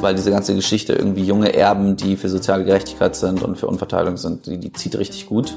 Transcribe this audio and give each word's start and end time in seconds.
weil 0.00 0.14
diese 0.14 0.30
ganze 0.30 0.54
Geschichte 0.54 0.92
irgendwie 0.92 1.24
junge 1.24 1.52
Erben, 1.54 1.96
die 1.96 2.16
für 2.16 2.28
soziale 2.28 2.64
Gerechtigkeit 2.64 3.16
sind 3.16 3.42
und 3.42 3.58
für 3.58 3.66
Unverteilung 3.66 4.16
sind, 4.16 4.46
die, 4.46 4.58
die 4.58 4.72
zieht 4.72 4.96
richtig 4.96 5.26
gut. 5.26 5.56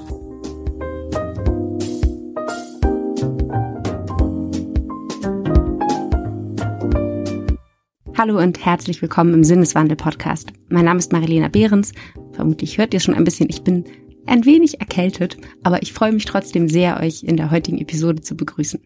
Hallo 8.17 8.37
und 8.37 8.63
herzlich 8.63 9.01
willkommen 9.01 9.33
im 9.33 9.43
Sinneswandel-Podcast. 9.43 10.51
Mein 10.69 10.85
Name 10.85 10.99
ist 10.99 11.11
Marilena 11.11 11.47
Behrens. 11.47 11.91
Vermutlich 12.33 12.77
hört 12.77 12.93
ihr 12.93 12.99
schon 12.99 13.15
ein 13.15 13.23
bisschen, 13.23 13.49
ich 13.49 13.63
bin 13.63 13.85
ein 14.27 14.45
wenig 14.45 14.79
erkältet, 14.79 15.37
aber 15.63 15.81
ich 15.81 15.93
freue 15.93 16.11
mich 16.11 16.25
trotzdem 16.25 16.69
sehr, 16.69 16.99
euch 16.99 17.23
in 17.23 17.37
der 17.37 17.49
heutigen 17.49 17.79
Episode 17.79 18.21
zu 18.21 18.35
begrüßen. 18.35 18.79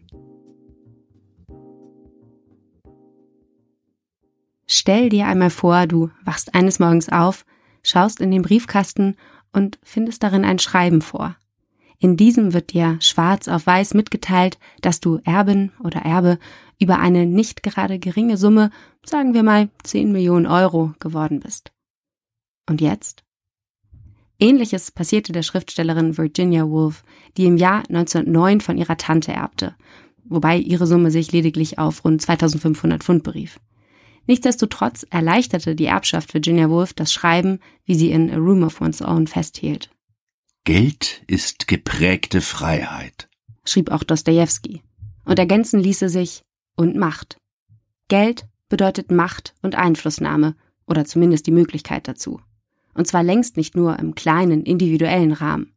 Stell 4.66 5.08
dir 5.08 5.26
einmal 5.26 5.50
vor, 5.50 5.86
du 5.86 6.10
wachst 6.24 6.54
eines 6.54 6.78
Morgens 6.78 7.08
auf, 7.08 7.44
schaust 7.82 8.20
in 8.20 8.30
den 8.30 8.42
Briefkasten 8.42 9.16
und 9.52 9.78
findest 9.82 10.22
darin 10.22 10.44
ein 10.44 10.58
Schreiben 10.58 11.02
vor. 11.02 11.36
In 11.98 12.16
diesem 12.16 12.52
wird 12.52 12.72
dir 12.72 12.98
schwarz 13.00 13.48
auf 13.48 13.66
weiß 13.66 13.94
mitgeteilt, 13.94 14.58
dass 14.82 15.00
du 15.00 15.20
Erbin 15.24 15.72
oder 15.82 16.00
Erbe 16.00 16.38
über 16.78 16.98
eine 16.98 17.26
nicht 17.26 17.62
gerade 17.62 17.98
geringe 17.98 18.36
Summe, 18.36 18.70
sagen 19.04 19.32
wir 19.32 19.42
mal 19.42 19.70
10 19.84 20.12
Millionen 20.12 20.46
Euro, 20.46 20.92
geworden 20.98 21.40
bist. 21.40 21.72
Und 22.68 22.80
jetzt? 22.80 23.22
Ähnliches 24.38 24.90
passierte 24.90 25.32
der 25.32 25.42
Schriftstellerin 25.42 26.18
Virginia 26.18 26.68
Woolf, 26.68 27.02
die 27.38 27.46
im 27.46 27.56
Jahr 27.56 27.78
1909 27.88 28.60
von 28.60 28.76
ihrer 28.76 28.98
Tante 28.98 29.32
erbte, 29.32 29.74
wobei 30.24 30.58
ihre 30.58 30.86
Summe 30.86 31.10
sich 31.10 31.32
lediglich 31.32 31.78
auf 31.78 32.04
rund 32.04 32.20
2500 32.20 33.02
Pfund 33.02 33.22
berief. 33.22 33.58
Nichtsdestotrotz 34.26 35.06
erleichterte 35.10 35.74
die 35.74 35.86
Erbschaft 35.86 36.34
Virginia 36.34 36.68
Woolf 36.68 36.94
das 36.94 37.12
Schreiben, 37.12 37.60
wie 37.84 37.94
sie 37.94 38.10
in 38.10 38.30
A 38.30 38.36
Room 38.36 38.64
of 38.64 38.80
One's 38.80 39.02
Own 39.02 39.26
festhielt. 39.26 39.90
Geld 40.64 41.22
ist 41.28 41.68
geprägte 41.68 42.40
Freiheit, 42.40 43.28
schrieb 43.64 43.90
auch 43.90 44.02
Dostoevsky. 44.02 44.82
Und 45.24 45.38
ergänzen 45.38 45.80
ließe 45.80 46.08
sich 46.08 46.42
und 46.76 46.96
Macht. 46.96 47.36
Geld 48.08 48.46
bedeutet 48.68 49.10
Macht 49.10 49.54
und 49.62 49.74
Einflussnahme 49.74 50.54
oder 50.86 51.04
zumindest 51.04 51.46
die 51.46 51.52
Möglichkeit 51.52 52.06
dazu. 52.08 52.40
Und 52.94 53.06
zwar 53.06 53.22
längst 53.22 53.56
nicht 53.56 53.76
nur 53.76 53.98
im 53.98 54.14
kleinen, 54.14 54.62
individuellen 54.62 55.32
Rahmen. 55.32 55.72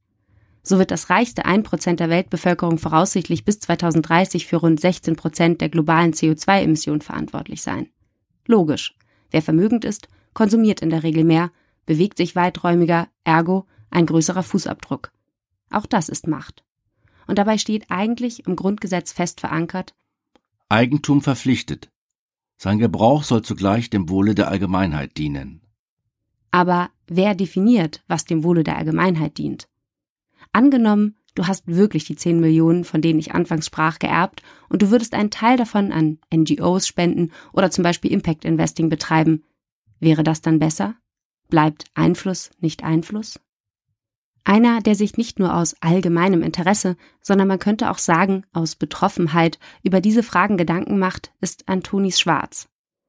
So 0.62 0.78
wird 0.78 0.92
das 0.92 1.10
reichste 1.10 1.46
1% 1.46 1.96
der 1.96 2.10
Weltbevölkerung 2.10 2.78
voraussichtlich 2.78 3.44
bis 3.44 3.60
2030 3.60 4.46
für 4.46 4.58
rund 4.58 4.80
16% 4.80 5.58
der 5.58 5.70
globalen 5.70 6.14
CO2-Emissionen 6.14 7.02
verantwortlich 7.02 7.62
sein. 7.62 7.90
Logisch. 8.50 8.96
Wer 9.30 9.44
vermögend 9.44 9.86
ist, 9.86 10.08
konsumiert 10.34 10.82
in 10.82 10.90
der 10.90 11.04
Regel 11.04 11.24
mehr, 11.24 11.52
bewegt 11.86 12.18
sich 12.18 12.36
weiträumiger, 12.36 13.08
ergo 13.24 13.68
ein 13.92 14.08
größerer 14.08 14.42
Fußabdruck. 14.42 15.12
Auch 15.70 15.86
das 15.86 16.10
ist 16.10 16.26
Macht. 16.26 16.64
Und 17.28 17.38
dabei 17.38 17.60
steht 17.60 17.86
eigentlich 17.92 18.48
im 18.48 18.56
Grundgesetz 18.56 19.12
fest 19.12 19.40
verankert 19.40 19.94
Eigentum 20.68 21.22
verpflichtet. 21.22 21.92
Sein 22.58 22.80
Gebrauch 22.80 23.24
soll 23.24 23.44
zugleich 23.44 23.92
dem 23.92 24.10
Wohle 24.10 24.34
der 24.34 24.50
Allgemeinheit 24.50 25.18
dienen. 25.18 25.62
Aber 26.50 26.90
wer 27.08 27.36
definiert, 27.36 28.04
was 28.08 28.26
dem 28.26 28.44
Wohle 28.44 28.64
der 28.64 28.78
Allgemeinheit 28.78 29.38
dient? 29.38 29.70
Angenommen, 30.52 31.16
du 31.36 31.48
hast 31.48 31.68
wirklich 31.68 32.06
die 32.06 32.16
10 32.16 32.40
Millionen, 32.40 32.84
von 32.84 33.02
denen 33.02 33.20
ich 33.20 33.34
anfangs 33.34 33.66
sprach, 33.66 34.00
geerbt 34.00 34.44
und 34.70 34.82
du 34.82 34.92
würdest 34.92 35.14
einen 35.14 35.32
Teil 35.32 35.58
davon 35.58 35.92
an 35.92 36.20
NGOs 36.34 36.88
spenden 36.88 37.32
oder 37.54 37.72
zum 37.72 37.84
Beispiel 37.84 38.12
Impact 38.12 38.46
Investing 38.46 38.90
betreiben. 38.90 39.44
Wäre 40.00 40.24
das 40.24 40.42
dann 40.42 40.60
besser? 40.60 40.96
Bleibt 41.50 41.86
Einfluss 41.94 42.52
nicht 42.60 42.84
Einfluss? 42.84 43.40
Einer, 44.44 44.82
der 44.82 44.96
sich 44.96 45.18
nicht 45.18 45.38
nur 45.38 45.56
aus 45.56 45.76
allgemeinem 45.82 46.42
Interesse, 46.42 46.96
sondern 47.22 47.48
man 47.48 47.60
könnte 47.60 47.92
auch 47.92 47.98
sagen 47.98 48.46
aus 48.52 48.76
Betroffenheit 48.76 49.60
über 49.84 50.02
diese 50.02 50.24
Fragen 50.24 50.58
Gedanken 50.58 50.98
macht, 50.98 51.32
ist 51.40 51.68
Antonis 51.68 52.20
Schwarz. 52.20 52.68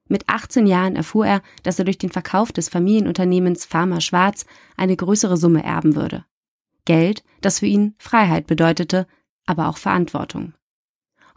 Mit 0.09 0.29
18 0.29 0.67
Jahren 0.67 0.97
erfuhr 0.97 1.27
er, 1.27 1.43
dass 1.63 1.79
er 1.79 1.85
durch 1.85 1.97
den 1.97 2.11
Verkauf 2.11 2.51
des 2.51 2.69
Familienunternehmens 2.69 3.65
Pharma 3.65 4.01
Schwarz 4.01 4.45
eine 4.77 4.97
größere 4.97 5.37
Summe 5.37 5.63
erben 5.63 5.95
würde. 5.95 6.25
Geld, 6.85 7.23
das 7.41 7.61
für 7.61 7.67
ihn 7.67 7.95
Freiheit 7.99 8.47
bedeutete, 8.47 9.07
aber 9.47 9.69
auch 9.69 9.77
Verantwortung. 9.77 10.55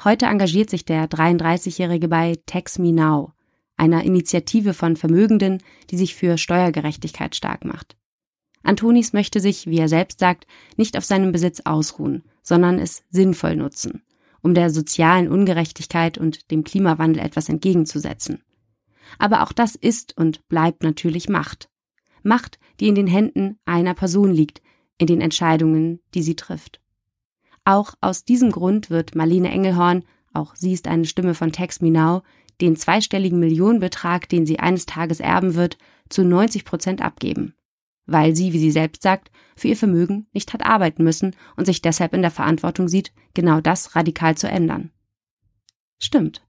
Heute 0.04 0.26
engagiert 0.26 0.70
sich 0.70 0.86
der 0.86 1.08
33-Jährige 1.08 2.08
bei 2.08 2.38
Tax 2.46 2.80
Me 2.80 2.92
Now, 2.92 3.34
einer 3.78 4.03
Initiative 4.03 4.74
von 4.74 4.96
Vermögenden, 4.96 5.62
die 5.90 5.98
sich 5.98 6.16
für 6.16 6.38
Steuergerechtigkeit 6.38 7.36
stark 7.36 7.66
macht. 7.66 7.96
Antonis 8.64 9.14
möchte 9.14 9.40
sich, 9.40 9.68
wie 9.68 9.78
er 9.78 9.90
selbst 9.90 10.20
sagt, 10.20 10.48
nicht 10.78 10.98
auf 10.98 11.06
seinem 11.06 11.32
Besitz 11.32 11.62
ausruhen, 11.66 12.24
sondern 12.42 12.80
es 12.80 13.03
sinnvoll 13.09 13.56
nutzen, 13.56 14.03
um 14.42 14.53
der 14.53 14.70
sozialen 14.70 15.28
Ungerechtigkeit 15.28 16.18
und 16.18 16.50
dem 16.50 16.64
Klimawandel 16.64 17.24
etwas 17.24 17.50
entgegenzusetzen. 17.50 18.42
Aber 19.20 19.44
auch 19.44 19.52
das 19.52 19.76
ist 19.76 20.18
und 20.18 20.48
bleibt 20.48 20.84
natürlich 20.84 21.30
Macht. 21.30 21.70
Macht, 22.24 22.58
die 22.80 22.88
in 22.88 22.96
den 22.96 23.08
Händen 23.08 23.59
einer 23.66 23.94
Person 23.94 24.32
liegt, 24.32 24.62
in 24.98 25.08
den 25.08 25.22
Entscheidungen, 25.22 26.00
die 26.14 26.24
sie 26.24 26.36
trifft. 26.36 26.81
Auch 27.66 27.94
aus 28.02 28.26
diesem 28.26 28.52
Grund 28.52 28.90
wird 28.90 29.16
Marlene 29.16 29.50
Engelhorn, 29.50 30.04
auch 30.34 30.56
sie 30.56 30.74
ist 30.74 30.88
eine 30.88 31.06
Stimme 31.06 31.34
von 31.34 31.52
Tex 31.52 31.81
Minau, 31.81 32.24
den 32.62 32.76
zweistelligen 32.76 33.40
Millionenbetrag, 33.40 34.30
den 34.30 34.46
sie 34.46 34.59
eines 34.59 34.86
Tages 34.86 35.20
erben 35.20 35.56
wird, 35.56 35.78
zu 36.09 36.24
90 36.24 36.66
Prozent 36.66 37.02
abgeben 37.02 37.56
weil 38.06 38.36
sie, 38.36 38.53
wie 38.53 38.59
sie 38.59 38.72
selbst 38.72 39.02
sagt, 39.02 39.32
für 39.56 39.70
ihr 39.70 39.78
Vermögen 39.78 40.28
nicht 40.34 40.53
hat 40.53 40.66
arbeiten 40.66 41.03
müssen 41.03 41.36
und 41.56 41.66
sich 41.66 41.82
deshalb 41.82 42.14
in 42.14 42.22
der 42.22 42.32
Verantwortung 42.32 42.88
sieht, 42.88 43.14
genau 43.34 43.62
das 43.62 43.96
radikal 43.96 44.36
zu 44.36 44.48
ändern. 44.48 44.92
Stimmt. 46.00 46.46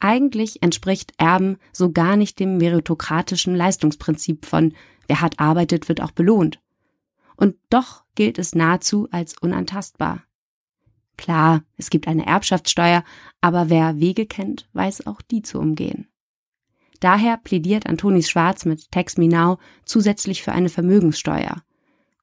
Eigentlich 0.00 0.62
entspricht 0.62 1.12
Erben 1.16 1.58
so 1.72 1.92
gar 1.92 2.16
nicht 2.16 2.40
dem 2.40 2.58
meritokratischen 2.58 3.54
Leistungsprinzip 3.54 4.44
von 4.44 4.74
wer 5.06 5.20
hart 5.20 5.38
arbeitet, 5.38 5.88
wird 5.88 6.00
auch 6.00 6.10
belohnt. 6.10 6.60
Und 7.42 7.56
doch 7.70 8.04
gilt 8.14 8.38
es 8.38 8.54
nahezu 8.54 9.08
als 9.10 9.36
unantastbar. 9.36 10.22
Klar, 11.16 11.64
es 11.76 11.90
gibt 11.90 12.06
eine 12.06 12.24
Erbschaftssteuer, 12.24 13.02
aber 13.40 13.68
wer 13.68 13.98
Wege 13.98 14.26
kennt, 14.26 14.68
weiß 14.74 15.08
auch 15.08 15.20
die 15.20 15.42
zu 15.42 15.58
umgehen. 15.58 16.06
Daher 17.00 17.36
plädiert 17.38 17.88
Antonis 17.88 18.30
Schwarz 18.30 18.64
mit 18.64 18.92
Text 18.92 19.18
Me 19.18 19.26
Now 19.26 19.58
zusätzlich 19.84 20.44
für 20.44 20.52
eine 20.52 20.68
Vermögenssteuer 20.68 21.64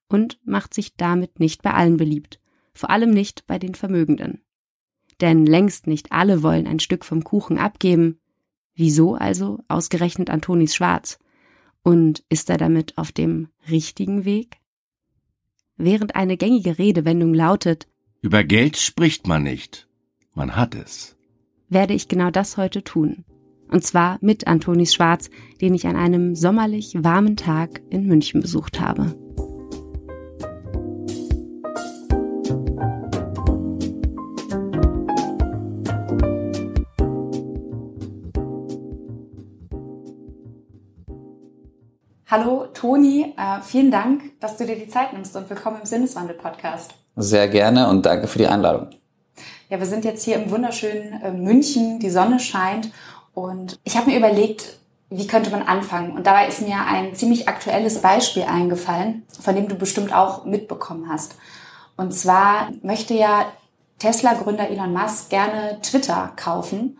und 0.07 0.39
macht 0.45 0.73
sich 0.73 0.95
damit 0.95 1.41
nicht 1.41 1.63
bei 1.63 1.73
allen 1.73 1.97
beliebt, 1.97 2.39
vor 2.73 2.89
allem 2.89 3.11
nicht 3.11 3.45
bei 3.45 3.59
den 3.59 3.75
Vermögenden. 3.75 4.41
Denn 5.19 5.45
längst 5.45 5.85
nicht 5.85 6.13
alle 6.13 6.43
wollen 6.43 6.65
ein 6.65 6.79
Stück 6.79 7.03
vom 7.03 7.25
Kuchen 7.25 7.57
abgeben. 7.57 8.21
Wieso 8.73 9.15
also 9.15 9.59
ausgerechnet 9.67 10.29
Antonis 10.29 10.75
Schwarz? 10.75 11.19
Und 11.83 12.23
ist 12.29 12.49
er 12.49 12.57
damit 12.57 12.97
auf 12.97 13.11
dem 13.11 13.49
richtigen 13.69 14.23
Weg? 14.23 14.59
Während 15.81 16.13
eine 16.17 16.35
gängige 16.35 16.77
Redewendung 16.77 17.33
lautet 17.33 17.87
Über 18.21 18.43
Geld 18.43 18.75
spricht 18.75 19.27
man 19.27 19.43
nicht, 19.43 19.87
man 20.35 20.57
hat 20.57 20.75
es, 20.75 21.15
werde 21.69 21.93
ich 21.93 22.09
genau 22.09 22.31
das 22.31 22.57
heute 22.57 22.83
tun. 22.83 23.23
Und 23.69 23.85
zwar 23.85 24.17
mit 24.19 24.45
Antonis 24.45 24.93
Schwarz, 24.93 25.29
den 25.61 25.73
ich 25.73 25.87
an 25.87 25.95
einem 25.95 26.35
sommerlich 26.35 26.95
warmen 26.97 27.37
Tag 27.37 27.81
in 27.89 28.07
München 28.07 28.41
besucht 28.41 28.81
habe. 28.81 29.15
Hallo 42.27 42.67
Toni, 42.79 43.33
äh, 43.37 43.61
vielen 43.61 43.91
Dank, 43.91 44.39
dass 44.39 44.55
du 44.55 44.65
dir 44.65 44.77
die 44.77 44.87
Zeit 44.87 45.11
nimmst 45.11 45.35
und 45.35 45.49
willkommen 45.49 45.81
im 45.81 45.85
Sinneswandel-Podcast. 45.85 46.93
Sehr 47.17 47.49
gerne 47.49 47.89
und 47.89 48.05
danke 48.05 48.27
für 48.27 48.37
die 48.37 48.47
Einladung. 48.47 48.91
Ja, 49.67 49.79
wir 49.79 49.85
sind 49.85 50.05
jetzt 50.05 50.23
hier 50.23 50.37
im 50.37 50.49
wunderschönen 50.49 51.21
äh, 51.21 51.31
München, 51.33 51.99
die 51.99 52.09
Sonne 52.09 52.39
scheint 52.39 52.89
und 53.33 53.77
ich 53.83 53.97
habe 53.97 54.09
mir 54.09 54.17
überlegt, 54.17 54.79
wie 55.09 55.27
könnte 55.27 55.49
man 55.49 55.63
anfangen? 55.63 56.15
Und 56.15 56.25
dabei 56.25 56.47
ist 56.47 56.61
mir 56.61 56.77
ein 56.85 57.15
ziemlich 57.15 57.49
aktuelles 57.49 58.01
Beispiel 58.01 58.43
eingefallen, 58.43 59.23
von 59.41 59.55
dem 59.55 59.67
du 59.67 59.75
bestimmt 59.75 60.15
auch 60.15 60.45
mitbekommen 60.45 61.09
hast. 61.09 61.35
Und 61.97 62.13
zwar 62.13 62.69
möchte 62.81 63.13
ja 63.13 63.51
Tesla-Gründer 63.97 64.69
Elon 64.69 64.93
Musk 64.93 65.29
gerne 65.29 65.79
Twitter 65.81 66.31
kaufen. 66.37 66.97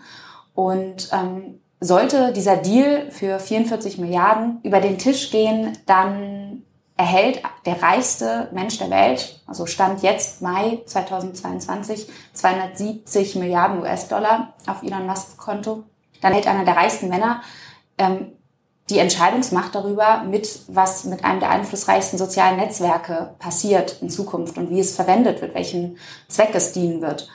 Und 0.53 1.09
ähm, 1.13 1.61
sollte 1.79 2.33
dieser 2.33 2.57
Deal 2.57 3.09
für 3.11 3.39
44 3.39 3.97
Milliarden 3.97 4.59
über 4.63 4.81
den 4.81 4.97
Tisch 4.97 5.31
gehen, 5.31 5.77
dann 5.85 6.63
erhält 6.97 7.41
der 7.65 7.81
reichste 7.81 8.49
Mensch 8.51 8.77
der 8.77 8.89
Welt, 8.89 9.41
also 9.47 9.65
Stand 9.65 10.03
jetzt 10.03 10.41
Mai 10.41 10.79
2022, 10.85 12.07
270 12.33 13.35
Milliarden 13.35 13.81
US-Dollar 13.81 14.53
auf 14.67 14.83
Elon 14.83 15.05
Musks 15.05 15.37
Konto 15.37 15.85
dann 16.21 16.33
hält 16.33 16.47
einer 16.47 16.65
der 16.65 16.75
reichsten 16.75 17.09
Männer 17.09 17.41
ähm, 17.97 18.33
die 18.89 18.97
Entscheidungsmacht 18.97 19.75
darüber, 19.75 20.23
mit 20.23 20.61
was 20.67 21.03
mit 21.03 21.23
einem 21.23 21.39
der 21.39 21.51
einflussreichsten 21.51 22.17
sozialen 22.17 22.57
Netzwerke 22.57 23.35
passiert 23.37 24.01
in 24.01 24.09
Zukunft 24.09 24.57
und 24.57 24.71
wie 24.71 24.79
es 24.79 24.95
verwendet 24.95 25.41
wird, 25.41 25.53
welchen 25.53 25.97
Zweck 26.27 26.49
es 26.53 26.71
dienen 26.71 27.01
wird. 27.01 27.29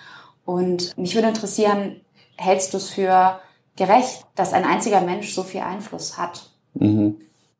Und 0.44 0.96
mich 0.98 1.14
würde 1.14 1.28
interessieren, 1.28 2.00
hältst 2.36 2.72
du 2.72 2.78
es 2.78 2.90
für 2.90 3.38
gerecht, 3.76 4.24
dass 4.34 4.52
ein 4.52 4.64
einziger 4.64 5.00
Mensch 5.00 5.32
so 5.32 5.42
viel 5.42 5.60
Einfluss 5.60 6.18
hat? 6.18 6.50
Mhm. 6.74 7.16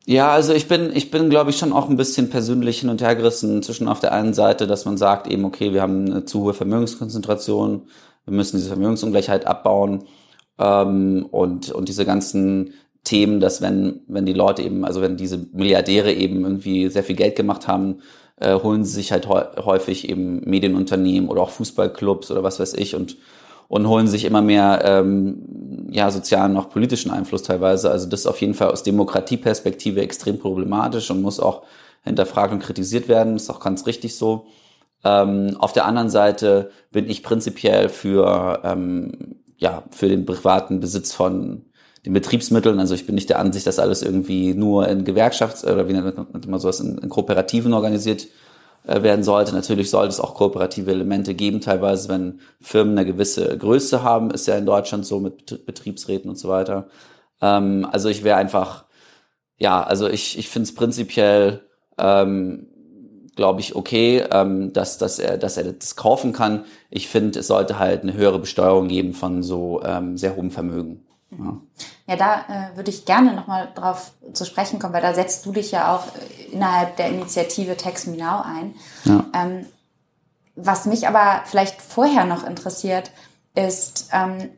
Ja, 0.07 0.31
also 0.31 0.53
ich 0.53 0.69
bin, 0.69 0.95
ich 0.95 1.11
bin, 1.11 1.31
glaube 1.31 1.51
ich, 1.51 1.57
schon 1.57 1.73
auch 1.73 1.89
ein 1.89 1.97
bisschen 1.97 2.29
persönlich 2.29 2.81
hin 2.81 2.91
und 2.91 3.01
her 3.01 3.17
gerissen 3.17 3.63
zwischen 3.63 3.89
auf 3.89 4.01
der 4.01 4.13
einen 4.13 4.35
Seite, 4.35 4.67
dass 4.67 4.85
man 4.85 4.99
sagt 4.99 5.27
eben, 5.27 5.47
okay, 5.47 5.73
wir 5.73 5.81
haben 5.81 6.11
eine 6.11 6.25
zu 6.27 6.43
hohe 6.43 6.53
Vermögenskonzentration, 6.53 7.89
wir 8.27 8.35
müssen 8.35 8.59
diese 8.59 8.69
Vermögensungleichheit 8.69 9.47
abbauen 9.47 10.05
ähm, 10.59 11.27
und, 11.31 11.71
und 11.71 11.89
diese 11.89 12.05
ganzen 12.05 12.75
Themen, 13.03 13.41
dass 13.41 13.63
wenn, 13.63 14.03
wenn 14.07 14.27
die 14.27 14.33
Leute 14.35 14.63
eben, 14.63 14.85
also 14.85 15.01
wenn 15.01 15.17
diese 15.17 15.39
Milliardäre 15.53 16.13
eben 16.13 16.43
irgendwie 16.43 16.89
sehr 16.89 17.05
viel 17.05 17.17
Geld 17.17 17.37
gemacht 17.37 17.67
haben, 17.67 18.01
äh, 18.41 18.55
holen 18.55 18.85
sie 18.85 18.93
sich 18.93 19.13
halt 19.13 19.29
häufig 19.29 20.09
eben 20.09 20.41
Medienunternehmen 20.41 21.29
oder 21.31 21.43
auch 21.43 21.51
Fußballclubs 21.51 22.31
oder 22.31 22.43
was 22.43 22.61
weiß 22.61 22.75
ich 22.75 22.95
und 22.95 23.17
und 23.69 23.89
holen 23.89 24.07
sich 24.07 24.25
immer 24.25 24.43
mehr 24.43 24.83
ähm, 24.85 25.89
ja 25.91 26.11
sozialen 26.11 26.57
auch 26.57 26.71
politischen 26.71 27.11
Einfluss 27.11 27.43
teilweise. 27.43 27.91
Also 27.91 28.09
das 28.09 28.21
ist 28.21 28.27
auf 28.27 28.41
jeden 28.41 28.55
Fall 28.55 28.71
aus 28.71 28.83
Demokratieperspektive 28.83 30.01
extrem 30.01 30.39
problematisch 30.39 31.11
und 31.11 31.23
muss 31.23 31.41
auch 31.41 31.63
hinterfragt 32.03 32.53
und 32.53 32.61
kritisiert 32.61 33.09
werden. 33.09 33.37
Ist 33.37 33.51
auch 33.51 33.61
ganz 33.61 33.87
richtig 33.87 34.17
so. 34.17 34.47
Ähm, 35.05 35.57
auf 35.59 35.73
der 35.73 35.87
anderen 35.87 36.11
Seite 36.11 36.71
bin 36.91 37.09
ich 37.09 37.23
prinzipiell 37.23 37.89
für 37.89 38.61
ähm, 38.65 39.37
ja 39.57 39.85
für 39.91 40.09
den 40.09 40.27
privaten 40.27 40.81
Besitz 40.81 41.13
von 41.13 41.67
den 42.05 42.13
Betriebsmitteln. 42.13 42.79
Also 42.81 42.95
ich 42.95 43.07
bin 43.07 43.15
nicht 43.15 43.31
der 43.31 43.39
Ansicht, 43.39 43.67
dass 43.67 43.79
alles 43.79 44.03
irgendwie 44.03 44.55
nur 44.55 44.89
in 44.89 45.05
Gewerkschafts- 45.05 45.65
oder 45.65 45.89
wie 45.89 45.95
nennt 45.95 46.47
man 46.49 46.61
sowas, 46.61 46.81
in, 46.81 46.99
in 46.99 47.09
Kooperativen 47.09 47.73
organisiert 47.73 48.27
werden 48.85 49.25
sollte. 49.25 49.55
Natürlich 49.55 49.91
sollte 49.91 50.11
es 50.11 50.21
auch 50.21 50.35
kooperative 50.35 50.91
Elemente 50.91 51.35
geben, 51.35 51.61
teilweise, 51.61 52.09
wenn 52.11 52.41
Firmen 52.61 52.99
eine 52.99 53.07
gewisse 53.07 53.57
Größe 53.57 54.03
haben, 54.03 54.31
ist 54.31 54.47
ja 54.47 54.57
in 54.57 54.67
Deutschland 54.67 55.07
so 55.07 55.21
mit 55.21 55.65
Betriebsräten 55.67 56.29
und 56.29 56.37
so 56.37 56.49
weiter. 56.49 56.89
Ähm, 57.41 57.87
also 57.91 58.09
ich 58.09 58.25
wäre 58.25 58.37
einfach, 58.37 58.85
ja, 59.57 59.83
also 59.83 60.09
ich, 60.09 60.39
ich 60.39 60.49
finde 60.49 60.69
es 60.69 60.75
prinzipiell, 60.75 61.63
ähm, 61.99 62.69
glaube 63.37 63.61
ich, 63.61 63.75
okay, 63.75 64.23
ähm, 64.31 64.73
dass, 64.73 64.99
dass, 64.99 65.19
er, 65.19 65.39
dass 65.39 65.57
er 65.57 65.73
das 65.73 65.97
kaufen 65.97 66.33
kann. 66.33 66.65
Ich 66.91 67.09
finde, 67.09 67.41
es 67.41 67.49
sollte 67.49 67.79
halt 67.79 68.03
eine 68.03 68.15
höhere 68.15 68.39
Besteuerung 68.39 68.89
geben 68.89 69.13
von 69.15 69.43
so 69.43 69.83
ähm, 69.85 70.17
sehr 70.17 70.37
hohem 70.37 70.51
Vermögen. 70.51 71.07
Ja, 71.39 71.57
ja 72.07 72.17
da 72.17 72.73
äh, 72.73 72.77
würde 72.77 72.91
ich 72.91 73.05
gerne 73.05 73.35
nochmal 73.35 73.69
drauf 73.75 74.13
zu 74.33 74.45
sprechen 74.45 74.79
kommen, 74.79 74.95
weil 74.95 75.03
da 75.03 75.15
setzt 75.15 75.45
du 75.47 75.53
dich 75.53 75.71
ja 75.71 75.95
auch 75.95 76.05
innerhalb 76.53 76.97
der 76.97 77.09
Initiative 77.09 77.77
Tax 77.77 78.07
Me 78.07 78.17
Now 78.17 78.43
ein. 78.45 78.75
Ja. 79.05 79.25
Ähm, 79.35 79.67
was 80.57 80.87
mich 80.87 81.09
aber 81.09 81.43
vielleicht 81.47 81.83
vorher 81.83 82.25
noch 82.25 82.47
interessiert, 82.47 83.11
ist, 83.55 84.11
ähm, 84.13 84.51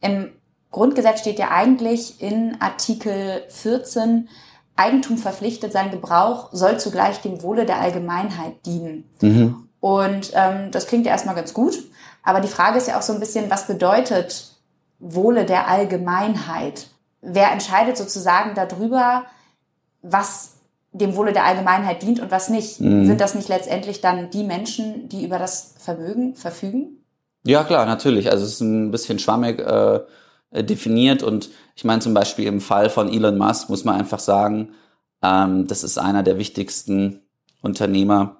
im 0.00 0.32
Grundgesetz 0.70 1.20
steht 1.20 1.38
ja 1.38 1.50
eigentlich 1.50 2.20
in 2.22 2.56
Artikel 2.60 3.42
14, 3.48 4.28
Eigentum 4.76 5.18
verpflichtet, 5.18 5.72
sein 5.72 5.90
Gebrauch 5.90 6.48
soll 6.52 6.78
zugleich 6.78 7.20
dem 7.20 7.42
Wohle 7.42 7.66
der 7.66 7.80
Allgemeinheit 7.80 8.64
dienen. 8.64 9.10
Mhm. 9.20 9.68
Und 9.80 10.30
ähm, 10.34 10.70
das 10.70 10.86
klingt 10.86 11.06
ja 11.06 11.12
erstmal 11.12 11.34
ganz 11.34 11.52
gut. 11.52 11.78
Aber 12.22 12.40
die 12.40 12.48
Frage 12.48 12.78
ist 12.78 12.88
ja 12.88 12.98
auch 12.98 13.02
so 13.02 13.12
ein 13.12 13.20
bisschen, 13.20 13.50
was 13.50 13.66
bedeutet 13.66 14.49
Wohle 15.00 15.44
der 15.44 15.68
Allgemeinheit. 15.68 16.88
Wer 17.22 17.50
entscheidet 17.52 17.96
sozusagen 17.96 18.54
darüber, 18.54 19.24
was 20.02 20.56
dem 20.92 21.16
Wohle 21.16 21.32
der 21.32 21.44
Allgemeinheit 21.44 22.02
dient 22.02 22.20
und 22.20 22.30
was 22.30 22.48
nicht? 22.48 22.80
Mhm. 22.80 23.06
Sind 23.06 23.20
das 23.20 23.34
nicht 23.34 23.48
letztendlich 23.48 24.00
dann 24.00 24.30
die 24.30 24.44
Menschen, 24.44 25.08
die 25.08 25.24
über 25.24 25.38
das 25.38 25.74
Vermögen 25.78 26.34
verfügen? 26.34 27.04
Ja, 27.44 27.64
klar, 27.64 27.86
natürlich. 27.86 28.30
Also 28.30 28.44
es 28.44 28.54
ist 28.54 28.60
ein 28.60 28.90
bisschen 28.90 29.18
schwammig 29.18 29.60
äh, 29.60 30.00
definiert 30.52 31.22
und 31.22 31.50
ich 31.74 31.84
meine 31.84 32.00
zum 32.00 32.12
Beispiel 32.12 32.46
im 32.46 32.60
Fall 32.60 32.90
von 32.90 33.08
Elon 33.12 33.38
Musk 33.38 33.70
muss 33.70 33.84
man 33.84 33.94
einfach 33.98 34.18
sagen, 34.18 34.74
ähm, 35.22 35.66
das 35.66 35.84
ist 35.84 35.98
einer 35.98 36.22
der 36.22 36.38
wichtigsten 36.38 37.20
Unternehmer 37.62 38.36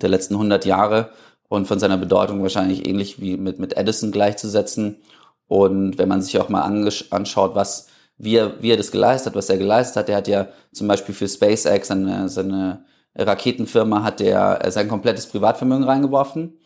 der 0.00 0.10
letzten 0.10 0.34
100 0.34 0.64
Jahre 0.64 1.10
und 1.48 1.66
von 1.66 1.78
seiner 1.78 1.96
Bedeutung 1.96 2.42
wahrscheinlich 2.42 2.86
ähnlich 2.86 3.20
wie 3.20 3.36
mit, 3.36 3.58
mit 3.58 3.76
Edison 3.76 4.10
gleichzusetzen. 4.10 4.96
Und 5.46 5.98
wenn 5.98 6.08
man 6.08 6.22
sich 6.22 6.38
auch 6.38 6.48
mal 6.48 6.62
anschaut, 6.62 7.54
was, 7.54 7.88
wie 8.16 8.36
er, 8.36 8.62
wie 8.62 8.70
er 8.70 8.76
das 8.76 8.90
geleistet 8.90 9.32
hat, 9.32 9.36
was 9.36 9.50
er 9.50 9.58
geleistet 9.58 9.96
hat, 9.96 10.08
der 10.08 10.16
hat 10.16 10.28
ja 10.28 10.48
zum 10.72 10.88
Beispiel 10.88 11.14
für 11.14 11.28
SpaceX, 11.28 11.88
seine, 11.88 12.28
seine 12.28 12.84
Raketenfirma, 13.16 14.02
hat 14.02 14.20
er 14.20 14.70
sein 14.70 14.88
komplettes 14.88 15.26
Privatvermögen 15.26 15.84
reingeworfen, 15.84 16.58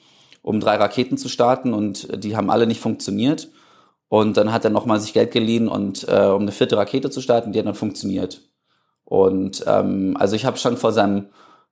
um 0.42 0.60
drei 0.60 0.76
Raketen 0.76 1.19
zu 1.19 1.28
starten 1.28 1.75
und 1.75 2.25
die 2.25 2.36
haben 2.36 2.50
alle 2.50 2.66
nicht 2.66 2.80
funktioniert. 2.80 3.48
Und 4.08 4.38
dann 4.38 4.52
hat 4.52 4.64
er 4.64 4.70
nochmal 4.70 5.00
sich 5.00 5.12
Geld 5.12 5.32
geliehen 5.32 5.69
und 5.69 6.08
äh, 6.08 6.26
um 6.26 6.42
eine 6.42 6.52
vierte 6.52 6.78
Rakete 6.78 7.10
zu 7.10 7.20
starten, 7.20 7.52
die 7.52 7.58
hat 7.58 7.66
dann 7.66 7.75
funktioniert. 7.75 8.40
Und 9.04 9.64
ähm, 9.66 10.16
also 10.19 10.34
ich 10.34 10.46
habe 10.46 10.56
schon 10.56 10.78
vor 10.78 10.92
seinem 10.92 11.28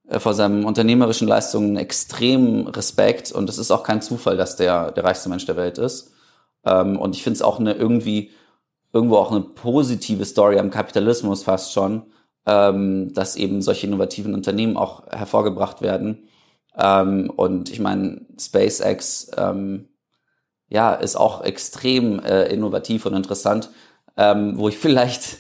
äh, 0.09 0.21
vor 0.21 0.35
seinen 0.35 0.65
unternehmerischen 0.65 1.29
Leistungen 1.29 1.77
extrem 1.77 2.67
Respekt 2.67 3.33
und 3.33 3.49
es 3.49 3.57
ist 3.57 3.71
auch 3.71 3.83
kein 3.83 4.03
Zufall, 4.03 4.37
dass 4.37 4.57
der 4.57 4.91
der 4.93 5.05
reichste 5.05 5.31
Mensch 5.31 5.47
der 5.47 5.57
Welt 5.57 5.79
ist. 5.79 6.13
Ähm, 6.67 6.99
und 6.99 7.15
ich 7.15 7.23
finde 7.23 7.37
es 7.37 7.43
auch 7.43 7.59
eine 7.59 7.75
irgendwie, 7.75 8.31
irgendwo 8.93 9.17
auch 9.17 9.31
eine 9.31 9.41
positive 9.41 10.25
Story 10.25 10.59
am 10.59 10.71
Kapitalismus 10.71 11.45
fast 11.45 11.73
schon, 11.73 12.03
ähm, 12.45 13.13
dass 13.15 13.37
eben 13.37 13.63
solche 13.63 13.87
innovativen 13.87 14.35
Unternehmen 14.35 14.77
auch 14.77 15.07
hervorgebracht 15.09 15.81
werden. 15.81 16.29
Ähm, 16.77 17.31
und 17.35 17.71
ich 17.71 17.81
meine, 17.81 18.27
SpaceX 18.39 19.31
ähm, 19.37 19.89
ja, 20.69 20.95
ist 20.95 21.17
auch 21.17 21.45
extrem 21.45 22.21
äh, 22.21 22.47
innovativ 22.47 23.07
und 23.07 23.15
interessant. 23.15 23.71
Ähm, 24.17 24.59
wo 24.59 24.69
ich 24.69 24.79
vielleicht 24.79 25.39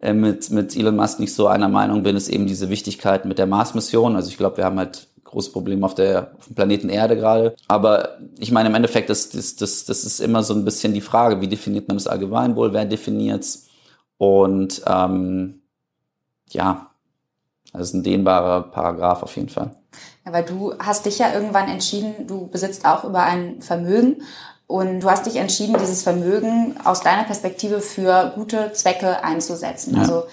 äh, 0.00 0.12
mit, 0.12 0.50
mit 0.50 0.76
Elon 0.76 0.96
Musk 0.96 1.18
nicht 1.20 1.34
so 1.34 1.48
einer 1.48 1.68
Meinung 1.68 2.02
bin, 2.02 2.16
ist 2.16 2.28
eben 2.28 2.46
diese 2.46 2.68
Wichtigkeit 2.70 3.24
mit 3.24 3.38
der 3.38 3.46
Mars-Mission. 3.46 4.16
Also 4.16 4.28
ich 4.30 4.36
glaube, 4.36 4.58
wir 4.58 4.64
haben 4.64 4.78
halt 4.78 5.08
großes 5.28 5.52
Problem 5.52 5.84
auf, 5.84 5.94
der, 5.94 6.32
auf 6.38 6.46
dem 6.46 6.54
Planeten 6.54 6.88
Erde 6.88 7.16
gerade. 7.16 7.54
Aber 7.68 8.18
ich 8.38 8.50
meine, 8.50 8.68
im 8.68 8.74
Endeffekt, 8.74 9.10
das, 9.10 9.30
das, 9.30 9.56
das, 9.56 9.84
das 9.84 10.04
ist 10.04 10.20
immer 10.20 10.42
so 10.42 10.54
ein 10.54 10.64
bisschen 10.64 10.94
die 10.94 11.00
Frage, 11.00 11.40
wie 11.40 11.48
definiert 11.48 11.88
man 11.88 11.96
das 11.96 12.06
Allgemeinwohl, 12.06 12.72
wer 12.72 12.84
definiert's? 12.84 13.68
Und 14.16 14.82
ähm, 14.86 15.62
ja, 16.48 16.90
das 17.72 17.88
ist 17.88 17.94
ein 17.94 18.02
dehnbarer 18.02 18.62
Paragraph 18.62 19.22
auf 19.22 19.36
jeden 19.36 19.48
Fall. 19.48 19.70
Ja, 20.24 20.32
weil 20.32 20.44
du 20.44 20.74
hast 20.78 21.06
dich 21.06 21.18
ja 21.18 21.32
irgendwann 21.32 21.68
entschieden, 21.68 22.26
du 22.26 22.48
besitzt 22.48 22.84
auch 22.84 23.04
über 23.04 23.22
ein 23.22 23.60
Vermögen 23.62 24.22
und 24.66 25.00
du 25.00 25.10
hast 25.10 25.26
dich 25.26 25.36
entschieden, 25.36 25.76
dieses 25.78 26.02
Vermögen 26.02 26.76
aus 26.84 27.00
deiner 27.00 27.24
Perspektive 27.24 27.80
für 27.80 28.32
gute 28.34 28.72
Zwecke 28.72 29.24
einzusetzen. 29.24 29.94
Ja. 29.94 30.02
Also 30.02 30.24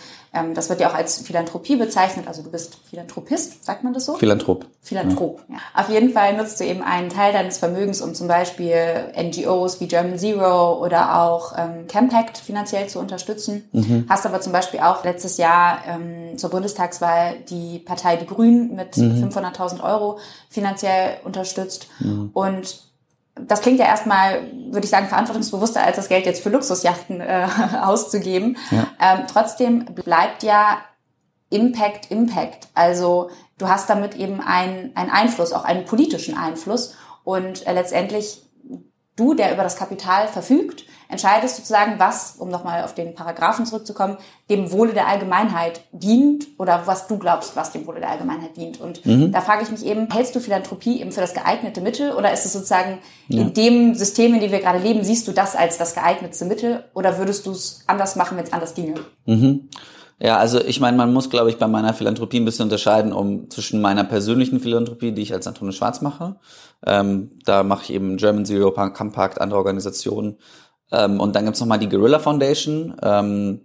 das 0.53 0.69
wird 0.69 0.79
ja 0.79 0.89
auch 0.89 0.95
als 0.95 1.19
Philanthropie 1.19 1.75
bezeichnet. 1.75 2.27
Also 2.27 2.41
du 2.41 2.51
bist 2.51 2.77
Philanthropist, 2.89 3.63
sagt 3.63 3.83
man 3.83 3.93
das 3.93 4.05
so? 4.05 4.15
Philanthrop. 4.15 4.65
Philanthrop, 4.81 5.41
ja. 5.47 5.55
ja. 5.55 5.61
Auf 5.73 5.89
jeden 5.89 6.11
Fall 6.11 6.35
nutzt 6.35 6.59
du 6.59 6.65
eben 6.65 6.81
einen 6.81 7.09
Teil 7.09 7.33
deines 7.33 7.57
Vermögens, 7.57 8.01
um 8.01 8.13
zum 8.13 8.27
Beispiel 8.27 9.11
NGOs 9.17 9.79
wie 9.79 9.87
German 9.87 10.17
Zero 10.17 10.83
oder 10.83 11.21
auch 11.21 11.53
ähm, 11.57 11.87
Campact 11.87 12.37
finanziell 12.37 12.87
zu 12.87 12.99
unterstützen. 12.99 13.67
Mhm. 13.71 14.05
Hast 14.09 14.25
aber 14.25 14.41
zum 14.41 14.51
Beispiel 14.51 14.81
auch 14.81 15.03
letztes 15.03 15.37
Jahr 15.37 15.79
ähm, 15.87 16.37
zur 16.37 16.49
Bundestagswahl 16.49 17.35
die 17.49 17.79
Partei 17.79 18.17
Die 18.17 18.27
Grünen 18.27 18.75
mit 18.75 18.97
mhm. 18.97 19.29
500.000 19.29 19.83
Euro 19.83 20.19
finanziell 20.49 21.17
unterstützt. 21.23 21.87
Mhm. 21.99 22.29
Und 22.33 22.85
das 23.35 23.61
klingt 23.61 23.79
ja 23.79 23.85
erstmal, 23.85 24.49
würde 24.71 24.85
ich 24.85 24.89
sagen, 24.89 25.07
verantwortungsbewusster, 25.07 25.83
als 25.83 25.97
das 25.97 26.07
Geld 26.07 26.25
jetzt 26.25 26.41
für 26.41 26.49
Luxusjachten 26.49 27.21
äh, 27.21 27.47
auszugeben. 27.81 28.57
Ja. 28.71 28.87
Ähm, 29.01 29.25
trotzdem 29.27 29.85
bleibt 29.85 30.43
ja 30.43 30.77
Impact 31.49 32.11
Impact. 32.11 32.67
Also 32.73 33.29
du 33.57 33.67
hast 33.67 33.89
damit 33.89 34.15
eben 34.15 34.41
einen, 34.41 34.95
einen 34.95 35.11
Einfluss, 35.11 35.51
auch 35.51 35.65
einen 35.65 35.85
politischen 35.85 36.37
Einfluss. 36.37 36.95
Und 37.23 37.67
äh, 37.67 37.73
letztendlich 37.73 38.43
du, 39.15 39.33
der 39.33 39.53
über 39.53 39.63
das 39.63 39.75
Kapital 39.75 40.27
verfügt, 40.27 40.85
entscheidest 41.09 41.57
sozusagen, 41.57 41.99
was, 41.99 42.35
um 42.37 42.49
nochmal 42.49 42.83
auf 42.83 42.93
den 42.93 43.15
Paragraphen 43.15 43.65
zurückzukommen, 43.65 44.17
dem 44.49 44.71
Wohle 44.71 44.93
der 44.93 45.07
Allgemeinheit 45.07 45.81
dient 45.91 46.47
oder 46.57 46.83
was 46.85 47.07
du 47.07 47.17
glaubst, 47.17 47.55
was 47.55 47.71
dem 47.71 47.87
Wohle 47.87 47.99
der 47.99 48.09
Allgemeinheit 48.09 48.57
dient. 48.57 48.79
Und 48.79 49.05
mhm. 49.05 49.31
da 49.31 49.41
frage 49.41 49.63
ich 49.63 49.71
mich 49.71 49.85
eben, 49.85 50.09
hältst 50.11 50.35
du 50.35 50.39
Philanthropie 50.39 51.01
eben 51.01 51.11
für 51.11 51.21
das 51.21 51.33
geeignete 51.33 51.81
Mittel 51.81 52.11
oder 52.13 52.31
ist 52.31 52.45
es 52.45 52.53
sozusagen 52.53 52.99
ja. 53.27 53.41
in 53.41 53.53
dem 53.53 53.95
System, 53.95 54.33
in 54.33 54.39
dem 54.41 54.51
wir 54.51 54.59
gerade 54.59 54.79
leben, 54.79 55.03
siehst 55.03 55.27
du 55.27 55.31
das 55.31 55.55
als 55.55 55.77
das 55.77 55.95
geeignete 55.95 56.45
Mittel 56.45 56.83
oder 56.93 57.17
würdest 57.17 57.45
du 57.45 57.51
es 57.51 57.83
anders 57.87 58.15
machen, 58.15 58.37
wenn 58.37 58.45
es 58.45 58.53
anders 58.53 58.73
ginge? 58.75 58.95
Mhm. 59.25 59.69
Ja, 60.17 60.37
also 60.37 60.61
ich 60.61 60.79
meine, 60.79 60.95
man 60.95 61.11
muss, 61.11 61.29
glaube 61.29 61.49
ich, 61.49 61.57
bei 61.57 61.67
meiner 61.67 61.93
Philanthropie 61.93 62.39
ein 62.39 62.45
bisschen 62.45 62.63
unterscheiden 62.63 63.11
um 63.11 63.49
zwischen 63.49 63.81
meiner 63.81 64.05
persönlichen 64.05 64.61
Philanthropie, 64.61 65.11
die 65.11 65.21
ich 65.21 65.33
als 65.33 65.45
Antone 65.45 65.73
Schwarz 65.73 66.01
mache. 66.01 66.37
Ähm, 66.85 67.31
da 67.43 67.63
mache 67.63 67.83
ich 67.83 67.93
eben 67.93 68.15
German 68.15 68.45
Zero 68.45 68.71
Compact, 68.71 69.41
andere 69.41 69.59
Organisationen, 69.59 70.37
ähm, 70.91 71.19
und 71.19 71.35
dann 71.35 71.45
gibt's 71.45 71.59
noch 71.59 71.67
mal 71.67 71.77
die 71.77 71.89
Guerrilla 71.89 72.19
Foundation. 72.19 72.95
Ähm, 73.01 73.61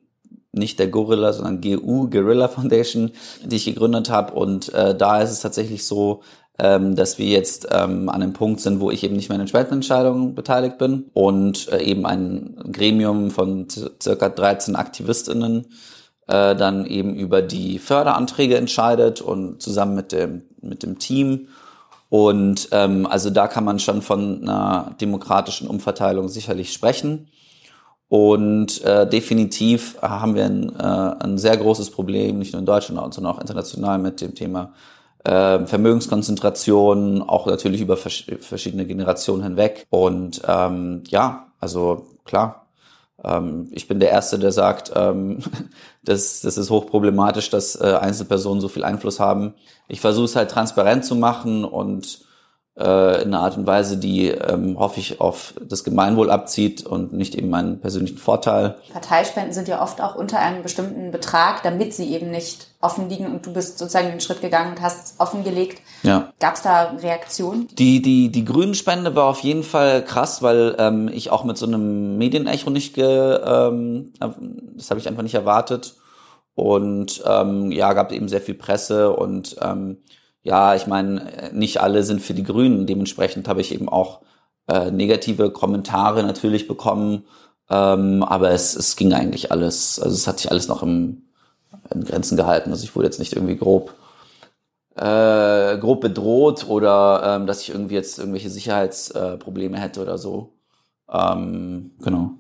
nicht 0.53 0.79
der 0.79 0.89
Gorilla, 0.89 1.33
sondern 1.33 1.61
GU, 1.61 2.11
Guerrilla 2.11 2.49
Foundation, 2.49 3.13
die 3.45 3.57
ich 3.57 3.67
gegründet 3.67 4.11
habe. 4.11 4.35
Und 4.35 4.73
äh, 4.75 4.97
da 4.97 5.23
ist 5.23 5.31
es 5.31 5.41
tatsächlich 5.41 5.87
so, 5.87 6.23
ähm, 6.59 6.97
dass 6.97 7.19
wir 7.19 7.27
jetzt 7.27 7.69
ähm, 7.71 8.09
an 8.09 8.23
einem 8.23 8.33
Punkt 8.33 8.61
sind, 8.61 8.81
wo 8.81 8.91
ich 8.91 9.05
eben 9.05 9.17
nicht 9.17 9.29
mehr 9.29 9.41
in 9.41 9.47
Entscheidungen 9.71 10.35
beteiligt 10.35 10.79
bin 10.79 11.11
und 11.15 11.69
äh, 11.69 11.83
eben 11.83 12.05
ein 12.05 12.57
Gremium 12.73 13.31
von 13.31 13.69
circa 14.03 14.29
13 14.29 14.77
AktivistInnen 14.77 15.67
äh, 16.27 16.55
dann 16.55 16.85
eben 16.85 17.15
über 17.15 17.43
die 17.43 17.79
Förderanträge 17.79 18.57
entscheidet 18.57 19.21
und 19.21 19.63
zusammen 19.63 19.95
mit 19.95 20.13
dem, 20.13 20.43
mit 20.61 20.83
dem 20.83 20.99
Team. 20.99 21.49
Und 22.11 22.69
ähm, 22.73 23.07
also 23.07 23.31
da 23.31 23.47
kann 23.47 23.65
man 23.65 23.79
schon 23.79 24.03
von 24.03 24.43
einer 24.43 24.95
demokratischen 25.01 25.69
Umverteilung 25.69 26.29
sicherlich 26.29 26.73
sprechen. 26.73 27.29
Und 28.09 28.83
äh, 28.85 29.09
definitiv 29.09 29.97
haben 30.03 30.35
wir 30.35 30.45
ein, 30.45 30.75
äh, 30.77 30.83
ein 30.83 31.39
sehr 31.39 31.57
großes 31.57 31.91
Problem, 31.91 32.41
nicht 32.41 32.53
nur 32.53 32.59
in 32.59 32.67
Deutschland, 32.67 33.15
sondern 33.15 33.33
auch 33.33 33.41
international 33.41 33.99
mit 33.99 34.21
dem 34.21 34.35
Thema 34.35 34.73
äh, 35.25 35.65
Vermögenskonzentration, 35.65 37.23
auch 37.23 37.47
natürlich 37.47 37.81
über 37.81 37.97
vers 37.97 38.25
verschiedene 38.41 38.87
Generationen 38.87 39.45
hinweg. 39.45 39.87
Und 39.91 40.43
ähm, 40.49 41.05
ja, 41.07 41.47
also 41.61 42.07
klar, 42.25 42.60
ich 43.73 43.87
bin 43.87 44.01
der 44.01 44.11
Erste, 44.11 44.39
der 44.39 44.53
sagt, 44.53 44.93
ähm, 44.95 45.41
das, 46.05 46.41
das 46.41 46.57
ist 46.57 46.71
hochproblematisch, 46.71 47.51
dass 47.51 47.77
äh, 47.77 47.99
Einzelpersonen 48.01 48.61
so 48.61 48.69
viel 48.69 48.85
Einfluss 48.85 49.21
haben. 49.21 49.55
Ich 49.89 50.01
versuche 50.01 50.25
es 50.25 50.37
halt 50.37 50.51
transparent 50.51 51.05
zu 51.05 51.17
machen 51.17 51.65
und 51.65 52.21
äh, 52.79 53.23
in 53.23 53.35
einer 53.35 53.41
Art 53.41 53.57
und 53.57 53.67
Weise, 53.67 53.97
die 53.97 54.29
ähm, 54.29 54.79
hoffe 54.79 55.01
ich 55.01 55.21
auf 55.21 55.55
das 55.61 55.85
Gemeinwohl 55.85 56.31
abzieht 56.31 56.87
und 56.87 57.13
nicht 57.13 57.35
eben 57.35 57.51
meinen 57.51 57.81
persönlichen 57.81 58.19
Vorteil. 58.19 58.77
Parteispenden 58.93 59.53
sind 59.53 59.69
ja 59.69 59.83
oft 59.83 60.01
auch 60.01 60.15
unter 60.15 60.39
einem 60.39 60.63
bestimmten 60.63 61.11
Betrag, 61.11 61.63
damit 61.63 61.95
sie 61.95 62.13
eben 62.15 62.31
nicht 62.31 62.69
offen 62.81 63.09
liegen 63.09 63.27
und 63.27 63.45
du 63.45 63.53
bist 63.53 63.79
sozusagen 63.79 64.09
den 64.09 64.21
Schritt 64.21 64.41
gegangen 64.41 64.71
und 64.71 64.81
hast 64.81 65.21
offengelegt. 65.21 65.83
Ja. 66.03 66.33
Gab 66.39 66.55
es 66.55 66.63
da 66.63 66.95
Reaktionen? 67.03 67.69
Die, 67.73 68.01
die, 68.01 68.31
die 68.31 68.45
Grünspende 68.45 69.15
war 69.15 69.27
auf 69.27 69.41
jeden 69.41 69.65
Fall 69.65 70.05
krass, 70.05 70.43
weil 70.43 70.77
ähm, 70.79 71.11
ich 71.13 71.31
auch 71.31 71.45
mit 71.45 71.59
so 71.59 71.67
einem 71.67 72.17
Medienecho 72.17 72.71
nicht 72.71 72.95
ge, 72.95 73.41
ähm, 73.45 74.13
das 74.77 74.91
habe 74.91 75.01
ich 75.01 75.09
einfach 75.09 75.23
nicht 75.23 75.35
erwartet. 75.35 75.97
Und 76.55 77.23
ähm, 77.27 77.71
ja, 77.73 77.93
gab 77.93 78.13
eben 78.13 78.29
sehr 78.29 78.41
viel 78.41 78.55
Presse 78.55 79.13
und 79.15 79.57
ähm, 79.63 79.99
ja, 80.43 80.75
ich 80.75 80.87
meine, 80.87 81.51
nicht 81.53 81.81
alle 81.81 82.03
sind 82.03 82.21
für 82.23 82.35
die 82.35 82.45
Grünen. 82.45 82.87
Dementsprechend 82.87 83.49
habe 83.49 83.61
ich 83.61 83.75
eben 83.75 83.89
auch 83.89 84.21
äh, 84.69 84.91
negative 84.91 85.51
Kommentare 85.51 86.23
natürlich 86.23 86.67
bekommen. 86.67 87.25
Ähm, 87.69 88.23
aber 88.23 88.51
es, 88.51 88.75
es 88.75 88.97
ging 88.97 89.13
eigentlich 89.13 89.53
alles, 89.53 90.01
also 90.01 90.15
es 90.15 90.27
hat 90.27 90.41
sich 90.41 90.51
alles 90.51 90.69
noch 90.69 90.83
im, 90.83 91.23
in 91.93 92.05
Grenzen 92.05 92.37
gehalten. 92.37 92.71
Also 92.71 92.85
ich 92.85 92.97
wurde 92.97 93.07
jetzt 93.07 93.19
nicht 93.19 93.35
irgendwie 93.35 93.57
grob 93.57 93.95
äh, 94.97 95.79
grob 95.79 96.01
bedroht 96.01 96.69
oder 96.69 97.23
ähm, 97.25 97.47
dass 97.47 97.63
ich 97.63 97.71
irgendwie 97.71 97.95
jetzt 97.95 98.19
irgendwelche 98.19 98.51
Sicherheitsprobleme 98.51 99.77
äh, 99.77 99.81
hätte 99.81 100.03
oder 100.03 100.19
so. 100.19 100.53
Ähm, 101.11 101.93
genau. 102.01 102.33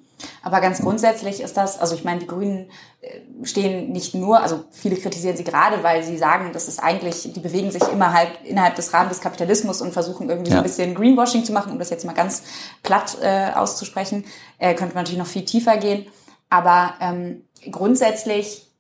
Aber 0.43 0.61
ganz 0.61 0.81
grundsätzlich 0.81 1.41
ist 1.41 1.57
das, 1.57 1.79
also 1.79 1.95
ich 1.95 2.05
meine, 2.05 2.21
die 2.21 2.27
Grünen 2.27 2.71
äh, 3.01 3.21
stehen 3.45 3.93
nicht 3.93 4.15
nur, 4.15 4.41
also 4.41 4.65
viele 4.71 4.97
kritisieren 4.97 5.37
sie 5.37 5.45
gerade, 5.45 5.83
weil 5.83 6.03
sie 6.03 6.19
sagen, 6.19 6.51
das 6.53 6.69
ist 6.69 6.83
eigentlich, 6.83 7.33
die 7.33 7.41
bewegen 7.41 7.71
sich 7.71 7.83
immer 7.89 8.13
halt 8.13 8.31
innerhalb 8.45 8.77
des 8.77 8.93
Rahmens 8.93 9.17
des 9.17 9.21
Kapitalismus 9.21 9.81
und 9.81 9.93
versuchen 9.93 10.29
irgendwie 10.29 10.51
ja. 10.51 10.57
so 10.57 10.61
ein 10.61 10.65
bisschen 10.65 10.95
Greenwashing 10.95 11.45
zu 11.45 11.53
machen, 11.53 11.73
um 11.73 11.79
das 11.79 11.91
jetzt 11.91 12.05
mal 12.05 12.15
ganz 12.15 12.43
platt 12.83 13.19
äh, 13.23 13.51
auszusprechen. 13.55 14.25
Äh, 14.59 14.75
könnte 14.75 14.95
man 14.95 15.05
natürlich 15.05 15.19
noch 15.19 15.27
viel 15.27 15.45
tiefer 15.45 15.77
gehen. 15.77 16.07
Aber 16.49 16.95
ähm, 17.01 17.45
grundsätzlich 17.71 18.71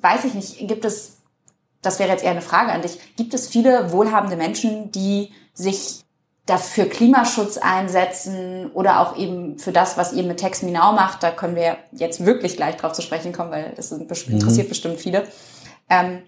weiß 0.00 0.24
ich 0.24 0.34
nicht, 0.34 0.68
gibt 0.68 0.84
es, 0.84 1.18
das 1.82 1.98
wäre 1.98 2.10
jetzt 2.10 2.24
eher 2.24 2.32
eine 2.32 2.42
Frage 2.42 2.72
an 2.72 2.82
dich, 2.82 2.98
gibt 3.16 3.34
es 3.34 3.48
viele 3.48 3.92
wohlhabende 3.92 4.36
Menschen, 4.36 4.90
die 4.90 5.32
sich 5.54 6.04
dafür 6.48 6.86
Klimaschutz 6.86 7.58
einsetzen 7.58 8.70
oder 8.72 9.00
auch 9.00 9.16
eben 9.16 9.58
für 9.58 9.70
das, 9.70 9.98
was 9.98 10.14
ihr 10.14 10.22
mit 10.22 10.38
Text 10.38 10.62
Me 10.62 10.70
Now 10.70 10.92
macht. 10.92 11.22
Da 11.22 11.30
können 11.30 11.54
wir 11.54 11.76
jetzt 11.92 12.24
wirklich 12.24 12.56
gleich 12.56 12.76
drauf 12.76 12.92
zu 12.92 13.02
sprechen 13.02 13.34
kommen, 13.34 13.50
weil 13.50 13.74
das 13.76 13.90
mhm. 13.90 14.08
interessiert 14.28 14.66
mhm. 14.66 14.70
bestimmt 14.70 14.98
viele. 14.98 15.26
Ähm, 15.90 16.22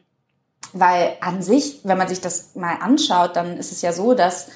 weil 0.72 1.16
an 1.20 1.42
sich, 1.42 1.80
wenn 1.84 1.96
man 1.96 2.06
sich 2.06 2.20
das 2.20 2.54
mal 2.54 2.76
anschaut, 2.80 3.34
dann 3.34 3.56
ist 3.56 3.72
es 3.72 3.80
ja 3.80 3.92
so, 3.92 4.12
dass 4.14 4.48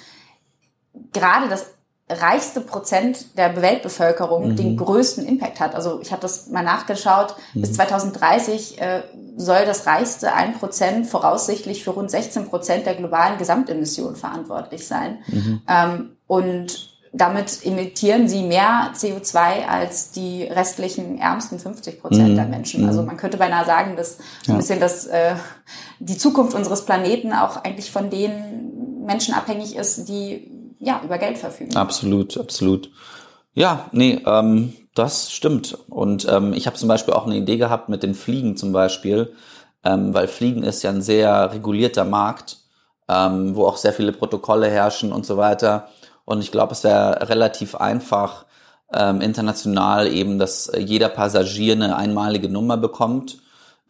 gerade 1.12 1.48
das 1.48 1.66
reichste 2.08 2.60
Prozent 2.60 3.38
der 3.38 3.60
Weltbevölkerung 3.62 4.50
mhm. 4.50 4.56
den 4.56 4.76
größten 4.76 5.26
Impact 5.26 5.58
hat. 5.58 5.74
Also 5.74 6.00
ich 6.02 6.12
habe 6.12 6.20
das 6.20 6.48
mal 6.48 6.62
nachgeschaut. 6.62 7.34
Mhm. 7.54 7.62
Bis 7.62 7.72
2030 7.74 8.80
äh, 8.80 9.02
soll 9.36 9.64
das 9.64 9.86
reichste 9.86 10.34
ein 10.34 10.54
Prozent 10.54 11.06
voraussichtlich 11.06 11.82
für 11.82 11.90
rund 11.90 12.10
16 12.10 12.48
Prozent 12.48 12.86
der 12.86 12.94
globalen 12.94 13.38
Gesamtemissionen 13.38 14.16
verantwortlich 14.16 14.86
sein. 14.86 15.18
Mhm. 15.28 15.62
Ähm, 15.66 16.16
und 16.26 16.94
damit 17.14 17.64
emittieren 17.64 18.28
sie 18.28 18.42
mehr 18.42 18.90
CO2 18.94 19.66
als 19.66 20.10
die 20.10 20.42
restlichen 20.42 21.18
ärmsten 21.18 21.58
50 21.58 22.00
Prozent 22.02 22.30
mhm. 22.30 22.36
der 22.36 22.46
Menschen. 22.46 22.86
Also 22.86 23.00
mhm. 23.00 23.06
man 23.06 23.16
könnte 23.16 23.38
beinahe 23.38 23.64
sagen, 23.64 23.96
dass 23.96 24.18
so 24.44 24.52
ein 24.52 24.58
bisschen 24.58 24.80
das, 24.80 25.06
äh, 25.06 25.36
die 26.00 26.18
Zukunft 26.18 26.54
unseres 26.54 26.84
Planeten 26.84 27.32
auch 27.32 27.64
eigentlich 27.64 27.90
von 27.90 28.10
den 28.10 29.06
Menschen 29.06 29.32
abhängig 29.32 29.76
ist, 29.76 30.08
die 30.08 30.50
ja, 30.78 31.00
über 31.04 31.18
Geld 31.18 31.38
verfügen. 31.38 31.76
Absolut, 31.76 32.38
absolut. 32.38 32.90
Ja, 33.54 33.88
nee, 33.92 34.20
ähm, 34.26 34.74
das 34.94 35.32
stimmt. 35.32 35.78
Und 35.88 36.26
ähm, 36.28 36.52
ich 36.52 36.66
habe 36.66 36.76
zum 36.76 36.88
Beispiel 36.88 37.14
auch 37.14 37.26
eine 37.26 37.36
Idee 37.36 37.56
gehabt 37.56 37.88
mit 37.88 38.02
den 38.02 38.14
Fliegen 38.14 38.56
zum 38.56 38.72
Beispiel, 38.72 39.32
ähm, 39.84 40.14
weil 40.14 40.28
Fliegen 40.28 40.62
ist 40.62 40.82
ja 40.82 40.90
ein 40.90 41.02
sehr 41.02 41.52
regulierter 41.52 42.04
Markt, 42.04 42.58
ähm, 43.08 43.54
wo 43.54 43.66
auch 43.66 43.76
sehr 43.76 43.92
viele 43.92 44.12
Protokolle 44.12 44.68
herrschen 44.68 45.12
und 45.12 45.26
so 45.26 45.36
weiter. 45.36 45.88
Und 46.24 46.40
ich 46.40 46.50
glaube, 46.50 46.72
es 46.72 46.84
wäre 46.84 47.28
relativ 47.28 47.74
einfach, 47.74 48.46
ähm, 48.92 49.20
international 49.20 50.06
eben, 50.06 50.38
dass 50.38 50.70
jeder 50.78 51.08
Passagier 51.08 51.74
eine 51.74 51.96
einmalige 51.96 52.48
Nummer 52.48 52.76
bekommt, 52.76 53.38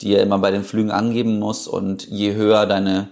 die 0.01 0.15
er 0.15 0.23
immer 0.23 0.39
bei 0.39 0.51
den 0.51 0.65
Flügen 0.65 0.91
angeben 0.91 1.39
muss. 1.39 1.69
Und 1.69 2.07
je 2.07 2.35
höher 2.35 2.67
deine 2.67 3.11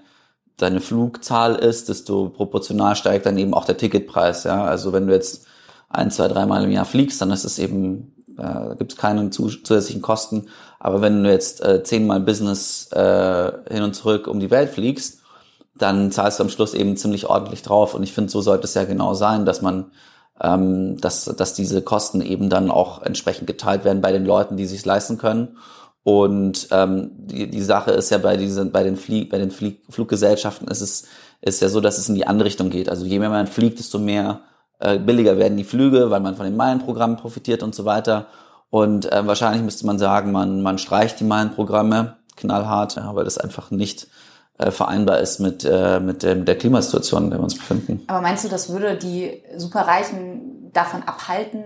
deine 0.57 0.81
Flugzahl 0.81 1.57
ist, 1.57 1.89
desto 1.89 2.29
proportional 2.29 2.97
steigt 2.97 3.27
dann 3.27 3.39
eben 3.39 3.55
auch 3.55 3.65
der 3.65 3.77
Ticketpreis. 3.77 4.45
Ja, 4.45 4.65
also 4.65 4.93
wenn 4.93 5.07
du 5.07 5.13
jetzt 5.13 5.47
ein, 5.89 6.11
zwei, 6.11 6.29
dreimal 6.29 6.65
im 6.65 6.71
Jahr 6.71 6.85
fliegst, 6.85 7.21
dann 7.21 7.31
ist 7.31 7.45
es 7.45 7.59
eben, 7.59 8.15
äh, 8.39 8.77
gibt 8.77 8.93
es 8.93 8.99
keine 8.99 9.31
zusätzlichen 9.31 10.03
Kosten. 10.03 10.49
Aber 10.79 11.01
wenn 11.01 11.23
du 11.23 11.31
jetzt 11.31 11.65
äh, 11.65 11.83
zehnmal 11.83 12.21
Business 12.21 12.91
äh, 12.93 13.53
hin 13.71 13.83
und 13.83 13.95
zurück 13.95 14.27
um 14.27 14.41
die 14.41 14.51
Welt 14.51 14.71
fliegst, 14.71 15.21
dann 15.75 16.11
zahlst 16.13 16.39
du 16.39 16.45
am 16.45 16.51
Schluss 16.51 16.75
eben 16.75 16.97
ziemlich 16.97 17.27
ordentlich 17.27 17.63
drauf. 17.63 17.95
Und 17.95 18.03
ich 18.03 18.13
finde, 18.13 18.31
so 18.31 18.41
sollte 18.41 18.65
es 18.65 18.75
ja 18.75 18.85
genau 18.85 19.15
sein, 19.15 19.45
dass 19.45 19.63
man, 19.63 19.91
ähm, 20.41 21.01
dass, 21.01 21.25
dass 21.25 21.55
diese 21.55 21.83
Kosten 21.83 22.21
eben 22.21 22.51
dann 22.51 22.71
auch 22.71 23.03
entsprechend 23.03 23.47
geteilt 23.47 23.85
werden 23.85 24.03
bei 24.03 24.13
den 24.13 24.25
Leuten, 24.25 24.57
die 24.57 24.67
sich 24.67 24.85
leisten 24.85 25.19
können. 25.19 25.57
Und 26.05 26.69
ähm, 26.73 27.13
die, 27.15 27.49
die 27.49 27.63
Sache 27.63 27.93
ist 27.93 28.11
ja 28.11 28.19
bei 28.19 28.37
diesen, 28.37 28.73
bei 28.73 28.83
den 28.83 28.97
Flieg, 28.97 29.31
bei 29.31 29.39
den 29.39 29.51
Flieg, 29.51 29.83
Fluggesellschaften 29.89 30.67
ist 30.69 30.81
es 30.81 31.05
ist 31.43 31.61
ja 31.61 31.69
so, 31.69 31.81
dass 31.81 31.99
es 31.99 32.09
in 32.09 32.15
die 32.15 32.27
andere 32.27 32.47
Richtung 32.47 32.71
geht. 32.71 32.89
Also 32.89 33.05
je 33.05 33.19
mehr 33.19 33.29
man 33.29 33.49
fliegt, 33.49 33.81
desto 33.81 33.99
mehr 33.99 34.41
äh, 34.79 34.99
billiger 34.99 35.39
werden 35.39 35.57
die 35.57 35.65
Flüge, 35.65 36.11
weil 36.11 36.21
man 36.21 36.37
von 36.37 36.45
den 36.45 36.57
Meilenprogrammen 36.57 37.17
profitiert 37.17 37.63
und 37.63 37.75
so 37.75 37.85
weiter. 37.85 38.27
Und 38.71 39.11
äh, 39.13 39.27
wahrscheinlich 39.27 39.63
müsste 39.63 39.87
man 39.87 39.99
sagen, 39.99 40.33
man 40.33 40.63
man 40.63 40.79
streicht 40.79 41.21
die 41.21 41.25
Meilenprogramme 41.25 42.17
knallhart, 42.37 42.97
ja, 42.97 43.15
weil 43.15 43.25
das 43.25 43.39
einfach 43.39 43.71
nicht 43.71 44.07
äh, 44.59 44.71
vereinbar 44.71 45.19
ist 45.19 45.41
mit 45.41 45.65
äh, 45.65 46.01
mit, 46.01 46.23
mit 46.23 46.49
der 46.49 46.59
Klimasituation, 46.59 47.25
in 47.25 47.31
der 47.31 47.39
wir 47.41 47.45
uns 47.45 47.59
befinden. 47.59 48.03
Aber 48.07 48.23
meinst 48.23 48.45
du, 48.45 48.49
das 48.49 48.73
würde 48.73 48.97
die 48.97 49.43
Superreichen 49.57 50.71
davon 50.73 51.03
abhalten, 51.03 51.63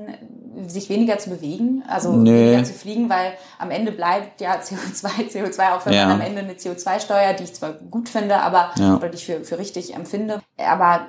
sich 0.67 0.89
weniger 0.89 1.19
zu 1.19 1.31
bewegen, 1.31 1.83
also 1.89 2.13
Nö. 2.13 2.33
weniger 2.33 2.65
zu 2.65 2.73
fliegen, 2.73 3.09
weil 3.09 3.33
am 3.59 3.71
Ende 3.71 3.93
bleibt 3.93 4.41
ja 4.41 4.55
CO2, 4.61 5.31
CO2, 5.31 5.77
auch 5.77 5.87
wenn 5.87 5.93
ja. 5.93 6.07
man 6.07 6.21
am 6.21 6.27
Ende 6.27 6.41
eine 6.41 6.55
CO2-Steuer, 6.55 7.35
die 7.35 7.45
ich 7.45 7.55
zwar 7.55 7.73
gut 7.73 8.09
finde, 8.09 8.37
aber 8.41 8.71
ja. 8.79 8.97
oder 8.97 9.09
die 9.09 9.17
ich 9.17 9.27
für, 9.27 9.45
für 9.45 9.59
richtig 9.59 9.95
empfinde, 9.95 10.41
aber 10.59 11.07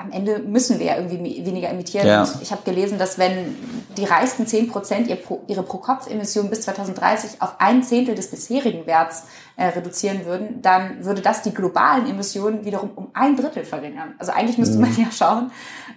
am 0.00 0.12
Ende 0.12 0.38
müssen 0.38 0.78
wir 0.78 0.86
ja 0.86 0.96
irgendwie 0.96 1.44
weniger 1.44 1.68
emittieren. 1.68 2.06
Ja. 2.06 2.22
Und 2.22 2.40
ich 2.40 2.52
habe 2.52 2.62
gelesen, 2.64 2.98
dass 2.98 3.18
wenn 3.18 3.54
die 3.96 4.04
reichsten 4.04 4.46
10 4.46 4.68
Prozent 4.68 5.08
ihre 5.08 5.62
Pro-Kopf-Emissionen 5.62 6.48
bis 6.48 6.62
2030 6.62 7.42
auf 7.42 7.56
ein 7.58 7.82
Zehntel 7.82 8.14
des 8.14 8.30
bisherigen 8.30 8.86
Werts 8.86 9.24
äh, 9.56 9.66
reduzieren 9.66 10.24
würden, 10.24 10.62
dann 10.62 11.04
würde 11.04 11.20
das 11.20 11.42
die 11.42 11.52
globalen 11.52 12.08
Emissionen 12.08 12.64
wiederum 12.64 12.90
um 12.94 13.08
ein 13.12 13.36
Drittel 13.36 13.64
verringern. 13.64 14.14
Also 14.18 14.32
eigentlich 14.32 14.58
müsste 14.58 14.76
mhm. 14.76 14.82
man 14.82 14.96
ja 14.96 15.10
schauen, 15.12 15.50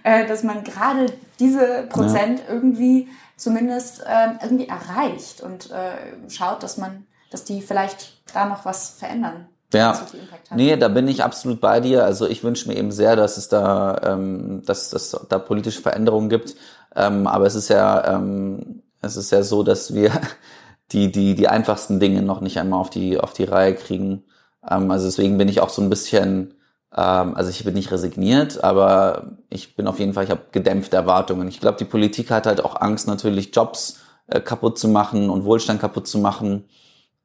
äh, 0.04 0.26
dass 0.26 0.44
man 0.44 0.62
gerade 0.62 1.06
diese 1.40 1.86
Prozent 1.88 2.40
ja. 2.40 2.54
irgendwie 2.54 3.08
zumindest 3.36 4.00
äh, 4.00 4.34
irgendwie 4.42 4.68
erreicht 4.68 5.40
und 5.40 5.70
äh, 5.70 6.30
schaut, 6.30 6.62
dass 6.62 6.76
man, 6.76 7.06
dass 7.30 7.44
die 7.44 7.60
vielleicht 7.60 8.12
da 8.32 8.46
noch 8.46 8.64
was 8.64 8.90
verändern. 8.90 9.48
Ja, 9.72 10.06
nee, 10.54 10.76
da 10.76 10.86
bin 10.86 11.08
ich 11.08 11.24
absolut 11.24 11.60
bei 11.60 11.80
dir. 11.80 12.04
Also 12.04 12.28
ich 12.28 12.44
wünsche 12.44 12.68
mir 12.68 12.76
eben 12.76 12.92
sehr, 12.92 13.16
dass 13.16 13.36
es 13.38 13.48
da, 13.48 14.00
ähm, 14.04 14.62
dass, 14.64 14.90
dass 14.90 15.16
da 15.28 15.38
politische 15.38 15.82
Veränderungen 15.82 16.28
gibt. 16.28 16.54
Ähm, 16.94 17.26
aber 17.26 17.46
es 17.46 17.56
ist 17.56 17.70
ja, 17.70 18.14
ähm, 18.14 18.82
es 19.00 19.16
ist 19.16 19.32
ja 19.32 19.42
so, 19.42 19.64
dass 19.64 19.92
wir 19.92 20.12
die, 20.92 21.10
die, 21.10 21.34
die 21.34 21.48
einfachsten 21.48 21.98
Dinge 21.98 22.22
noch 22.22 22.40
nicht 22.40 22.58
einmal 22.58 22.78
auf 22.78 22.90
die, 22.90 23.18
auf 23.18 23.32
die 23.32 23.44
Reihe 23.44 23.74
kriegen. 23.74 24.22
Ähm, 24.68 24.92
also 24.92 25.06
deswegen 25.06 25.38
bin 25.38 25.48
ich 25.48 25.60
auch 25.60 25.70
so 25.70 25.82
ein 25.82 25.90
bisschen, 25.90 26.54
ähm, 26.96 27.36
also 27.36 27.50
ich 27.50 27.64
bin 27.64 27.74
nicht 27.74 27.90
resigniert, 27.90 28.62
aber 28.62 29.38
ich 29.50 29.76
bin 29.76 29.86
auf 29.86 29.98
jeden 29.98 30.14
Fall, 30.14 30.24
ich 30.24 30.30
habe 30.30 30.42
gedämpfte 30.52 30.96
Erwartungen. 30.96 31.48
Ich 31.48 31.60
glaube, 31.60 31.78
die 31.78 31.84
Politik 31.84 32.30
hat 32.30 32.46
halt 32.46 32.64
auch 32.64 32.80
Angst, 32.80 33.06
natürlich 33.06 33.54
Jobs 33.54 34.00
äh, 34.26 34.40
kaputt 34.40 34.78
zu 34.78 34.88
machen 34.88 35.30
und 35.30 35.44
Wohlstand 35.44 35.80
kaputt 35.80 36.06
zu 36.06 36.18
machen. 36.18 36.64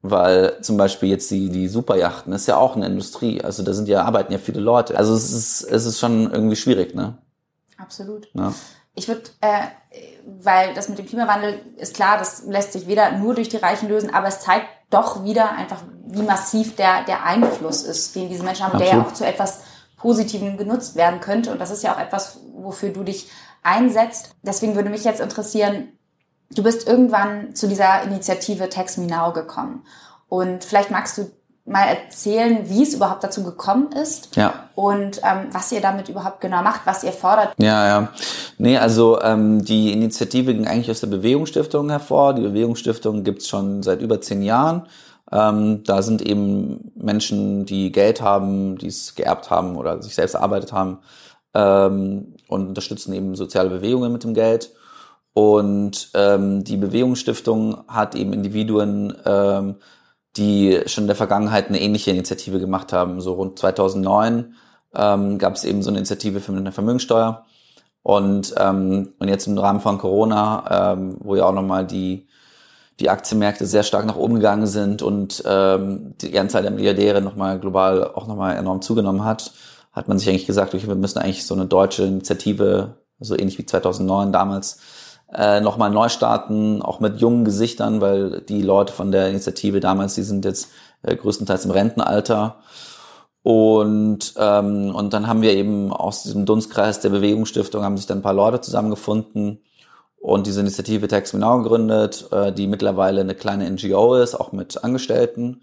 Weil 0.02 0.62
zum 0.62 0.78
Beispiel 0.78 1.10
jetzt 1.10 1.30
die, 1.30 1.50
die 1.50 1.68
Superjachten 1.68 2.32
ist 2.32 2.48
ja 2.48 2.56
auch 2.56 2.78
eine 2.78 2.86
Industrie. 2.86 3.42
Also 3.42 3.64
da 3.64 3.74
sind 3.74 3.90
ja, 3.90 4.04
arbeiten 4.04 4.32
ja 4.32 4.40
viele 4.40 4.62
Leute. 4.62 4.98
Also 4.98 5.14
es 5.14 5.30
ist, 5.34 5.62
es 5.64 5.86
ist 5.86 6.00
schon 6.00 6.32
irgendwie 6.32 6.56
schwierig, 6.56 6.96
ne? 6.96 7.18
Absolut. 7.78 8.30
Ja. 8.34 8.54
Ich 8.96 9.10
würde, 9.10 9.24
äh, 9.42 9.68
weil 10.42 10.74
das 10.74 10.88
mit 10.88 11.00
dem 11.00 11.06
Klimawandel 11.06 11.60
ist 11.76 11.96
klar, 11.96 12.18
das 12.18 12.44
lässt 12.46 12.74
sich 12.74 12.88
weder 12.88 13.12
nur 13.18 13.36
durch 13.36 13.50
die 13.50 13.58
Reichen 13.58 13.90
lösen, 13.90 14.14
aber 14.14 14.28
es 14.28 14.40
zeigt 14.40 14.68
doch 14.90 15.26
wieder 15.26 15.52
einfach, 15.52 15.84
wie 16.12 16.24
massiv 16.24 16.76
der, 16.76 17.04
der 17.08 17.24
Einfluss 17.24 17.84
ist, 17.84 18.16
den 18.16 18.30
diese 18.30 18.44
Menschen 18.44 18.66
haben, 18.66 18.80
der 18.80 18.88
ja 18.88 19.02
auch 19.02 19.14
zu 19.14 19.26
etwas 19.26 19.60
Positivem 19.98 20.58
genutzt 20.58 20.96
werden 20.96 21.20
könnte. 21.20 21.52
Und 21.52 21.60
das 21.60 21.72
ist 21.72 21.84
ja 21.84 21.94
auch 21.96 22.00
etwas, 22.00 22.40
wofür 22.56 22.90
du 22.90 23.04
dich 23.04 23.30
einsetzt. 23.64 24.32
Deswegen 24.42 24.76
würde 24.76 24.90
mich 24.90 25.04
jetzt 25.04 25.20
interessieren, 25.22 25.90
du 26.52 26.64
bist 26.64 26.88
irgendwann 26.88 27.54
zu 27.56 27.68
dieser 27.68 28.04
Initiative 28.04 28.70
Text 28.70 28.98
Me 28.98 29.06
Now 29.06 29.34
gekommen. 29.34 29.84
Und 30.30 30.64
vielleicht 30.64 30.90
magst 30.92 31.18
du 31.18 31.30
mal 31.66 31.84
erzählen, 31.86 32.68
wie 32.68 32.82
es 32.82 32.96
überhaupt 32.96 33.24
dazu 33.24 33.44
gekommen 33.44 33.92
ist 33.92 34.36
Ja. 34.36 34.70
und 34.74 35.22
ähm, 35.24 35.50
was 35.52 35.72
ihr 35.72 35.82
damit 35.82 36.10
überhaupt 36.10 36.42
genau 36.42 36.64
macht, 36.64 36.82
was 36.86 37.04
ihr 37.04 37.12
fordert. 37.12 37.54
Ja, 37.60 37.86
ja. 37.88 38.08
Nee, 38.58 38.78
also 38.80 39.22
ähm, 39.22 39.64
die 39.64 39.92
Initiative 39.94 40.54
ging 40.56 40.66
eigentlich 40.68 40.90
aus 40.90 41.02
der 41.02 41.08
Bewegungsstiftung 41.08 41.90
hervor. 41.92 42.34
Die 42.34 42.42
Bewegungsstiftung 42.42 43.24
gibt's 43.24 43.48
schon 43.48 43.84
seit 43.84 44.02
über 44.02 44.20
zehn 44.20 44.42
Jahren. 44.42 44.88
Ähm, 45.32 45.84
da 45.84 46.02
sind 46.02 46.22
eben 46.22 46.92
Menschen, 46.96 47.66
die 47.66 47.92
Geld 47.92 48.22
haben, 48.22 48.78
die 48.78 48.88
es 48.88 49.16
geerbt 49.16 49.50
haben 49.50 49.76
oder 49.76 50.02
sich 50.02 50.16
selbst 50.16 50.34
erarbeitet 50.34 50.74
haben 50.74 51.00
ähm, 51.54 52.36
und 52.48 52.68
unterstützen 52.68 53.14
eben 53.14 53.36
soziale 53.36 53.70
Bewegungen 53.70 54.12
mit 54.12 54.24
dem 54.24 54.34
Geld. 54.34 54.72
Und 55.34 56.10
ähm, 56.16 56.64
die 56.64 56.78
Bewegungsstiftung 56.78 57.84
hat 57.88 58.16
eben 58.16 58.34
Individuen, 58.34 59.16
ähm, 59.26 59.76
die 60.38 60.82
schon 60.88 61.04
in 61.04 61.08
der 61.08 61.16
Vergangenheit 61.16 61.68
eine 61.68 61.82
ähnliche 61.82 62.12
Initiative 62.12 62.60
gemacht 62.60 62.94
haben. 62.94 63.22
So 63.22 63.34
rund 63.34 63.60
2009 63.60 64.56
ähm, 64.96 65.38
gab 65.38 65.56
es 65.56 65.64
eben 65.64 65.84
so 65.84 65.90
eine 65.90 66.00
Initiative 66.00 66.40
für 66.40 66.52
eine 66.52 66.72
Vermögensteuer. 66.72 67.46
Und, 68.02 68.56
ähm, 68.58 69.14
und 69.20 69.28
jetzt 69.28 69.48
im 69.48 69.58
Rahmen 69.58 69.82
von 69.82 69.98
Corona, 69.98 70.94
ähm, 70.94 71.18
wo 71.20 71.36
ja 71.36 71.46
auch 71.46 71.54
nochmal 71.54 71.86
die, 71.86 72.28
die 73.00 73.10
Aktienmärkte 73.10 73.66
sehr 73.66 73.84
stark 73.84 74.06
nach 74.06 74.18
oben 74.18 74.36
gegangen 74.36 74.68
sind 74.68 75.02
und 75.02 75.42
ähm, 75.46 76.16
die 76.22 76.38
Anzahl 76.38 76.64
der 76.64 76.72
Milliardäre 76.72 77.22
nochmal 77.22 77.60
global 77.60 78.12
auch 78.14 78.28
nochmal 78.28 78.58
enorm 78.58 78.82
zugenommen 78.82 79.24
hat, 79.24 79.54
hat 79.94 80.08
man 80.08 80.20
sich 80.20 80.30
eigentlich 80.30 80.48
gesagt, 80.48 80.74
okay, 80.74 80.88
wir 80.88 80.96
müssen 80.96 81.20
eigentlich 81.20 81.46
so 81.46 81.56
eine 81.56 81.66
deutsche 81.66 82.04
Initiative, 82.04 82.98
so 83.20 83.38
ähnlich 83.38 83.58
wie 83.58 83.66
2009 83.66 84.32
damals, 84.34 84.80
äh, 85.34 85.62
nochmal 85.62 85.92
neu 85.92 86.10
starten, 86.10 86.82
auch 86.82 87.00
mit 87.00 87.22
jungen 87.22 87.46
Gesichtern, 87.46 88.02
weil 88.02 88.42
die 88.42 88.62
Leute 88.62 88.92
von 88.92 89.12
der 89.12 89.30
Initiative 89.30 89.80
damals, 89.80 90.16
die 90.16 90.24
sind 90.24 90.44
jetzt 90.44 90.70
äh, 91.04 91.16
größtenteils 91.16 91.66
im 91.66 91.72
Rentenalter. 91.72 92.58
Und, 93.44 94.34
ähm, 94.38 94.94
und 94.94 95.14
dann 95.14 95.28
haben 95.28 95.42
wir 95.42 95.54
eben 95.54 95.94
aus 95.94 96.24
diesem 96.24 96.46
Dunstkreis 96.46 97.00
der 97.00 97.10
Bewegungsstiftung 97.10 97.84
haben 97.84 97.96
sich 97.96 98.08
dann 98.08 98.20
ein 98.20 98.24
paar 98.24 98.34
Leute 98.34 98.60
zusammengefunden 98.60 99.62
und 100.20 100.48
diese 100.48 100.62
Initiative 100.62 101.08
Tax 101.08 101.34
Me 101.34 101.40
Now 101.40 101.62
gegründet, 101.62 102.28
äh, 102.32 102.52
die 102.52 102.68
mittlerweile 102.68 103.22
eine 103.22 103.36
kleine 103.36 103.70
NGO 103.70 104.16
ist, 104.16 104.36
auch 104.36 104.52
mit 104.52 104.84
Angestellten. 104.84 105.62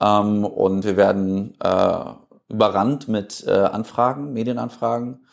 Ähm, 0.00 0.44
und 0.44 0.84
wir 0.84 0.96
werden 0.96 1.54
äh, 1.60 2.04
überrannt 2.48 3.08
mit 3.08 3.44
äh, 3.46 3.52
Anfragen, 3.52 4.32
Medienanfragen, 4.32 5.26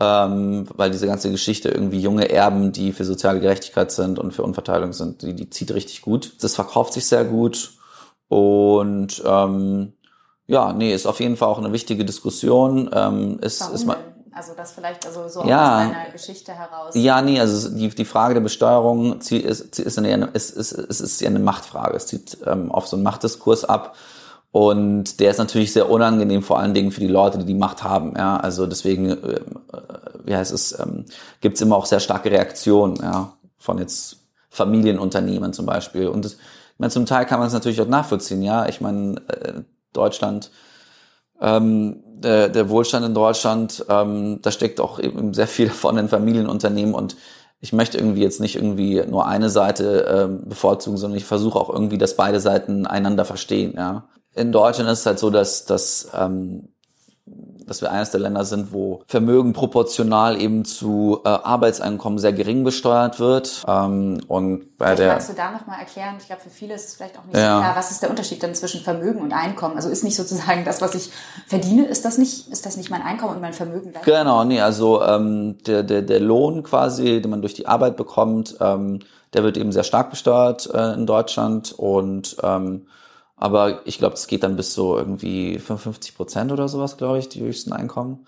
ähm, 0.00 0.66
weil 0.74 0.90
diese 0.90 1.06
ganze 1.06 1.30
Geschichte 1.30 1.68
irgendwie 1.68 2.00
junge 2.00 2.30
Erben, 2.30 2.72
die 2.72 2.92
für 2.92 3.04
soziale 3.04 3.40
Gerechtigkeit 3.40 3.90
sind 3.92 4.18
und 4.18 4.32
für 4.32 4.42
Unverteilung 4.42 4.92
sind, 4.92 5.22
die, 5.22 5.34
die 5.34 5.50
zieht 5.50 5.72
richtig 5.72 6.02
gut. 6.02 6.32
Das 6.42 6.54
verkauft 6.54 6.92
sich 6.94 7.06
sehr 7.06 7.24
gut 7.24 7.72
und 8.28 9.22
ähm, 9.24 9.92
ja, 10.46 10.72
nee, 10.72 10.94
ist 10.94 11.06
auf 11.06 11.20
jeden 11.20 11.36
Fall 11.36 11.48
auch 11.48 11.58
eine 11.58 11.72
wichtige 11.72 12.04
Diskussion. 12.04 12.90
Ähm, 12.92 13.38
ist, 13.40 13.60
Warum 13.60 13.74
ist 13.74 13.86
mal, 13.86 13.94
denn? 13.96 14.17
Also 14.38 14.52
das 14.56 14.70
vielleicht 14.70 15.04
also 15.04 15.26
so 15.26 15.42
Ja. 15.44 15.78
aus 15.78 15.92
deiner 15.92 16.10
Geschichte 16.12 16.52
heraus. 16.52 16.94
ja, 16.94 17.20
nee, 17.22 17.40
also 17.40 17.70
die, 17.70 17.88
die 17.88 18.04
Frage 18.04 18.34
der 18.34 18.40
Besteuerung 18.40 19.18
ist, 19.18 19.32
ist, 19.32 19.98
eine, 19.98 20.26
ist, 20.32 20.50
ist, 20.50 20.70
ist, 20.72 21.00
ist 21.00 21.20
ja 21.20 21.28
eine 21.28 21.40
Machtfrage. 21.40 21.96
Es 21.96 22.06
zieht 22.06 22.38
ähm, 22.46 22.70
auf 22.70 22.86
so 22.86 22.94
einen 22.94 23.02
Machtdiskurs 23.02 23.64
ab. 23.64 23.96
Und 24.52 25.18
der 25.18 25.32
ist 25.32 25.38
natürlich 25.38 25.72
sehr 25.72 25.90
unangenehm, 25.90 26.42
vor 26.44 26.58
allen 26.60 26.72
Dingen 26.72 26.92
für 26.92 27.00
die 27.00 27.08
Leute, 27.08 27.38
die 27.38 27.44
die 27.46 27.54
Macht 27.54 27.82
haben. 27.82 28.14
Ja, 28.16 28.36
also 28.38 28.66
deswegen, 28.66 29.10
äh, 29.10 29.40
wie 30.24 30.36
heißt 30.36 30.52
es, 30.52 30.78
ähm, 30.78 31.04
gibt 31.40 31.56
es 31.56 31.60
immer 31.60 31.76
auch 31.76 31.86
sehr 31.86 32.00
starke 32.00 32.30
Reaktionen 32.30 32.96
ja, 33.02 33.32
von 33.58 33.78
jetzt 33.78 34.18
Familienunternehmen 34.50 35.52
zum 35.52 35.66
Beispiel. 35.66 36.06
Und 36.06 36.24
das, 36.24 36.34
ich 36.34 36.78
meine, 36.78 36.92
zum 36.92 37.06
Teil 37.06 37.26
kann 37.26 37.40
man 37.40 37.48
es 37.48 37.54
natürlich 37.54 37.80
auch 37.80 37.88
nachvollziehen. 37.88 38.42
Ja, 38.42 38.66
ich 38.68 38.80
meine, 38.80 39.16
äh, 39.28 39.62
Deutschland, 39.92 40.50
ähm, 41.40 42.02
der, 42.06 42.48
der 42.48 42.68
Wohlstand 42.68 43.06
in 43.06 43.14
Deutschland, 43.14 43.84
ähm, 43.88 44.40
da 44.42 44.50
steckt 44.50 44.80
auch 44.80 44.98
eben 44.98 45.34
sehr 45.34 45.46
viel 45.46 45.66
davon 45.68 45.98
in 45.98 46.08
Familienunternehmen 46.08 46.94
und 46.94 47.16
ich 47.60 47.72
möchte 47.72 47.98
irgendwie 47.98 48.22
jetzt 48.22 48.40
nicht 48.40 48.54
irgendwie 48.54 49.02
nur 49.04 49.26
eine 49.26 49.50
Seite 49.50 50.06
ähm, 50.08 50.48
bevorzugen, 50.48 50.96
sondern 50.96 51.18
ich 51.18 51.24
versuche 51.24 51.58
auch 51.58 51.70
irgendwie, 51.70 51.98
dass 51.98 52.14
beide 52.14 52.38
Seiten 52.38 52.86
einander 52.86 53.24
verstehen. 53.24 53.74
Ja. 53.76 54.08
In 54.34 54.52
Deutschland 54.52 54.88
ist 54.90 55.00
es 55.00 55.06
halt 55.06 55.18
so, 55.18 55.30
dass, 55.30 55.64
dass, 55.64 56.08
ähm, 56.14 56.68
dass 57.68 57.80
wir 57.82 57.90
eines 57.90 58.10
der 58.10 58.20
Länder 58.20 58.44
sind, 58.44 58.72
wo 58.72 59.02
Vermögen 59.06 59.52
proportional 59.52 60.40
eben 60.40 60.64
zu 60.64 61.20
äh, 61.24 61.28
Arbeitseinkommen 61.28 62.18
sehr 62.18 62.32
gering 62.32 62.64
besteuert 62.64 63.20
wird. 63.20 63.64
Ähm, 63.68 64.20
und 64.26 64.76
bei 64.78 64.86
Vielleicht 64.86 65.00
der 65.00 65.08
magst 65.12 65.28
du 65.28 65.34
da 65.34 65.50
nochmal 65.52 65.80
erklären, 65.80 66.14
ich 66.18 66.26
glaube, 66.26 66.42
für 66.42 66.50
viele 66.50 66.74
ist 66.74 66.88
es 66.88 66.94
vielleicht 66.94 67.18
auch 67.18 67.24
nicht 67.24 67.36
Ja. 67.36 67.60
klar, 67.60 67.76
was 67.76 67.90
ist 67.90 68.02
der 68.02 68.10
Unterschied 68.10 68.42
dann 68.42 68.54
zwischen 68.54 68.80
Vermögen 68.80 69.20
und 69.20 69.32
Einkommen? 69.32 69.76
Also 69.76 69.88
ist 69.88 70.04
nicht 70.04 70.16
sozusagen 70.16 70.64
das, 70.64 70.80
was 70.80 70.94
ich 70.94 71.10
verdiene, 71.46 71.86
ist 71.86 72.04
das 72.04 72.18
nicht, 72.18 72.48
ist 72.50 72.66
das 72.66 72.76
nicht 72.76 72.90
mein 72.90 73.02
Einkommen 73.02 73.34
und 73.34 73.40
mein 73.40 73.52
Vermögen? 73.52 73.92
Genau, 74.04 74.44
nee, 74.44 74.60
also 74.60 75.02
ähm, 75.02 75.58
der, 75.66 75.82
der, 75.82 76.02
der 76.02 76.20
Lohn 76.20 76.62
quasi, 76.62 77.20
den 77.20 77.30
man 77.30 77.40
durch 77.40 77.54
die 77.54 77.66
Arbeit 77.66 77.96
bekommt, 77.96 78.56
ähm, 78.60 79.00
der 79.34 79.44
wird 79.44 79.56
eben 79.56 79.72
sehr 79.72 79.84
stark 79.84 80.10
besteuert 80.10 80.68
äh, 80.72 80.94
in 80.94 81.06
Deutschland 81.06 81.72
und 81.72 82.36
ähm, 82.42 82.86
aber 83.38 83.86
ich 83.86 83.98
glaube, 83.98 84.14
es 84.14 84.26
geht 84.26 84.42
dann 84.42 84.56
bis 84.56 84.74
so 84.74 84.96
irgendwie 84.98 85.58
55 85.58 86.16
Prozent 86.16 86.52
oder 86.52 86.68
sowas, 86.68 86.96
glaube 86.96 87.18
ich, 87.18 87.28
die 87.28 87.40
höchsten 87.40 87.72
Einkommen. 87.72 88.26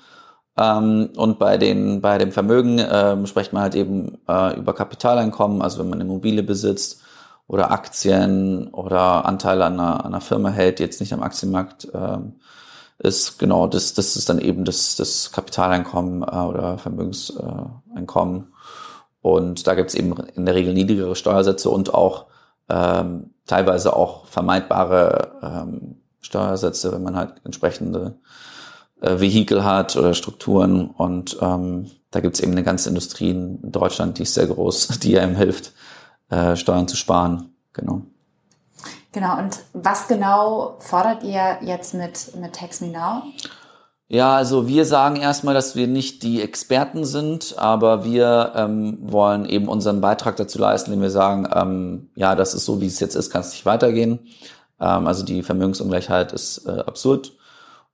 Ähm, 0.57 1.11
und 1.17 1.39
bei 1.39 1.59
den 1.59 2.01
bei 2.01 2.19
dem 2.19 2.33
Vermögen 2.33 2.81
ähm, 2.91 3.27
spricht 3.27 3.53
man 3.53 3.63
halt 3.63 3.75
eben 3.75 4.19
äh, 4.29 4.59
über 4.59 4.75
Kapitaleinkommen, 4.75 5.63
also 5.63 5.81
wenn 5.81 5.91
man 5.91 6.01
Immobilie 6.01 6.43
besitzt 6.43 7.03
oder 7.47 7.71
Aktien 7.73 8.69
oder 8.69 9.25
Anteile 9.27 9.65
an 9.65 9.75
einer, 9.75 10.05
an 10.05 10.07
einer 10.13 10.21
Firma 10.21 10.51
hält, 10.51 10.79
die 10.79 10.85
jetzt 10.85 11.01
nicht 11.01 11.13
am 11.13 11.23
Aktienmarkt 11.23 11.89
ähm, 11.95 12.35
ist 12.99 13.39
genau 13.39 13.67
das, 13.67 13.95
das 13.95 14.17
ist 14.17 14.29
dann 14.29 14.39
eben 14.39 14.65
das, 14.65 14.97
das 14.97 15.33
Kapitaleinkommen 15.33 16.23
äh, 16.23 16.37
oder 16.37 16.79
Vermögenseinkommen. 16.79 18.53
Und 19.23 19.67
da 19.67 19.75
gibt's 19.75 19.95
eben 19.95 20.15
in 20.35 20.47
der 20.47 20.55
Regel 20.55 20.75
niedrigere 20.75 21.17
Steuersätze 21.17 21.71
und 21.71 21.95
auch 21.95 22.27
ähm, 22.69 23.31
teilweise 23.51 23.97
auch 23.97 24.27
vermeidbare 24.27 25.33
ähm, 25.43 25.97
Steuersätze, 26.21 26.93
wenn 26.93 27.03
man 27.03 27.17
halt 27.17 27.35
entsprechende 27.45 28.15
äh, 29.01 29.19
Vehikel 29.19 29.65
hat 29.65 29.97
oder 29.97 30.15
Strukturen. 30.15 30.87
Und 30.87 31.37
ähm, 31.41 31.91
da 32.13 32.21
gibt's 32.21 32.39
eben 32.39 32.53
eine 32.53 32.63
ganze 32.63 32.89
Industrie 32.89 33.31
in 33.31 33.73
Deutschland, 33.73 34.19
die 34.19 34.23
ist 34.23 34.35
sehr 34.35 34.47
groß, 34.47 34.89
die 35.03 35.19
einem 35.19 35.35
hilft, 35.35 35.73
äh, 36.29 36.55
Steuern 36.55 36.87
zu 36.87 36.97
sparen. 36.97 37.55
Genau. 37.73 38.03
Genau, 39.13 39.39
und 39.39 39.59
was 39.73 40.07
genau 40.07 40.77
fordert 40.79 41.25
ihr 41.25 41.59
jetzt 41.63 41.95
mit, 41.95 42.37
mit 42.37 42.53
Tax 42.53 42.81
Me 42.81 42.89
Now? 42.89 43.25
Ja, 44.13 44.35
also 44.35 44.67
wir 44.67 44.87
sagen 44.87 45.15
erstmal, 45.15 45.55
dass 45.55 45.77
wir 45.77 45.87
nicht 45.87 46.25
die 46.25 46.43
Experten 46.43 47.05
sind, 47.05 47.55
aber 47.59 48.05
wir 48.05 48.53
ähm, 48.57 48.99
wollen 49.03 49.45
eben 49.45 49.69
unseren 49.69 50.01
Beitrag 50.01 50.35
dazu 50.35 50.59
leisten, 50.59 50.91
indem 50.91 51.03
wir 51.03 51.11
sagen, 51.13 51.49
ähm, 51.55 52.11
ja, 52.17 52.35
das 52.35 52.53
ist 52.53 52.65
so, 52.65 52.81
wie 52.81 52.89
es 52.89 52.99
jetzt 52.99 53.15
ist, 53.15 53.31
kann 53.31 53.43
es 53.43 53.53
nicht 53.53 53.67
weitergehen. 53.67 54.19
Ähm, 54.81 55.07
also 55.07 55.25
die 55.25 55.45
Vermögensungleichheit 55.45 56.33
ist 56.33 56.67
äh, 56.67 56.81
absurd. 56.81 57.35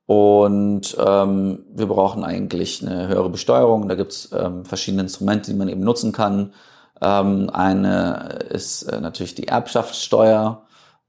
Und 0.07 0.97
ähm, 0.99 1.67
wir 1.75 1.87
brauchen 1.87 2.25
eigentlich 2.25 2.81
eine 2.81 3.09
höhere 3.09 3.29
Besteuerung. 3.29 3.87
Da 3.87 3.95
gibt's 3.95 4.31
ähm, 4.33 4.65
verschiedene 4.65 5.03
Instrumente, 5.03 5.51
die 5.51 5.57
man 5.59 5.69
eben 5.69 5.83
nutzen 5.83 6.13
kann. 6.13 6.55
Ähm, 7.03 7.51
eine 7.53 8.39
ist 8.49 8.85
äh, 8.85 9.03
natürlich 9.03 9.35
die 9.35 9.49
Erbschaftssteuer, 9.49 10.63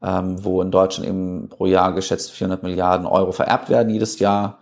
ähm, 0.03 0.43
wo 0.43 0.61
in 0.61 0.71
Deutschland 0.71 1.07
eben 1.07 1.47
pro 1.47 1.65
Jahr 1.65 1.93
geschätzt 1.93 2.31
400 2.31 2.61
Milliarden 2.63 3.07
Euro 3.07 3.31
vererbt 3.31 3.69
werden 3.69 3.93
jedes 3.93 4.19
Jahr 4.19 4.59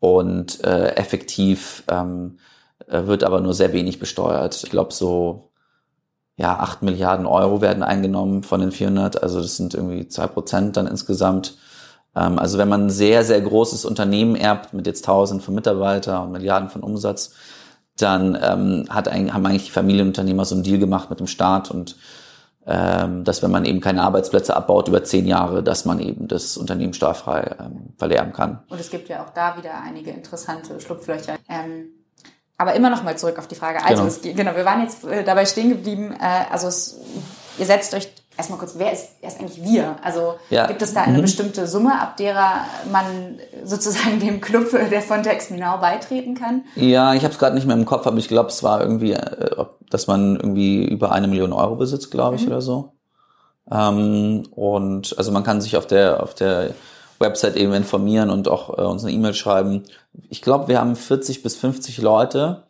und 0.00 0.64
äh, 0.64 0.94
effektiv 0.96 1.82
ähm, 1.88 2.38
äh, 2.86 3.06
wird 3.06 3.24
aber 3.24 3.40
nur 3.40 3.54
sehr 3.54 3.72
wenig 3.72 3.98
besteuert. 3.98 4.62
Ich 4.62 4.70
glaube 4.70 4.92
so, 4.92 5.50
ja, 6.36 6.58
8 6.58 6.82
Milliarden 6.82 7.26
Euro 7.26 7.60
werden 7.60 7.82
eingenommen 7.82 8.44
von 8.44 8.60
den 8.60 8.70
400, 8.70 9.22
also 9.22 9.40
das 9.42 9.56
sind 9.56 9.74
irgendwie 9.74 10.06
zwei 10.08 10.28
Prozent 10.28 10.76
dann 10.76 10.86
insgesamt. 10.86 11.56
Ähm, 12.14 12.38
also 12.38 12.58
wenn 12.58 12.68
man 12.68 12.86
ein 12.86 12.90
sehr, 12.90 13.24
sehr 13.24 13.40
großes 13.40 13.84
Unternehmen 13.84 14.36
erbt 14.36 14.72
mit 14.72 14.86
jetzt 14.86 15.04
Tausenden 15.04 15.44
von 15.44 15.54
Mitarbeitern 15.54 16.26
und 16.26 16.32
Milliarden 16.32 16.70
von 16.70 16.82
Umsatz, 16.82 17.34
dann 17.96 18.38
ähm, 18.40 18.84
hat 18.88 19.08
eigentlich, 19.08 19.34
haben 19.34 19.44
eigentlich 19.44 19.66
die 19.66 19.72
Familienunternehmer 19.72 20.44
so 20.44 20.54
einen 20.54 20.62
Deal 20.64 20.78
gemacht 20.78 21.10
mit 21.10 21.18
dem 21.18 21.26
Staat 21.26 21.70
und 21.70 21.96
ähm, 22.68 23.24
dass 23.24 23.42
wenn 23.42 23.50
man 23.50 23.64
eben 23.64 23.80
keine 23.80 24.02
Arbeitsplätze 24.02 24.54
abbaut 24.54 24.88
über 24.88 25.02
zehn 25.02 25.26
Jahre, 25.26 25.62
dass 25.62 25.86
man 25.86 26.00
eben 26.00 26.28
das 26.28 26.58
Unternehmen 26.58 26.92
steuerfrei 26.92 27.56
ähm, 27.58 27.94
verlernen 27.96 28.34
kann. 28.34 28.58
Und 28.68 28.78
es 28.78 28.90
gibt 28.90 29.08
ja 29.08 29.24
auch 29.24 29.30
da 29.30 29.56
wieder 29.56 29.80
einige 29.82 30.10
interessante 30.10 30.78
Schlupflöcher. 30.78 31.36
Ähm, 31.48 31.86
aber 32.58 32.74
immer 32.74 32.90
noch 32.90 33.04
mal 33.04 33.16
zurück 33.16 33.38
auf 33.38 33.46
die 33.46 33.54
Frage. 33.54 33.82
Also 33.82 34.02
genau, 34.02 34.08
es, 34.08 34.20
genau 34.20 34.54
wir 34.54 34.64
waren 34.66 34.82
jetzt 34.82 35.04
äh, 35.04 35.24
dabei 35.24 35.46
stehen 35.46 35.70
geblieben. 35.70 36.14
Äh, 36.20 36.52
also 36.52 36.68
es, 36.68 37.00
ihr 37.56 37.64
setzt 37.64 37.94
euch 37.94 38.12
erstmal 38.38 38.58
kurz, 38.58 38.74
wer 38.78 38.92
ist, 38.92 39.08
wer 39.20 39.28
ist 39.28 39.40
eigentlich 39.40 39.62
wir? 39.62 39.96
Also 40.02 40.36
ja. 40.48 40.66
gibt 40.66 40.80
es 40.80 40.94
da 40.94 41.02
eine 41.02 41.18
mhm. 41.18 41.22
bestimmte 41.22 41.66
Summe, 41.66 42.00
ab 42.00 42.16
derer 42.16 42.64
man 42.90 43.04
sozusagen 43.64 44.20
dem 44.24 44.40
Club 44.40 44.70
der 44.70 45.02
von 45.02 45.22
Text 45.22 45.50
Minau 45.50 45.78
beitreten 45.78 46.34
kann? 46.34 46.62
Ja, 46.76 47.12
ich 47.14 47.24
habe 47.24 47.32
es 47.32 47.38
gerade 47.38 47.54
nicht 47.54 47.66
mehr 47.66 47.76
im 47.76 47.84
Kopf, 47.84 48.06
aber 48.06 48.16
ich 48.16 48.28
glaube, 48.28 48.48
es 48.48 48.62
war 48.62 48.80
irgendwie, 48.80 49.12
äh, 49.12 49.64
dass 49.90 50.06
man 50.06 50.36
irgendwie 50.36 50.84
über 50.84 51.12
eine 51.12 51.28
Million 51.28 51.52
Euro 51.52 51.74
besitzt, 51.74 52.10
glaube 52.10 52.36
ich, 52.36 52.42
mhm. 52.42 52.48
oder 52.48 52.62
so. 52.62 52.92
Ähm, 53.70 54.46
und 54.52 55.18
also 55.18 55.32
man 55.32 55.44
kann 55.44 55.60
sich 55.60 55.76
auf 55.76 55.86
der 55.86 56.22
auf 56.22 56.34
der 56.34 56.70
Website 57.18 57.56
eben 57.56 57.72
informieren 57.72 58.30
und 58.30 58.48
auch 58.48 58.78
äh, 58.78 58.82
uns 58.82 59.04
eine 59.04 59.12
E-Mail 59.12 59.34
schreiben. 59.34 59.82
Ich 60.30 60.40
glaube, 60.40 60.68
wir 60.68 60.80
haben 60.80 60.94
40 60.94 61.42
bis 61.42 61.56
50 61.56 61.98
Leute, 61.98 62.62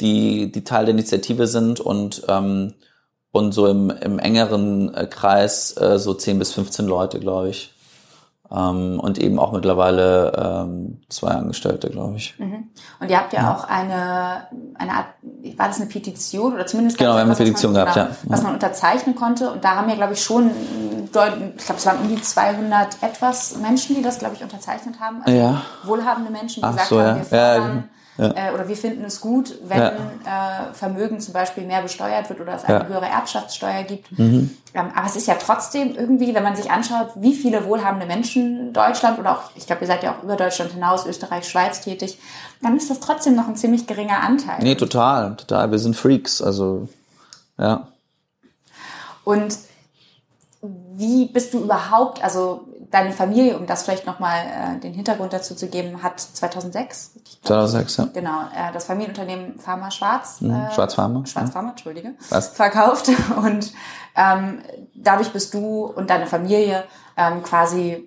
die 0.00 0.50
die 0.50 0.64
Teil 0.64 0.86
der 0.86 0.94
Initiative 0.94 1.46
sind 1.46 1.78
und 1.78 2.22
ähm, 2.28 2.74
und 3.32 3.52
so 3.52 3.66
im, 3.66 3.90
im 3.90 4.18
engeren 4.18 4.92
äh, 4.94 5.06
Kreis 5.06 5.76
äh, 5.76 5.98
so 5.98 6.14
10 6.14 6.38
bis 6.38 6.52
15 6.52 6.86
Leute, 6.86 7.20
glaube 7.20 7.50
ich. 7.50 7.74
Ähm, 8.52 8.98
und 8.98 9.18
eben 9.18 9.38
auch 9.38 9.52
mittlerweile 9.52 10.32
ähm, 10.36 11.00
zwei 11.08 11.28
Angestellte, 11.28 11.88
glaube 11.88 12.16
ich. 12.16 12.36
Mhm. 12.38 12.68
Und 12.98 13.08
ihr 13.08 13.16
habt 13.16 13.32
ja, 13.32 13.42
ja, 13.42 13.54
auch 13.54 13.62
eine, 13.62 14.48
eine 14.74 14.92
Art, 14.92 15.06
war 15.56 15.68
das 15.68 15.76
eine 15.76 15.88
Petition 15.88 16.54
oder 16.54 16.66
zumindest 16.66 16.98
genau, 16.98 17.12
wir 17.12 17.20
haben 17.20 17.28
eine 17.28 17.36
Petition 17.36 17.72
man, 17.72 17.84
gehabt, 17.84 17.94
genau, 17.94 18.08
ja. 18.08 18.16
was 18.24 18.42
man 18.42 18.54
unterzeichnen 18.54 19.14
konnte. 19.14 19.52
Und 19.52 19.64
da 19.64 19.76
haben 19.76 19.88
ja, 19.88 19.94
glaube 19.94 20.14
ich, 20.14 20.22
schon, 20.22 20.50
ich 21.04 21.12
glaube, 21.12 21.52
es 21.56 21.86
waren 21.86 22.00
um 22.00 22.08
die 22.08 22.20
200 22.20 23.00
etwas 23.02 23.56
Menschen, 23.58 23.94
die 23.94 24.02
das, 24.02 24.18
glaube 24.18 24.34
ich, 24.34 24.42
unterzeichnet 24.42 24.98
haben. 24.98 25.22
Also 25.22 25.38
ja. 25.38 25.62
wohlhabende 25.84 26.32
Menschen, 26.32 26.62
die 26.62 26.64
Ach 26.64 26.72
gesagt 26.72 26.88
so, 26.88 27.00
haben, 27.00 27.18
wir 27.18 27.24
fördern. 27.24 27.88
Äh, 28.20 28.52
oder 28.52 28.68
wir 28.68 28.76
finden 28.76 29.04
es 29.04 29.20
gut, 29.20 29.54
wenn 29.64 29.80
äh, 29.80 29.90
Vermögen 30.72 31.20
zum 31.20 31.32
Beispiel 31.32 31.64
mehr 31.64 31.80
besteuert 31.80 32.28
wird 32.28 32.40
oder 32.40 32.54
es 32.54 32.64
eine 32.64 32.86
höhere 32.86 33.06
Erbschaftssteuer 33.06 33.84
gibt. 33.84 34.16
Mhm. 34.18 34.50
Ähm, 34.74 34.90
aber 34.94 35.06
es 35.06 35.16
ist 35.16 35.26
ja 35.26 35.34
trotzdem 35.34 35.94
irgendwie, 35.94 36.34
wenn 36.34 36.42
man 36.42 36.54
sich 36.54 36.70
anschaut, 36.70 37.10
wie 37.14 37.34
viele 37.34 37.64
wohlhabende 37.64 38.06
Menschen 38.06 38.72
Deutschland 38.72 39.18
oder 39.18 39.32
auch, 39.32 39.42
ich 39.54 39.66
glaube, 39.66 39.82
ihr 39.82 39.86
seid 39.86 40.02
ja 40.02 40.12
auch 40.12 40.22
über 40.22 40.36
Deutschland 40.36 40.72
hinaus, 40.72 41.06
Österreich, 41.06 41.48
Schweiz 41.48 41.80
tätig, 41.80 42.18
dann 42.62 42.76
ist 42.76 42.90
das 42.90 43.00
trotzdem 43.00 43.34
noch 43.34 43.48
ein 43.48 43.56
ziemlich 43.56 43.86
geringer 43.86 44.20
Anteil. 44.20 44.62
Nee, 44.62 44.74
total, 44.74 45.36
total. 45.36 45.70
Wir 45.70 45.78
sind 45.78 45.96
Freaks, 45.96 46.42
also 46.42 46.88
ja. 47.58 47.88
Und 49.24 49.56
wie 50.62 51.26
bist 51.26 51.54
du 51.54 51.60
überhaupt, 51.60 52.22
also 52.22 52.66
deine 52.90 53.12
Familie, 53.12 53.56
um 53.56 53.66
das 53.66 53.84
vielleicht 53.84 54.06
nochmal 54.06 54.40
äh, 54.40 54.80
den 54.80 54.92
Hintergrund 54.92 55.32
dazu 55.32 55.54
zu 55.54 55.68
geben, 55.68 56.02
hat 56.02 56.20
2006, 56.20 57.12
2006 57.42 57.96
ja. 57.96 58.08
genau, 58.12 58.40
äh, 58.54 58.72
das 58.72 58.84
Familienunternehmen 58.84 59.58
Pharma 59.58 59.90
Schwarz, 59.90 60.40
mhm, 60.40 60.50
äh, 60.50 60.72
Schwarz 60.72 60.94
Pharma, 60.94 61.24
Schwarz 61.26 61.50
Pharma, 61.50 61.70
entschuldige, 61.70 62.14
Was? 62.30 62.48
verkauft 62.48 63.10
und 63.36 63.72
ähm, 64.16 64.58
dadurch 64.94 65.32
bist 65.32 65.54
du 65.54 65.86
und 65.86 66.10
deine 66.10 66.26
Familie 66.26 66.84
ähm, 67.16 67.42
quasi 67.42 68.04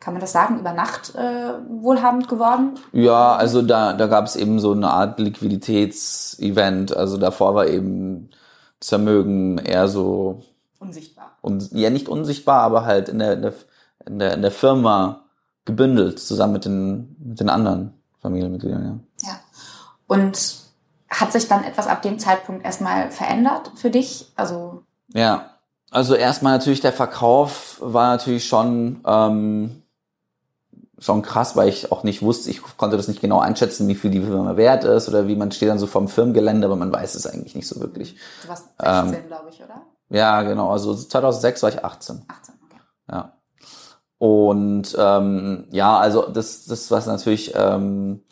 kann 0.00 0.14
man 0.14 0.20
das 0.20 0.32
sagen, 0.32 0.60
über 0.60 0.72
Nacht 0.72 1.14
äh, 1.16 1.54
wohlhabend 1.68 2.28
geworden? 2.28 2.78
Ja, 2.92 3.34
also 3.34 3.62
da, 3.62 3.92
da 3.92 4.06
gab 4.06 4.26
es 4.26 4.36
eben 4.36 4.60
so 4.60 4.70
eine 4.72 4.88
Art 4.90 5.18
Liquiditätsevent. 5.18 6.96
Also 6.96 7.16
davor 7.16 7.56
war 7.56 7.66
eben 7.66 8.30
das 8.78 8.90
Vermögen 8.90 9.58
eher 9.58 9.88
so 9.88 10.40
unsichtbar. 10.78 11.32
Un, 11.42 11.66
ja, 11.72 11.90
nicht 11.90 12.08
unsichtbar, 12.08 12.62
aber 12.62 12.84
halt 12.84 13.08
in 13.08 13.18
der, 13.18 13.32
in 13.32 13.42
der 13.42 13.54
in 14.08 14.18
der, 14.18 14.34
in 14.34 14.42
der 14.42 14.50
Firma 14.50 15.24
gebündelt, 15.64 16.18
zusammen 16.18 16.54
mit 16.54 16.64
den, 16.64 17.16
mit 17.18 17.40
den 17.40 17.50
anderen 17.50 17.94
Familienmitgliedern, 18.20 19.02
ja. 19.22 19.28
Ja. 19.28 19.40
Und 20.06 20.56
hat 21.08 21.32
sich 21.32 21.48
dann 21.48 21.64
etwas 21.64 21.86
ab 21.86 22.02
dem 22.02 22.18
Zeitpunkt 22.18 22.64
erstmal 22.64 23.10
verändert 23.10 23.70
für 23.76 23.90
dich? 23.90 24.32
Also 24.36 24.82
ja, 25.14 25.50
also 25.90 26.14
erstmal 26.14 26.58
natürlich 26.58 26.80
der 26.80 26.92
Verkauf 26.92 27.78
war 27.80 28.08
natürlich 28.08 28.46
schon 28.46 29.00
ähm, 29.06 29.82
schon 30.98 31.22
krass, 31.22 31.56
weil 31.56 31.68
ich 31.68 31.92
auch 31.92 32.02
nicht 32.02 32.22
wusste, 32.22 32.50
ich 32.50 32.60
konnte 32.76 32.96
das 32.96 33.08
nicht 33.08 33.20
genau 33.20 33.38
einschätzen, 33.38 33.86
wie 33.88 33.94
viel 33.94 34.10
die 34.10 34.20
Firma 34.20 34.56
wert 34.56 34.84
ist 34.84 35.08
oder 35.08 35.28
wie 35.28 35.36
man 35.36 35.52
steht 35.52 35.68
dann 35.68 35.78
so 35.78 35.86
vom 35.86 36.08
Firmengelände, 36.08 36.66
aber 36.66 36.76
man 36.76 36.92
weiß 36.92 37.14
es 37.14 37.26
eigentlich 37.26 37.54
nicht 37.54 37.68
so 37.68 37.80
wirklich. 37.80 38.16
Du 38.42 38.48
warst 38.48 38.66
16, 38.80 39.14
ähm, 39.14 39.26
glaube 39.28 39.50
ich, 39.50 39.62
oder? 39.62 39.82
Ja, 40.10 40.42
genau. 40.42 40.70
Also 40.70 40.94
2006 40.94 41.62
war 41.62 41.70
ich 41.70 41.84
18. 41.84 42.22
18, 42.26 42.54
okay. 42.64 42.80
Ja. 43.10 43.32
Und 44.18 44.96
ähm, 44.98 45.66
ja, 45.70 45.96
also 45.98 46.28
das, 46.28 46.66
das 46.66 46.90
was 46.90 47.06
natürlich, 47.06 47.54
ähm, 47.54 48.22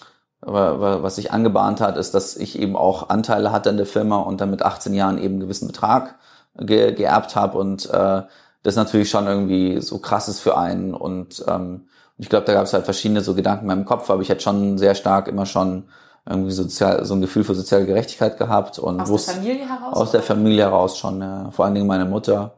was 0.40 1.16
sich 1.16 1.32
angebahnt 1.32 1.80
hat, 1.80 1.96
ist, 1.96 2.14
dass 2.14 2.36
ich 2.36 2.58
eben 2.58 2.76
auch 2.76 3.08
Anteile 3.08 3.52
hatte 3.52 3.70
in 3.70 3.76
der 3.76 3.86
Firma 3.86 4.18
und 4.18 4.40
dann 4.40 4.50
mit 4.50 4.62
18 4.62 4.94
Jahren 4.94 5.18
eben 5.18 5.34
einen 5.34 5.40
gewissen 5.40 5.66
Betrag 5.66 6.16
ge 6.58 6.92
geerbt 6.92 7.36
habe 7.36 7.58
und 7.58 7.88
äh, 7.90 8.22
das 8.62 8.76
natürlich 8.76 9.10
schon 9.10 9.26
irgendwie 9.26 9.80
so 9.80 9.98
krass 9.98 10.28
ist 10.28 10.40
für 10.40 10.56
einen 10.56 10.94
und 10.94 11.44
ähm, 11.46 11.86
ich 12.18 12.28
glaube, 12.28 12.46
da 12.46 12.54
gab 12.54 12.64
es 12.64 12.72
halt 12.72 12.84
verschiedene 12.84 13.20
so 13.20 13.34
Gedanken 13.34 13.64
in 13.64 13.68
meinem 13.68 13.84
Kopf, 13.84 14.08
aber 14.08 14.22
ich 14.22 14.28
hätte 14.28 14.42
schon 14.42 14.78
sehr 14.78 14.94
stark 14.94 15.28
immer 15.28 15.46
schon 15.46 15.84
irgendwie 16.28 16.50
sozial, 16.50 17.04
so 17.04 17.14
ein 17.14 17.20
Gefühl 17.20 17.44
für 17.44 17.54
soziale 17.54 17.86
Gerechtigkeit 17.86 18.38
gehabt 18.38 18.78
und 18.78 19.00
aus 19.00 19.08
wusste, 19.08 19.32
der 19.32 19.42
Familie 19.42 19.68
heraus? 19.68 19.96
Aus 19.96 20.10
der 20.10 20.22
Familie 20.22 20.64
heraus 20.64 20.98
schon, 20.98 21.20
ja. 21.20 21.50
vor 21.50 21.64
allen 21.64 21.74
Dingen 21.74 21.86
meine 21.86 22.06
Mutter 22.06 22.55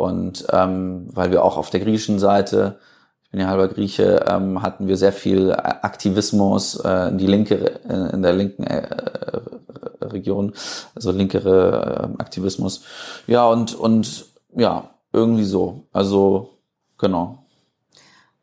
und 0.00 0.46
ähm, 0.52 1.08
weil 1.12 1.30
wir 1.30 1.44
auch 1.44 1.56
auf 1.56 1.70
der 1.70 1.80
griechischen 1.80 2.18
Seite, 2.18 2.78
ich 3.24 3.30
bin 3.30 3.40
ja 3.40 3.46
halber 3.46 3.68
Grieche, 3.68 4.24
ähm, 4.28 4.62
hatten 4.62 4.88
wir 4.88 4.96
sehr 4.96 5.12
viel 5.12 5.52
Aktivismus 5.52 6.76
äh, 6.84 7.08
in 7.08 7.18
die 7.18 7.26
linke, 7.26 7.80
äh, 7.88 8.12
in 8.12 8.22
der 8.22 8.32
linken 8.32 8.64
äh, 8.64 8.82
äh, 8.82 10.04
Region, 10.04 10.52
also 10.94 11.12
linkere 11.12 12.10
äh, 12.18 12.20
Aktivismus. 12.22 12.82
Ja, 13.26 13.46
und, 13.46 13.74
und 13.74 14.26
ja, 14.56 14.90
irgendwie 15.12 15.44
so. 15.44 15.86
Also, 15.92 16.50
genau. 16.98 17.44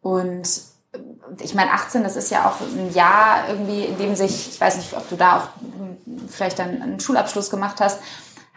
Und 0.02 0.48
ich 1.41 1.54
meine, 1.54 1.72
18, 1.72 2.04
das 2.04 2.15
ist 2.15 2.32
ja 2.32 2.48
auch 2.48 2.62
ein 2.62 2.93
Jahr 2.93 3.50
irgendwie, 3.50 3.84
in 3.84 3.98
dem 3.98 4.15
sich, 4.15 4.50
ich 4.50 4.62
weiß 4.62 4.78
nicht, 4.78 4.96
ob 4.96 5.10
du 5.10 5.15
da 5.15 5.38
auch 5.38 5.48
vielleicht 6.30 6.60
dann 6.60 6.82
einen 6.82 7.00
Schulabschluss 7.00 7.50
gemacht 7.50 7.80
hast, 7.80 8.00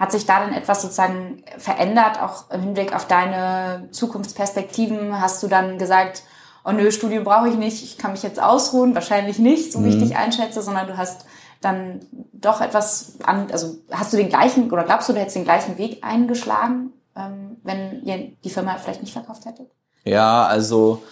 hat 0.01 0.13
sich 0.13 0.25
da 0.25 0.43
denn 0.43 0.55
etwas 0.55 0.81
sozusagen 0.81 1.45
verändert, 1.59 2.23
auch 2.23 2.51
im 2.51 2.63
Hinblick 2.63 2.95
auf 2.95 3.07
deine 3.07 3.89
Zukunftsperspektiven? 3.91 5.21
Hast 5.21 5.43
du 5.43 5.47
dann 5.47 5.77
gesagt, 5.77 6.23
oh 6.65 6.73
nö, 6.73 6.91
Studium 6.91 7.23
brauche 7.23 7.51
ich 7.51 7.57
nicht, 7.57 7.85
ich 7.85 7.99
kann 7.99 8.13
mich 8.13 8.23
jetzt 8.23 8.43
ausruhen? 8.43 8.95
Wahrscheinlich 8.95 9.39
nicht, 9.39 9.73
so 9.73 9.85
wie 9.85 9.91
ich 9.91 9.97
mhm. 9.97 10.01
dich 10.01 10.17
einschätze, 10.17 10.63
sondern 10.63 10.87
du 10.87 10.97
hast 10.97 11.27
dann 11.61 12.01
doch 12.33 12.63
etwas 12.63 13.19
an, 13.25 13.49
also 13.53 13.77
hast 13.91 14.15
du 14.15 14.17
den 14.17 14.31
gleichen, 14.31 14.71
oder 14.71 14.85
glaubst 14.85 15.11
du, 15.11 15.13
du 15.13 15.21
hättest 15.21 15.37
den 15.37 15.45
gleichen 15.45 15.77
Weg 15.77 16.03
eingeschlagen, 16.03 16.95
ähm, 17.15 17.59
wenn 17.63 18.03
ihr 18.03 18.33
die 18.43 18.51
Firma 18.51 18.77
vielleicht 18.79 19.03
nicht 19.03 19.13
verkauft 19.13 19.45
hättet? 19.45 19.69
Ja, 20.05 20.47
also 20.47 21.03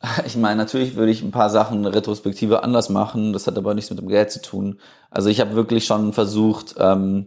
ich 0.24 0.36
meine, 0.36 0.56
natürlich 0.56 0.96
würde 0.96 1.12
ich 1.12 1.20
ein 1.20 1.32
paar 1.32 1.50
Sachen 1.50 1.84
retrospektive 1.84 2.64
anders 2.64 2.88
machen, 2.88 3.34
das 3.34 3.46
hat 3.46 3.58
aber 3.58 3.74
nichts 3.74 3.90
mit 3.90 3.98
dem 3.98 4.08
Geld 4.08 4.32
zu 4.32 4.40
tun. 4.40 4.80
Also 5.10 5.28
ich 5.28 5.38
habe 5.38 5.54
wirklich 5.54 5.84
schon 5.84 6.14
versucht, 6.14 6.76
ähm, 6.78 7.26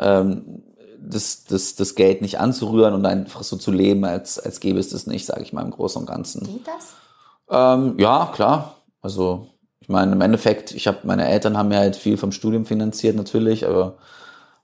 ähm, 0.00 0.62
das, 0.98 1.44
das, 1.44 1.74
das 1.76 1.94
Geld 1.94 2.22
nicht 2.22 2.38
anzurühren 2.38 2.94
und 2.94 3.06
einfach 3.06 3.42
so 3.42 3.56
zu 3.56 3.70
leben, 3.70 4.04
als, 4.04 4.38
als 4.38 4.60
gäbe 4.60 4.78
es 4.78 4.90
das 4.90 5.06
nicht, 5.06 5.26
sage 5.26 5.42
ich 5.42 5.52
mal 5.52 5.64
im 5.64 5.70
Großen 5.70 6.00
und 6.00 6.06
Ganzen. 6.06 6.44
Geht 6.44 6.66
das? 6.66 6.94
Ähm, 7.50 7.94
ja, 7.98 8.30
klar. 8.34 8.76
Also 9.00 9.48
ich 9.80 9.88
meine, 9.88 10.12
im 10.12 10.20
Endeffekt, 10.20 10.72
ich 10.72 10.86
habe 10.86 10.98
meine 11.04 11.28
Eltern 11.28 11.56
haben 11.56 11.68
mir 11.68 11.78
halt 11.78 11.96
viel 11.96 12.16
vom 12.16 12.32
Studium 12.32 12.66
finanziert 12.66 13.16
natürlich, 13.16 13.66
aber 13.66 13.96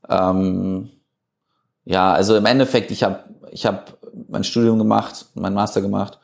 ähm, 0.09 0.91
ja, 1.85 2.13
also 2.13 2.37
im 2.37 2.47
Endeffekt, 2.47 2.91
ich 2.91 3.03
habe 3.03 3.21
ich 3.51 3.65
hab 3.65 3.97
mein 4.29 4.45
Studium 4.45 4.79
gemacht, 4.79 5.27
mein 5.35 5.55
Master 5.55 5.81
gemacht 5.81 6.19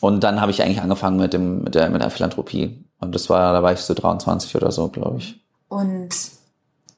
und 0.00 0.24
dann 0.24 0.40
habe 0.40 0.50
ich 0.50 0.62
eigentlich 0.62 0.80
angefangen 0.80 1.18
mit 1.18 1.32
dem 1.32 1.62
mit 1.62 1.74
der 1.74 1.90
mit 1.90 2.02
der 2.02 2.10
Philanthropie 2.10 2.84
und 3.00 3.14
das 3.14 3.28
war 3.28 3.52
da 3.52 3.62
war 3.62 3.72
ich 3.72 3.80
so 3.80 3.94
23 3.94 4.56
oder 4.56 4.72
so, 4.72 4.88
glaube 4.88 5.18
ich. 5.18 5.40
Und 5.68 6.08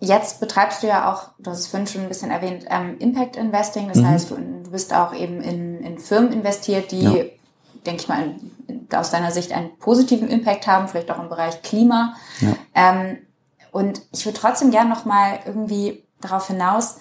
Jetzt 0.05 0.41
betreibst 0.41 0.83
du 0.83 0.88
ja 0.88 1.12
auch, 1.12 1.29
du 1.38 1.53
hast 1.53 1.61
es 1.61 1.67
vorhin 1.69 1.87
schon 1.87 2.01
ein 2.03 2.09
bisschen 2.09 2.33
erwähnt, 2.33 2.65
ähm, 2.69 2.97
Impact 2.99 3.37
Investing. 3.37 3.87
Das 3.87 3.99
mhm. 3.99 4.09
heißt, 4.09 4.31
du, 4.33 4.35
du, 4.35 4.71
bist 4.73 4.93
auch 4.93 5.15
eben 5.15 5.41
in, 5.41 5.79
in 5.79 5.99
Firmen 5.99 6.33
investiert, 6.33 6.91
die, 6.91 7.05
ja. 7.05 7.25
denke 7.87 8.03
ich 8.03 8.09
mal, 8.09 8.35
in, 8.67 8.88
aus 8.93 9.12
deiner 9.12 9.31
Sicht 9.31 9.53
einen 9.53 9.79
positiven 9.79 10.27
Impact 10.27 10.67
haben, 10.67 10.88
vielleicht 10.88 11.09
auch 11.12 11.23
im 11.23 11.29
Bereich 11.29 11.62
Klima. 11.62 12.17
Ja. 12.41 12.57
Ähm, 12.75 13.19
und 13.71 14.03
ich 14.12 14.27
würde 14.27 14.41
trotzdem 14.41 14.73
gerne 14.73 14.91
noch 14.91 15.05
mal 15.05 15.38
irgendwie 15.47 16.03
darauf 16.21 16.49
hinaus, 16.49 16.97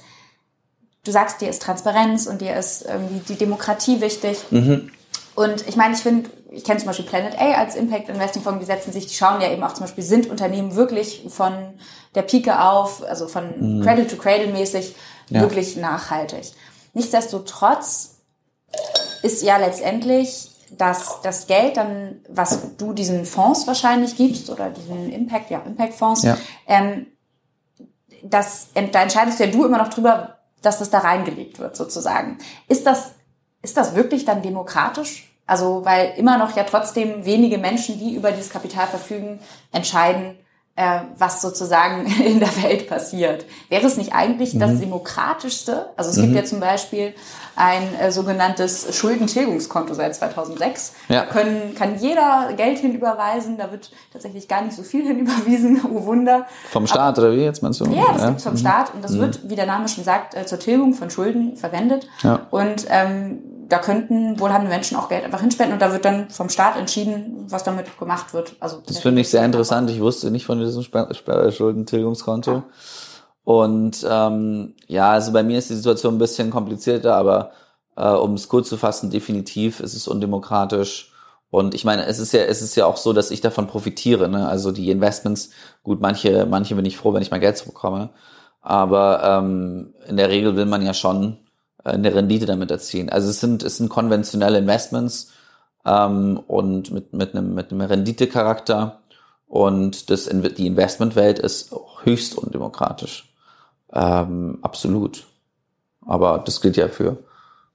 du 1.04 1.12
sagst, 1.12 1.42
dir 1.42 1.50
ist 1.50 1.64
Transparenz 1.64 2.28
und 2.28 2.42
dir 2.42 2.56
ist 2.56 2.84
irgendwie 2.84 3.22
die 3.34 3.36
Demokratie 3.36 4.00
wichtig. 4.00 4.38
Mhm. 4.52 4.92
Und 5.34 5.68
ich 5.68 5.76
meine, 5.76 5.96
ich 5.96 6.02
finde, 6.02 6.30
ich 6.52 6.64
kenne 6.66 6.80
zum 6.80 6.88
Beispiel 6.88 7.06
Planet 7.06 7.40
A 7.40 7.54
als 7.54 7.76
Impact 7.76 8.10
Investing 8.10 8.42
Fonds, 8.42 8.60
die 8.60 8.66
setzen 8.66 8.92
sich, 8.92 9.08
die 9.08 9.16
schauen 9.16 9.42
ja 9.42 9.50
eben 9.50 9.64
auch 9.64 9.74
zum 9.74 9.86
Beispiel, 9.86 10.04
sind 10.04 10.30
Unternehmen 10.30 10.76
wirklich 10.76 11.26
von 11.30 11.54
der 12.14 12.24
Pike 12.24 12.62
auf, 12.62 13.04
also 13.04 13.28
von 13.28 13.78
mhm. 13.78 13.82
Cradle 13.82 14.06
to 14.06 14.18
Cradle 14.18 14.48
mäßig, 14.48 14.94
ja. 15.30 15.42
wirklich 15.42 15.78
nachhaltig. 15.78 16.52
Nichtsdestotrotz 16.94 18.18
ist 19.24 19.42
ja 19.42 19.58
letztendlich 19.58 20.52
dass 20.78 21.22
das 21.22 21.48
Geld 21.48 21.78
dann, 21.78 22.22
was 22.30 22.78
du 22.78 22.94
diesen 22.94 23.26
Fonds 23.26 23.68
wahrscheinlich 23.68 24.16
gibst 24.16 24.50
oder 24.50 24.70
diesen 24.70 25.12
Impact, 25.12 25.52
ja, 25.52 25.60
Impact-Fonds, 25.60 26.24
ja. 26.24 26.38
ähm, 26.66 27.08
das, 28.24 28.70
da 28.74 29.02
entscheidest 29.02 29.40
ja 29.40 29.48
du 29.48 29.66
immer 29.66 29.78
noch 29.78 29.90
drüber, 29.90 30.38
dass 30.62 30.80
das 30.80 30.90
da 30.90 31.00
reingelegt 31.00 31.60
wird, 31.60 31.76
sozusagen. 31.76 32.38
Ist 32.68 32.86
das, 32.86 33.12
ist 33.62 33.76
das 33.78 33.96
wirklich 33.96 34.26
dann 34.26 34.42
demokratisch? 34.42 35.31
Also, 35.52 35.84
weil 35.84 36.14
immer 36.16 36.38
noch 36.38 36.56
ja 36.56 36.64
trotzdem 36.64 37.26
wenige 37.26 37.58
Menschen, 37.58 38.00
die 38.00 38.16
über 38.16 38.32
dieses 38.32 38.50
Kapital 38.50 38.88
verfügen, 38.88 39.42
entscheiden, 39.74 40.38
äh, 40.78 41.02
was 41.18 41.42
sozusagen 41.42 42.06
in 42.26 42.40
der 42.40 42.64
Welt 42.64 42.88
passiert. 42.88 43.46
Wäre 43.68 43.86
es 43.86 43.98
nicht 43.98 44.14
eigentlich 44.14 44.54
mhm. 44.54 44.62
das 44.62 44.80
demokratischste? 44.80 45.90
Also 45.98 46.10
es 46.10 46.16
mhm. 46.16 46.22
gibt 46.22 46.36
ja 46.36 46.46
zum 46.46 46.62
Beispiel 46.62 47.14
ein 47.58 47.84
äh, 48.00 48.14
sogenanntes 48.14 48.96
Schuldentilgungskonto 48.96 49.94
seit 49.94 50.16
2006. 50.16 50.94
Ja. 51.10 51.26
Da 51.26 51.26
können, 51.26 51.76
kann 51.76 52.00
jeder 52.00 52.54
Geld 52.56 52.80
hinüberweisen. 52.80 53.58
Da 53.58 53.72
wird 53.72 53.92
tatsächlich 54.14 54.48
gar 54.48 54.62
nicht 54.62 54.78
so 54.78 54.84
viel 54.84 55.04
hinüberwiesen. 55.06 55.82
Oh 55.84 56.06
Wunder. 56.06 56.48
Vom 56.70 56.88
Staat 56.88 57.18
Aber, 57.18 57.28
oder 57.28 57.36
wie 57.36 57.42
jetzt 57.42 57.62
meinst 57.62 57.82
du? 57.82 57.92
Ja, 57.92 58.14
das 58.14 58.22
ja. 58.22 58.30
gibt 58.30 58.42
vom 58.42 58.54
mhm. 58.54 58.58
Staat 58.58 58.94
und 58.94 59.04
das 59.04 59.12
mhm. 59.12 59.20
wird, 59.20 59.50
wie 59.50 59.58
der 59.58 59.66
Name 59.66 59.90
schon 59.90 60.06
sagt, 60.06 60.34
äh, 60.34 60.46
zur 60.46 60.60
Tilgung 60.60 60.94
von 60.94 61.10
Schulden 61.10 61.58
verwendet. 61.58 62.08
Ja. 62.24 62.48
Und 62.52 62.86
ähm, 62.88 63.40
da 63.72 63.80
könnten 63.80 64.38
wohlhabende 64.40 64.70
Menschen 64.70 64.98
auch 64.98 65.08
Geld 65.08 65.24
einfach 65.24 65.40
hinspenden 65.40 65.74
und 65.74 65.82
da 65.82 65.94
wird 65.94 66.04
dann 66.04 66.30
vom 66.30 66.50
Staat 66.50 66.78
entschieden, 66.78 67.46
was 67.50 67.64
damit 67.64 67.98
gemacht 67.98 68.34
wird. 68.34 68.56
Also 68.60 68.82
das 68.86 69.00
finde 69.00 69.22
ich 69.22 69.30
sehr 69.30 69.46
interessant. 69.46 69.90
Ich 69.90 70.02
wusste 70.02 70.30
nicht 70.30 70.46
von 70.46 70.60
diesem 70.60 70.84
Schuldentilgungskonto. 70.84 72.52
Ja. 72.52 72.64
Und 73.46 74.06
ähm, 74.10 74.76
ja, 74.88 75.12
also 75.12 75.32
bei 75.32 75.44
mir 75.44 75.58
ist 75.58 75.70
die 75.70 75.76
Situation 75.76 76.16
ein 76.16 76.20
bisschen 76.20 76.52
komplizierter, 76.52 77.16
aber 77.16 77.52
äh, 77.96 78.10
um 78.10 78.34
es 78.34 78.50
kurz 78.50 78.68
zu 78.68 78.76
fassen, 78.76 79.10
definitiv 79.10 79.80
ist 79.80 79.94
es 79.94 80.08
undemokratisch. 80.08 81.14
Und 81.50 81.74
ich 81.74 81.86
meine, 81.86 82.06
es 82.06 82.20
ist 82.20 82.34
ja, 82.34 82.42
es 82.42 82.62
ist 82.62 82.76
ja 82.76 82.86
auch 82.86 82.98
so, 82.98 83.14
dass 83.14 83.32
ich 83.32 83.40
davon 83.40 83.68
profitiere. 83.68 84.28
Ne? 84.28 84.48
Also 84.48 84.72
die 84.72 84.90
Investments, 84.92 85.52
gut, 85.84 86.02
manche, 86.02 86.46
manche 86.46 86.76
bin 86.76 86.86
ich 86.86 86.98
froh, 86.98 87.14
wenn 87.14 87.22
ich 87.22 87.32
mein 87.32 87.42
Geld 87.42 87.64
bekomme. 87.66 88.10
Aber 88.62 89.24
ähm, 89.24 89.94
in 90.08 90.18
der 90.18 90.30
Regel 90.30 90.56
will 90.56 90.66
man 90.66 90.86
ja 90.86 90.94
schon 90.94 91.38
eine 91.84 92.13
Rendite 92.13 92.46
damit 92.46 92.72
erzielen. 92.72 93.10
Also 93.10 93.30
es 93.30 93.39
sind, 93.39 93.63
es 93.63 93.78
sind 93.78 93.89
konventionelle 93.89 94.60
Investments 94.60 95.32
ähm, 95.86 96.39
und 96.48 96.91
mit, 96.91 97.13
mit, 97.13 97.36
einem, 97.36 97.54
mit 97.54 97.72
einem 97.72 97.82
Renditecharakter. 97.82 99.00
Und 99.48 100.10
das, 100.10 100.26
die 100.26 100.67
Investmentwelt 100.67 101.39
ist 101.39 101.76
höchst 102.04 102.38
undemokratisch. 102.38 103.34
Ähm, 103.91 104.60
absolut. 104.62 105.26
Aber 106.06 106.39
das 106.39 106.62
gilt 106.62 106.78
ja 106.78 106.88
für, 106.88 107.17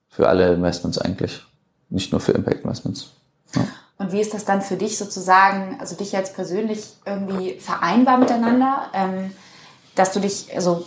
für 0.09 0.27
alle 0.27 0.53
Investments 0.53 0.97
eigentlich, 0.97 1.43
nicht 1.89 2.11
nur 2.11 2.19
für 2.19 2.31
Impact 2.31 2.63
Investments. 2.63 3.11
Ja. 3.55 3.67
Und 3.99 4.11
wie 4.11 4.21
ist 4.21 4.33
das 4.33 4.45
dann 4.45 4.61
für 4.61 4.77
dich 4.77 4.97
sozusagen, 4.97 5.77
also 5.79 5.95
dich 5.95 6.11
jetzt 6.11 6.35
persönlich 6.35 6.83
irgendwie 7.05 7.59
vereinbar 7.59 8.17
miteinander, 8.17 8.89
ähm, 8.93 9.31
dass 9.95 10.13
du 10.13 10.19
dich, 10.19 10.55
also 10.55 10.85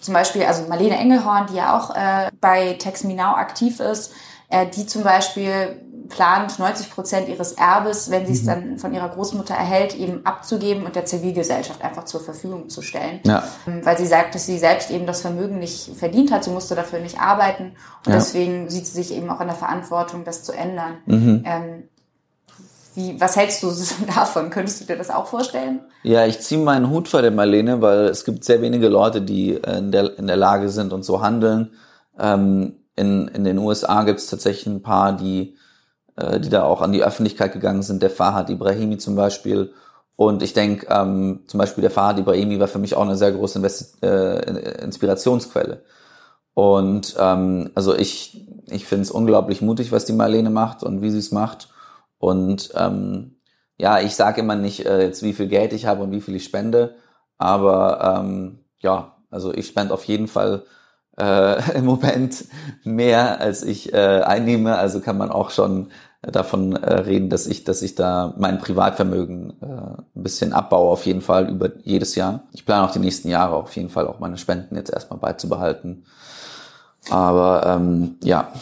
zum 0.00 0.14
Beispiel, 0.14 0.44
also 0.44 0.64
Marlene 0.68 0.96
Engelhorn, 0.96 1.46
die 1.50 1.56
ja 1.56 1.78
auch 1.78 1.94
äh, 1.94 2.30
bei 2.40 2.74
Text 2.74 3.04
Me 3.04 3.14
Now 3.14 3.34
aktiv 3.34 3.80
ist, 3.80 4.12
äh, 4.48 4.66
die 4.66 4.86
zum 4.86 5.02
Beispiel 5.02 5.80
plant, 6.10 6.58
90 6.58 6.90
Prozent 6.90 7.28
ihres 7.28 7.52
Erbes, 7.52 8.10
wenn 8.10 8.26
sie 8.26 8.32
es 8.32 8.42
mhm. 8.42 8.46
dann 8.46 8.78
von 8.78 8.92
ihrer 8.92 9.08
Großmutter 9.08 9.54
erhält, 9.54 9.94
eben 9.94 10.26
abzugeben 10.26 10.84
und 10.84 10.96
der 10.96 11.06
Zivilgesellschaft 11.06 11.82
einfach 11.82 12.04
zur 12.04 12.20
Verfügung 12.20 12.68
zu 12.68 12.82
stellen. 12.82 13.20
Ja. 13.24 13.44
Ähm, 13.66 13.80
weil 13.84 13.96
sie 13.96 14.06
sagt, 14.06 14.34
dass 14.34 14.44
sie 14.44 14.58
selbst 14.58 14.90
eben 14.90 15.06
das 15.06 15.22
Vermögen 15.22 15.58
nicht 15.58 15.96
verdient 15.96 16.32
hat, 16.32 16.44
sie 16.44 16.50
musste 16.50 16.74
dafür 16.74 16.98
nicht 16.98 17.20
arbeiten 17.20 17.76
und 18.04 18.12
ja. 18.12 18.14
deswegen 18.14 18.68
sieht 18.68 18.86
sie 18.86 19.02
sich 19.02 19.14
eben 19.14 19.30
auch 19.30 19.40
in 19.40 19.46
der 19.46 19.56
Verantwortung, 19.56 20.24
das 20.24 20.42
zu 20.42 20.52
ändern. 20.52 20.98
Mhm. 21.06 21.42
Ähm, 21.46 21.88
wie, 22.94 23.20
was 23.20 23.36
hältst 23.36 23.62
du 23.62 23.72
davon? 24.06 24.50
Könntest 24.50 24.80
du 24.80 24.84
dir 24.84 24.96
das 24.96 25.10
auch 25.10 25.26
vorstellen? 25.26 25.80
Ja, 26.02 26.26
ich 26.26 26.40
ziehe 26.40 26.60
meinen 26.60 26.90
Hut 26.90 27.08
vor 27.08 27.22
der 27.22 27.30
Marlene, 27.30 27.80
weil 27.80 28.06
es 28.06 28.24
gibt 28.24 28.44
sehr 28.44 28.62
wenige 28.62 28.88
Leute, 28.88 29.22
die 29.22 29.54
in 29.54 29.92
der, 29.92 30.18
in 30.18 30.26
der 30.26 30.36
Lage 30.36 30.68
sind 30.68 30.92
und 30.92 31.04
so 31.04 31.20
handeln. 31.20 31.72
Ähm, 32.18 32.76
in, 32.96 33.28
in 33.28 33.44
den 33.44 33.58
USA 33.58 34.02
gibt 34.02 34.20
es 34.20 34.26
tatsächlich 34.26 34.66
ein 34.66 34.82
paar, 34.82 35.14
die 35.16 35.56
äh, 36.20 36.40
die 36.40 36.50
da 36.50 36.64
auch 36.64 36.82
an 36.82 36.92
die 36.92 37.02
Öffentlichkeit 37.02 37.52
gegangen 37.52 37.82
sind, 37.82 38.02
der 38.02 38.10
Fahad 38.10 38.50
Ibrahimi 38.50 38.98
zum 38.98 39.16
Beispiel. 39.16 39.72
Und 40.16 40.42
ich 40.42 40.52
denke, 40.52 40.86
ähm, 40.90 41.40
zum 41.46 41.58
Beispiel 41.58 41.82
der 41.82 41.90
Fahad 41.90 42.18
Ibrahimi 42.18 42.60
war 42.60 42.68
für 42.68 42.78
mich 42.78 42.94
auch 42.94 43.02
eine 43.02 43.16
sehr 43.16 43.32
große 43.32 43.58
Invest 43.58 44.02
äh, 44.02 44.82
Inspirationsquelle. 44.82 45.82
Und 46.52 47.16
ähm, 47.18 47.70
also 47.74 47.96
ich, 47.96 48.46
ich 48.68 48.84
finde 48.84 49.02
es 49.02 49.10
unglaublich 49.10 49.62
mutig, 49.62 49.92
was 49.92 50.04
die 50.04 50.12
Marlene 50.12 50.50
macht 50.50 50.82
und 50.82 51.00
wie 51.00 51.10
sie 51.10 51.18
es 51.18 51.32
macht. 51.32 51.68
Und 52.20 52.70
ähm, 52.76 53.40
ja, 53.78 53.98
ich 53.98 54.14
sage 54.14 54.42
immer 54.42 54.54
nicht 54.54 54.84
äh, 54.84 55.02
jetzt, 55.02 55.22
wie 55.22 55.32
viel 55.32 55.48
Geld 55.48 55.72
ich 55.72 55.86
habe 55.86 56.02
und 56.02 56.12
wie 56.12 56.20
viel 56.20 56.36
ich 56.36 56.44
spende, 56.44 56.96
aber 57.38 58.20
ähm, 58.20 58.60
ja, 58.78 59.16
also 59.30 59.54
ich 59.54 59.66
spende 59.66 59.94
auf 59.94 60.04
jeden 60.04 60.28
Fall 60.28 60.64
äh, 61.18 61.72
im 61.78 61.86
Moment 61.86 62.44
mehr, 62.84 63.40
als 63.40 63.62
ich 63.62 63.92
äh, 63.94 64.20
einnehme. 64.22 64.76
Also 64.76 65.00
kann 65.00 65.16
man 65.16 65.30
auch 65.30 65.50
schon 65.50 65.88
davon 66.20 66.76
äh, 66.76 66.92
reden, 66.92 67.30
dass 67.30 67.46
ich, 67.46 67.64
dass 67.64 67.80
ich 67.80 67.94
da 67.94 68.34
mein 68.36 68.58
Privatvermögen 68.58 69.54
äh, 69.62 69.64
ein 69.64 70.22
bisschen 70.22 70.52
abbaue, 70.52 70.90
auf 70.90 71.06
jeden 71.06 71.22
Fall 71.22 71.48
über 71.48 71.70
jedes 71.82 72.14
Jahr. 72.16 72.42
Ich 72.52 72.66
plane 72.66 72.86
auch 72.86 72.92
die 72.92 72.98
nächsten 72.98 73.30
Jahre 73.30 73.56
auf 73.56 73.74
jeden 73.76 73.88
Fall 73.88 74.06
auch 74.06 74.18
meine 74.18 74.36
Spenden 74.36 74.76
jetzt 74.76 74.92
erstmal 74.92 75.18
beizubehalten. 75.18 76.04
Aber 77.08 77.64
ähm, 77.64 78.18
ja, 78.22 78.52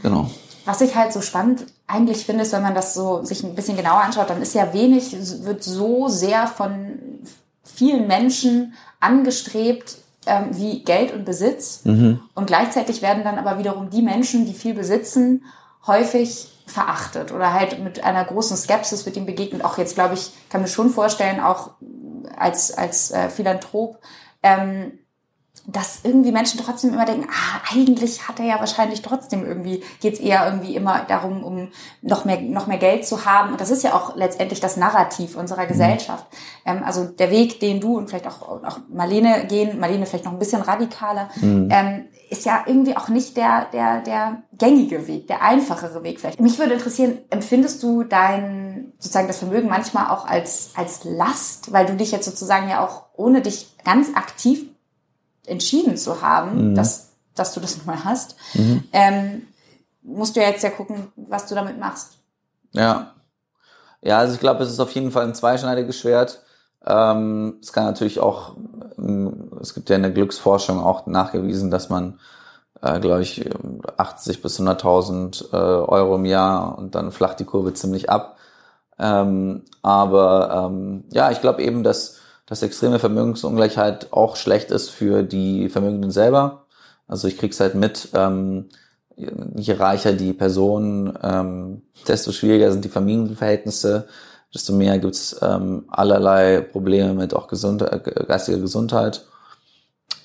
genau. 0.00 0.30
Was 0.64 0.80
ich 0.82 0.94
halt 0.94 1.12
so 1.12 1.20
spannend 1.20 1.66
eigentlich 1.88 2.26
finde, 2.26 2.42
ist, 2.42 2.52
wenn 2.52 2.62
man 2.62 2.74
das 2.74 2.94
so 2.94 3.24
sich 3.24 3.42
ein 3.42 3.54
bisschen 3.54 3.76
genauer 3.76 4.02
anschaut, 4.02 4.30
dann 4.30 4.42
ist 4.42 4.54
ja 4.54 4.72
wenig, 4.72 5.16
wird 5.44 5.64
so 5.64 6.08
sehr 6.08 6.46
von 6.46 6.98
vielen 7.64 8.06
Menschen 8.06 8.74
angestrebt, 9.00 9.96
ähm, 10.26 10.48
wie 10.50 10.84
Geld 10.84 11.12
und 11.12 11.24
Besitz. 11.24 11.80
Mhm. 11.84 12.20
Und 12.34 12.46
gleichzeitig 12.46 13.00
werden 13.00 13.24
dann 13.24 13.38
aber 13.38 13.58
wiederum 13.58 13.88
die 13.90 14.02
Menschen, 14.02 14.44
die 14.44 14.52
viel 14.52 14.74
besitzen, 14.74 15.44
häufig 15.86 16.52
verachtet 16.66 17.32
oder 17.32 17.54
halt 17.54 17.82
mit 17.82 18.04
einer 18.04 18.24
großen 18.24 18.56
Skepsis 18.56 19.06
wird 19.06 19.16
ihm 19.16 19.24
begegnet. 19.24 19.64
Auch 19.64 19.78
jetzt, 19.78 19.94
glaube 19.94 20.14
ich, 20.14 20.32
kann 20.50 20.60
mir 20.60 20.68
schon 20.68 20.90
vorstellen, 20.90 21.40
auch 21.40 21.70
als, 22.36 22.76
als 22.76 23.10
äh, 23.10 23.30
Philanthrop, 23.30 23.98
ähm, 24.42 24.98
dass 25.70 26.00
irgendwie 26.02 26.32
Menschen 26.32 26.58
trotzdem 26.58 26.94
immer 26.94 27.04
denken, 27.04 27.28
ah, 27.30 27.60
eigentlich 27.70 28.26
hat 28.26 28.40
er 28.40 28.46
ja 28.46 28.58
wahrscheinlich 28.58 29.02
trotzdem 29.02 29.44
irgendwie, 29.44 29.84
geht 30.00 30.14
es 30.14 30.20
eher 30.20 30.46
irgendwie 30.46 30.74
immer 30.74 31.04
darum, 31.06 31.44
um 31.44 31.68
noch 32.00 32.24
mehr, 32.24 32.40
noch 32.40 32.66
mehr 32.66 32.78
Geld 32.78 33.06
zu 33.06 33.26
haben. 33.26 33.52
Und 33.52 33.60
das 33.60 33.70
ist 33.70 33.84
ja 33.84 33.92
auch 33.92 34.16
letztendlich 34.16 34.60
das 34.60 34.78
Narrativ 34.78 35.36
unserer 35.36 35.64
mhm. 35.64 35.68
Gesellschaft. 35.68 36.26
Ähm, 36.64 36.82
also 36.82 37.04
der 37.04 37.30
Weg, 37.30 37.60
den 37.60 37.82
du 37.82 37.98
und 37.98 38.08
vielleicht 38.08 38.26
auch, 38.26 38.40
auch 38.48 38.78
Marlene 38.88 39.44
gehen, 39.46 39.78
Marlene 39.78 40.06
vielleicht 40.06 40.24
noch 40.24 40.32
ein 40.32 40.38
bisschen 40.38 40.62
radikaler, 40.62 41.28
mhm. 41.38 41.68
ähm, 41.70 42.04
ist 42.30 42.46
ja 42.46 42.62
irgendwie 42.64 42.96
auch 42.96 43.08
nicht 43.08 43.36
der, 43.36 43.66
der, 43.70 44.00
der 44.00 44.42
gängige 44.56 45.06
Weg, 45.06 45.26
der 45.28 45.42
einfachere 45.42 46.02
Weg 46.02 46.18
vielleicht. 46.18 46.40
Mich 46.40 46.58
würde 46.58 46.74
interessieren, 46.74 47.18
empfindest 47.28 47.82
du 47.82 48.04
dein, 48.04 48.94
sozusagen 48.98 49.28
das 49.28 49.38
Vermögen 49.38 49.68
manchmal 49.68 50.08
auch 50.08 50.26
als, 50.26 50.70
als 50.76 51.04
Last, 51.04 51.74
weil 51.74 51.84
du 51.84 51.94
dich 51.94 52.10
jetzt 52.10 52.24
sozusagen 52.24 52.70
ja 52.70 52.82
auch 52.82 53.02
ohne 53.16 53.42
dich 53.42 53.76
ganz 53.84 54.14
aktiv 54.14 54.64
entschieden 55.48 55.96
zu 55.96 56.22
haben, 56.22 56.70
mhm. 56.70 56.74
dass, 56.74 57.10
dass 57.34 57.54
du 57.54 57.60
das 57.60 57.76
nun 57.76 57.86
mal 57.86 58.04
hast, 58.04 58.36
mhm. 58.54 58.84
ähm, 58.92 59.42
musst 60.02 60.36
du 60.36 60.40
ja 60.40 60.48
jetzt 60.48 60.62
ja 60.62 60.70
gucken, 60.70 61.12
was 61.16 61.46
du 61.46 61.54
damit 61.54 61.78
machst. 61.78 62.18
Ja. 62.72 63.14
Ja, 64.00 64.18
also 64.18 64.34
ich 64.34 64.40
glaube, 64.40 64.62
es 64.62 64.70
ist 64.70 64.80
auf 64.80 64.92
jeden 64.92 65.10
Fall 65.10 65.24
ein 65.24 65.34
zweischneidiges 65.34 65.98
Schwert. 65.98 66.42
Ähm, 66.86 67.58
es 67.60 67.72
kann 67.72 67.84
natürlich 67.84 68.20
auch, 68.20 68.56
ähm, 68.96 69.50
es 69.60 69.74
gibt 69.74 69.90
ja 69.90 69.96
in 69.96 70.02
der 70.02 70.12
Glücksforschung 70.12 70.80
auch 70.80 71.06
nachgewiesen, 71.06 71.70
dass 71.70 71.88
man, 71.88 72.20
äh, 72.80 73.00
glaube 73.00 73.22
ich, 73.22 73.50
80 73.96 74.40
bis 74.40 74.60
100.000 74.60 75.52
äh, 75.52 75.56
Euro 75.56 76.14
im 76.14 76.24
Jahr 76.24 76.78
und 76.78 76.94
dann 76.94 77.10
flacht 77.10 77.40
die 77.40 77.44
Kurve 77.44 77.74
ziemlich 77.74 78.08
ab. 78.08 78.36
Ähm, 78.98 79.64
aber 79.82 80.68
ähm, 80.70 81.04
ja, 81.10 81.30
ich 81.30 81.40
glaube 81.40 81.62
eben, 81.62 81.82
dass 81.82 82.18
dass 82.48 82.62
extreme 82.62 82.98
Vermögensungleichheit 82.98 84.12
auch 84.12 84.36
schlecht 84.36 84.70
ist 84.70 84.88
für 84.88 85.22
die 85.22 85.68
Vermögenden 85.68 86.10
selber. 86.10 86.64
Also 87.06 87.28
ich 87.28 87.36
krieg's 87.36 87.60
halt 87.60 87.74
mit, 87.74 88.08
ähm, 88.14 88.68
je 89.16 89.74
reicher 89.74 90.14
die 90.14 90.32
Person, 90.32 91.18
ähm, 91.22 91.82
desto 92.06 92.32
schwieriger 92.32 92.72
sind 92.72 92.84
die 92.84 92.88
Familienverhältnisse, 92.88 94.08
desto 94.54 94.72
mehr 94.72 94.98
gibt's 94.98 95.36
ähm, 95.42 95.84
allerlei 95.88 96.62
Probleme 96.62 97.12
mit 97.12 97.34
auch 97.34 97.48
Gesund 97.48 97.82
äh, 97.82 98.00
geistiger 98.26 98.58
Gesundheit. 98.58 99.26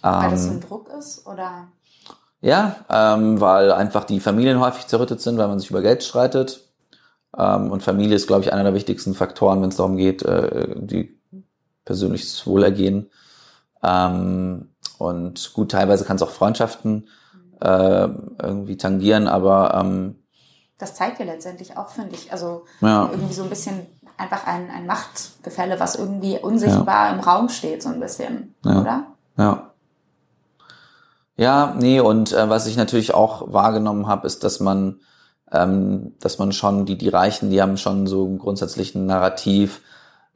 Weil 0.02 0.32
das 0.32 0.44
so 0.44 0.50
ein 0.50 0.56
ähm, 0.56 0.62
Druck 0.62 0.90
ist, 0.98 1.28
oder? 1.28 1.68
Ja, 2.40 2.78
ähm, 2.90 3.42
weil 3.42 3.72
einfach 3.72 4.06
die 4.06 4.20
Familien 4.22 4.60
häufig 4.62 4.88
zerrüttet 4.88 5.22
sind, 5.22 5.38
weil 5.38 5.48
man 5.48 5.60
sich 5.60 5.70
über 5.70 5.82
Geld 5.82 6.04
streitet. 6.04 6.62
Ähm, 7.38 7.70
und 7.70 7.84
Familie 7.84 8.16
ist, 8.16 8.28
glaube 8.28 8.44
ich, 8.44 8.54
einer 8.54 8.64
der 8.64 8.74
wichtigsten 8.74 9.14
Faktoren, 9.14 9.62
wenn 9.62 9.70
es 9.70 9.78
darum 9.78 9.98
geht, 9.98 10.24
äh, 10.24 10.76
die 10.76 11.18
persönliches 11.86 12.46
Wohlergehen. 12.48 13.10
Ähm, 13.84 14.70
und 14.98 15.54
gut, 15.54 15.72
teilweise 15.72 16.06
kann 16.06 16.16
es 16.16 16.22
auch 16.22 16.30
Freundschaften 16.30 17.08
äh, 17.62 18.08
irgendwie 18.42 18.78
tangieren, 18.78 19.28
aber 19.28 19.74
ähm, 19.76 20.16
das 20.78 20.96
zeigt 20.96 21.20
ja 21.20 21.26
letztendlich 21.26 21.78
auch, 21.78 21.90
finde 21.90 22.16
ich, 22.16 22.32
also 22.32 22.66
Ja. 22.82 23.10
irgendwie 23.12 23.34
so 23.34 23.44
ein 23.44 23.50
bisschen 23.50 23.86
einfach 24.18 24.46
ein, 24.46 24.70
ein 24.70 24.86
Machtgefälle, 24.86 25.80
was 25.80 25.96
irgendwie 25.96 26.38
unsichtbar 26.40 27.14
im 27.14 27.20
Raum 27.20 27.50
steht, 27.50 27.82
so 27.84 27.90
ein 27.90 28.00
bisschen, 28.00 28.54
Ja. 28.66 28.82
oder? 28.82 29.04
Ja. 29.38 29.70
Ja, 31.36 31.76
nee, 31.80 32.00
und 32.00 32.32
äh, 32.32 32.50
was 32.50 32.68
ich 32.68 32.78
natürlich 32.78 33.14
auch 33.14 33.52
wahrgenommen 33.52 34.08
habe, 34.08 34.28
ist, 34.28 34.44
dass 34.44 34.60
man, 34.60 35.00
ähm, 35.52 36.14
dass 36.20 36.38
man 36.38 36.52
schon, 36.52 36.86
die, 36.86 36.98
die 36.98 37.10
Reichen, 37.10 37.50
die 37.50 37.62
haben 37.62 37.78
schon 37.78 38.06
so 38.06 38.26
einen 38.26 38.38
grundsätzlichen 38.38 39.06
Narrativ 39.08 39.82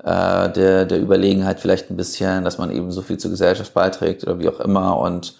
äh, 0.03 0.49
der, 0.51 0.85
der 0.85 1.01
Überlegenheit 1.01 1.59
vielleicht 1.59 1.89
ein 1.89 1.97
bisschen, 1.97 2.43
dass 2.43 2.57
man 2.57 2.71
eben 2.71 2.91
so 2.91 3.01
viel 3.01 3.17
zur 3.17 3.31
Gesellschaft 3.31 3.73
beiträgt 3.73 4.23
oder 4.23 4.39
wie 4.39 4.49
auch 4.49 4.59
immer. 4.59 4.97
Und 4.99 5.35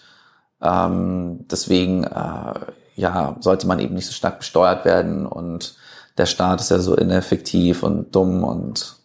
ähm, 0.60 1.46
deswegen 1.50 2.04
äh, 2.04 2.54
ja, 2.96 3.36
sollte 3.40 3.66
man 3.66 3.78
eben 3.78 3.94
nicht 3.94 4.06
so 4.06 4.12
stark 4.12 4.38
besteuert 4.38 4.84
werden 4.84 5.26
und 5.26 5.76
der 6.16 6.26
Staat 6.26 6.60
ist 6.60 6.70
ja 6.70 6.80
so 6.80 6.96
ineffektiv 6.96 7.84
und 7.84 8.14
dumm 8.14 8.42
und 8.42 8.96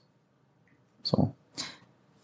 so. 1.04 1.32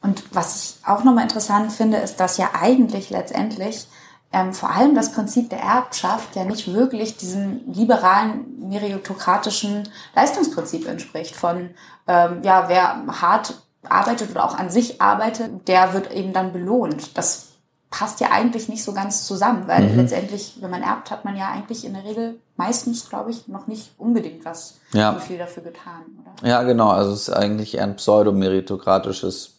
Und 0.02 0.24
was 0.34 0.78
ich 0.82 0.88
auch 0.88 1.04
nochmal 1.04 1.24
interessant 1.24 1.72
finde, 1.72 1.98
ist, 1.98 2.20
dass 2.20 2.38
ja 2.38 2.50
eigentlich 2.60 3.10
letztendlich 3.12 3.88
ähm, 4.32 4.54
vor 4.54 4.70
allem 4.70 4.94
das 4.96 5.12
Prinzip 5.12 5.50
der 5.50 5.60
Erbschaft 5.62 6.36
ja 6.36 6.44
nicht 6.46 6.74
wirklich 6.74 7.18
diesem 7.18 7.62
liberalen 7.74 8.70
meritokratischen 8.70 9.90
Leistungsprinzip 10.16 10.88
entspricht 10.88 11.36
von, 11.36 11.72
ähm, 12.08 12.42
ja, 12.44 12.66
wer 12.68 13.04
hart 13.22 13.56
arbeitet 13.88 14.32
oder 14.32 14.44
auch 14.46 14.58
an 14.58 14.70
sich 14.70 15.02
arbeitet, 15.02 15.68
der 15.68 15.94
wird 15.94 16.12
eben 16.14 16.34
dann 16.34 16.52
belohnt. 16.54 17.18
Das 17.18 17.48
passt 17.90 18.20
ja 18.20 18.30
eigentlich 18.32 18.70
nicht 18.70 18.84
so 18.84 18.94
ganz 18.94 19.26
zusammen, 19.26 19.64
weil 19.68 19.82
Mhm. 19.90 19.98
letztendlich, 19.98 20.58
wenn 20.62 20.70
man 20.70 20.84
erbt, 20.84 21.10
hat 21.10 21.26
man 21.26 21.36
ja 21.36 21.50
eigentlich 21.50 21.84
in 21.86 21.94
der 21.96 22.04
Regel 22.04 22.40
meistens, 22.56 23.10
glaube 23.10 23.32
ich, 23.32 23.48
noch 23.48 23.66
nicht 23.66 23.94
unbedingt 23.98 24.46
was 24.46 24.80
Ja. 24.92 25.14
so 25.14 25.20
viel 25.20 25.40
dafür 25.40 25.64
getan, 25.64 26.04
oder? 26.22 26.48
Ja, 26.48 26.62
genau. 26.64 26.90
Also 26.90 27.14
es 27.14 27.30
ist 27.30 27.34
eigentlich 27.34 27.76
eher 27.78 27.86
ein 27.86 27.96
pseudo-meritokratisches 27.96 29.56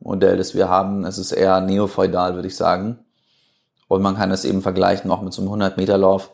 Modell, 0.00 0.36
das 0.36 0.54
wir 0.54 0.68
haben. 0.68 1.04
Es 1.04 1.16
ist 1.18 1.32
eher 1.32 1.60
neofeudal, 1.60 2.34
würde 2.34 2.48
ich 2.48 2.56
sagen. 2.56 2.98
Und 3.90 4.02
man 4.02 4.14
kann 4.14 4.30
es 4.30 4.44
eben 4.44 4.62
vergleichen 4.62 5.10
auch 5.10 5.20
mit 5.20 5.32
so 5.32 5.42
einem 5.42 5.50
100-Meter-Lauf, 5.50 6.30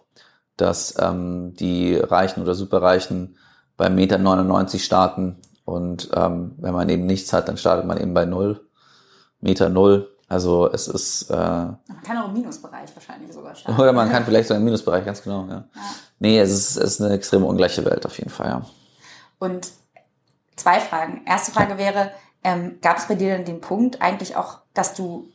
dass 0.59 0.95
ähm, 1.01 1.55
die 1.55 1.97
Reichen 1.97 2.42
oder 2.42 2.55
Superreichen 2.55 3.38
bei 3.79 3.88
Meter 3.88 4.19
99 4.19 4.85
starten. 4.85 5.37
Und 5.64 6.11
ähm, 6.14 6.55
wenn 6.59 6.75
man 6.75 6.90
eben 6.90 7.07
nichts 7.07 7.33
hat, 7.33 7.49
dann 7.49 7.57
startet 7.57 7.87
man 7.87 7.99
eben 7.99 8.12
bei 8.12 8.27
null 8.27 8.61
Meter 9.40 9.71
null. 9.71 10.14
Also 10.29 10.71
es 10.71 10.87
ist, 10.87 11.31
äh, 11.31 11.35
Man 11.35 11.79
kann 12.05 12.19
auch 12.19 12.29
im 12.29 12.35
Minusbereich 12.35 12.95
wahrscheinlich 12.95 13.33
sogar 13.33 13.55
starten. 13.55 13.81
oder 13.81 13.95
man 13.95 14.11
kann 14.11 14.27
vielleicht 14.27 14.49
so 14.49 14.55
einen 14.55 14.64
Minusbereich, 14.64 15.07
ganz 15.07 15.23
genau, 15.23 15.47
ja. 15.49 15.64
Nee, 16.19 16.38
es 16.38 16.51
ist, 16.53 16.77
es 16.77 16.92
ist 16.92 17.01
eine 17.01 17.14
extrem 17.14 17.42
ungleiche 17.42 17.87
Welt 17.87 18.05
auf 18.05 18.19
jeden 18.19 18.31
Fall, 18.31 18.49
ja. 18.49 18.62
Und 19.38 19.71
zwei 20.57 20.79
Fragen. 20.81 21.23
Erste 21.25 21.53
Frage 21.53 21.79
wäre, 21.79 22.11
ähm, 22.45 22.81
gab 22.83 22.99
es 22.99 23.07
bei 23.07 23.14
dir 23.14 23.31
denn 23.37 23.47
den 23.47 23.62
Punkt 23.62 24.03
eigentlich 24.03 24.37
auch, 24.37 24.59
dass 24.75 24.92
du, 24.92 25.31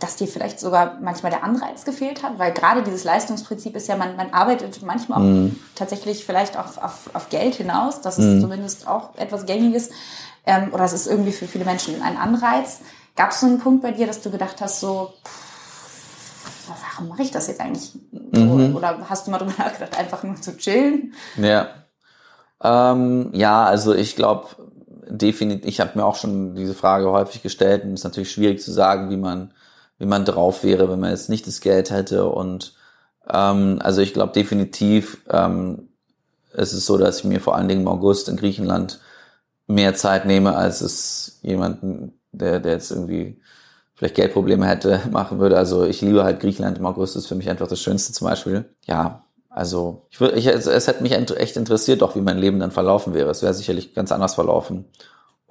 dass 0.00 0.16
dir 0.16 0.26
vielleicht 0.26 0.58
sogar 0.60 0.98
manchmal 1.00 1.30
der 1.30 1.44
Anreiz 1.44 1.84
gefehlt 1.84 2.22
hat? 2.22 2.38
Weil 2.38 2.52
gerade 2.52 2.82
dieses 2.82 3.04
Leistungsprinzip 3.04 3.76
ist 3.76 3.88
ja, 3.88 3.96
man, 3.96 4.16
man 4.16 4.30
arbeitet 4.32 4.82
manchmal 4.82 5.18
auch 5.18 5.22
Mhm. 5.24 5.56
tatsächlich 5.74 6.24
vielleicht 6.24 6.58
auf, 6.58 6.78
auf, 6.78 7.10
auf 7.14 7.28
Geld 7.28 7.54
hinaus. 7.54 8.00
Das 8.00 8.18
ist 8.18 8.40
zumindest 8.40 8.86
auch 8.88 9.16
etwas 9.16 9.46
Gängiges. 9.46 9.90
Ähm, 10.46 10.70
oder 10.72 10.84
es 10.84 10.92
ist 10.92 11.06
irgendwie 11.06 11.32
für 11.32 11.46
viele 11.46 11.64
Menschen 11.64 12.02
ein 12.02 12.16
Anreiz. 12.16 12.80
Gab 13.14 13.30
es 13.30 13.40
so 13.40 13.46
einen 13.46 13.58
Punkt 13.58 13.82
bei 13.82 13.92
dir, 13.92 14.06
dass 14.06 14.20
du 14.22 14.30
gedacht 14.30 14.60
hast, 14.60 14.80
so, 14.80 15.12
pff, 15.24 16.72
warum 16.92 17.08
mache 17.08 17.22
ich 17.22 17.30
das 17.30 17.46
jetzt 17.48 17.60
eigentlich? 17.60 17.92
Mhm. 18.10 18.74
Oder 18.74 18.98
hast 19.08 19.26
du 19.26 19.30
mal 19.30 19.38
drüber 19.38 19.52
nachgedacht, 19.58 19.98
einfach 19.98 20.22
nur 20.22 20.36
zu 20.36 20.56
chillen? 20.56 21.14
Ja. 21.36 21.68
Ähm, 22.62 23.30
ja, 23.32 23.64
also 23.64 23.94
ich 23.94 24.16
glaube, 24.16 24.46
definitiv, 25.08 25.66
ich 25.68 25.80
habe 25.80 25.92
mir 25.98 26.04
auch 26.04 26.16
schon 26.16 26.54
diese 26.54 26.74
Frage 26.74 27.10
häufig 27.10 27.42
gestellt 27.42 27.84
und 27.84 27.92
es 27.92 28.00
ist 28.00 28.04
natürlich 28.04 28.30
schwierig 28.32 28.62
zu 28.62 28.72
sagen, 28.72 29.10
wie 29.10 29.16
man, 29.16 29.52
wie 29.98 30.06
man 30.06 30.24
drauf 30.24 30.64
wäre, 30.64 30.90
wenn 30.90 31.00
man 31.00 31.10
jetzt 31.10 31.28
nicht 31.28 31.46
das 31.46 31.60
Geld 31.60 31.90
hätte. 31.90 32.26
Und 32.26 32.74
ähm, 33.28 33.78
also 33.82 34.00
ich 34.00 34.12
glaube 34.14 34.32
definitiv, 34.32 35.18
ähm, 35.30 35.88
es 36.52 36.72
ist 36.72 36.86
so, 36.86 36.98
dass 36.98 37.18
ich 37.18 37.24
mir 37.24 37.40
vor 37.40 37.56
allen 37.56 37.68
Dingen 37.68 37.82
im 37.82 37.88
August 37.88 38.28
in 38.28 38.36
Griechenland 38.36 39.00
mehr 39.66 39.94
Zeit 39.94 40.26
nehme, 40.26 40.56
als 40.56 40.80
es 40.80 41.38
jemanden, 41.42 42.18
der, 42.32 42.60
der 42.60 42.72
jetzt 42.72 42.90
irgendwie 42.90 43.40
vielleicht 43.94 44.16
Geldprobleme 44.16 44.66
hätte, 44.66 45.00
machen 45.10 45.38
würde. 45.38 45.56
Also 45.56 45.84
ich 45.84 46.00
liebe 46.00 46.24
halt 46.24 46.40
Griechenland 46.40 46.78
im 46.78 46.86
August, 46.86 47.16
ist 47.16 47.26
für 47.26 47.34
mich 47.34 47.48
einfach 47.48 47.68
das 47.68 47.80
Schönste 47.80 48.12
zum 48.12 48.28
Beispiel. 48.28 48.64
Ja, 48.86 49.24
also 49.48 50.06
ich 50.10 50.20
würde, 50.20 50.36
ich, 50.36 50.46
es, 50.46 50.66
es 50.66 50.86
hätte 50.86 51.02
mich 51.02 51.12
echt 51.12 51.56
interessiert, 51.56 52.02
auch 52.02 52.16
wie 52.16 52.20
mein 52.20 52.38
Leben 52.38 52.58
dann 52.58 52.70
verlaufen 52.70 53.14
wäre. 53.14 53.30
Es 53.30 53.42
wäre 53.42 53.54
sicherlich 53.54 53.94
ganz 53.94 54.10
anders 54.10 54.34
verlaufen. 54.34 54.86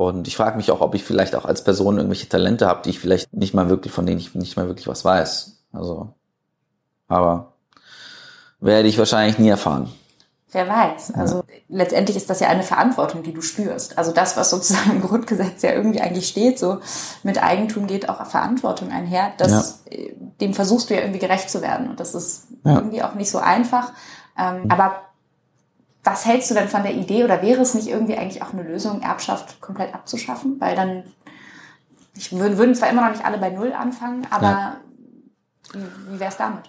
Und 0.08 0.28
ich 0.28 0.36
frage 0.36 0.58
mich 0.58 0.72
auch, 0.72 0.82
ob 0.82 0.96
ich 0.96 1.04
vielleicht 1.04 1.36
auch 1.36 1.46
als 1.46 1.64
Person 1.64 1.98
irgendwelche 1.98 2.30
Talente 2.30 2.68
habe, 2.68 2.82
die 2.84 2.90
ich 2.92 3.00
vielleicht 3.00 3.34
nicht 3.34 3.54
mal 3.54 3.70
wirklich, 3.70 3.94
von 3.94 4.06
denen 4.06 4.20
ich 4.20 4.34
nicht 4.36 4.58
mal 4.58 4.68
wirklich 4.68 4.88
was 4.88 5.06
weiß. 5.06 5.64
Also, 5.74 6.14
aber 7.08 7.54
werde 8.60 8.88
ich 8.88 8.98
wahrscheinlich 8.98 9.40
nie 9.40 9.50
erfahren. 9.50 9.92
Wer 10.54 10.68
weiß. 10.68 11.14
Also 11.16 11.44
letztendlich 11.70 12.18
ist 12.18 12.30
das 12.30 12.42
ja 12.42 12.50
eine 12.50 12.64
Verantwortung, 12.64 13.24
die 13.24 13.34
du 13.34 13.42
spürst. 13.42 13.98
Also 13.98 14.12
das, 14.12 14.36
was 14.36 14.50
sozusagen 14.50 14.92
im 14.92 15.02
Grundgesetz 15.02 15.62
ja 15.62 15.72
irgendwie 15.72 16.02
eigentlich 16.02 16.28
steht, 16.28 16.60
so 16.60 16.80
mit 17.24 17.42
Eigentum 17.42 17.88
geht 17.88 18.10
auch 18.10 18.26
Verantwortung 18.26 18.92
einher. 18.92 19.32
Das, 19.38 19.84
äh, 19.90 20.14
Dem 20.42 20.54
versuchst 20.54 20.90
du 20.90 20.96
ja 20.96 21.02
irgendwie 21.02 21.20
gerecht 21.20 21.50
zu 21.50 21.62
werden. 21.62 21.90
Und 21.90 22.02
das 22.02 22.16
ist 22.16 22.48
Ja. 22.66 22.76
irgendwie 22.76 23.02
auch 23.02 23.14
nicht 23.16 23.32
so 23.32 23.38
einfach. 23.38 23.94
Ähm, 24.38 24.66
aber 24.70 24.96
was 26.04 26.26
hältst 26.26 26.50
du 26.50 26.56
denn 26.56 26.68
von 26.68 26.84
der 26.84 26.94
Idee 26.94 27.24
oder 27.24 27.42
wäre 27.42 27.62
es 27.62 27.74
nicht 27.74 27.88
irgendwie 27.88 28.18
eigentlich 28.18 28.42
auch 28.42 28.54
eine 28.54 28.64
Lösung, 28.64 29.02
Erbschaft 29.02 29.62
komplett 29.62 29.94
abzuschaffen? 29.94 30.60
Weil 30.60 30.76
dann, 30.76 31.04
ich 32.16 32.32
würden, 32.32 32.58
würden 32.58 32.76
zwar 32.76 32.90
immer 32.90 33.04
noch 33.04 33.12
nicht 33.12 33.26
alle 33.26 33.38
bei 33.38 33.50
Null 33.50 33.74
anfangen, 33.74 34.26
aber 34.32 34.48
Ja. 34.48 34.78
wie, 35.74 36.14
wie 36.14 36.20
wäre 36.20 36.32
es 36.32 36.38
damit? 36.38 36.64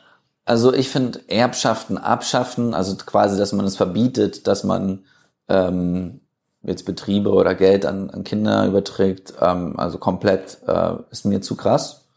Also 0.44 0.72
ich 0.74 0.90
finde 0.90 1.20
Erbschaften 1.28 1.98
abschaffen, 1.98 2.74
also 2.74 2.96
quasi, 2.96 3.38
dass 3.38 3.52
man 3.52 3.64
es 3.64 3.76
verbietet, 3.76 4.46
dass 4.46 4.64
man 4.64 5.04
ähm, 5.48 6.20
jetzt 6.62 6.84
Betriebe 6.84 7.30
oder 7.30 7.54
Geld 7.54 7.86
an, 7.86 8.10
an 8.10 8.24
Kinder 8.24 8.66
überträgt, 8.66 9.34
ähm, 9.40 9.78
also 9.78 9.98
komplett 9.98 10.58
äh, 10.66 10.94
ist 11.10 11.24
mir 11.24 11.40
zu 11.40 11.56
krass. 11.56 12.08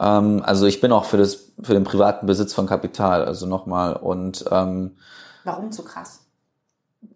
Ähm, 0.00 0.42
also 0.44 0.66
ich 0.66 0.80
bin 0.80 0.92
auch 0.92 1.04
für 1.04 1.18
das 1.18 1.52
für 1.62 1.74
den 1.74 1.84
privaten 1.84 2.26
Besitz 2.26 2.52
von 2.52 2.66
Kapital, 2.66 3.24
also 3.24 3.46
nochmal 3.46 3.94
und 3.94 4.44
ähm, 4.50 4.96
Warum 5.46 5.72
so 5.72 5.82
krass? 5.82 6.26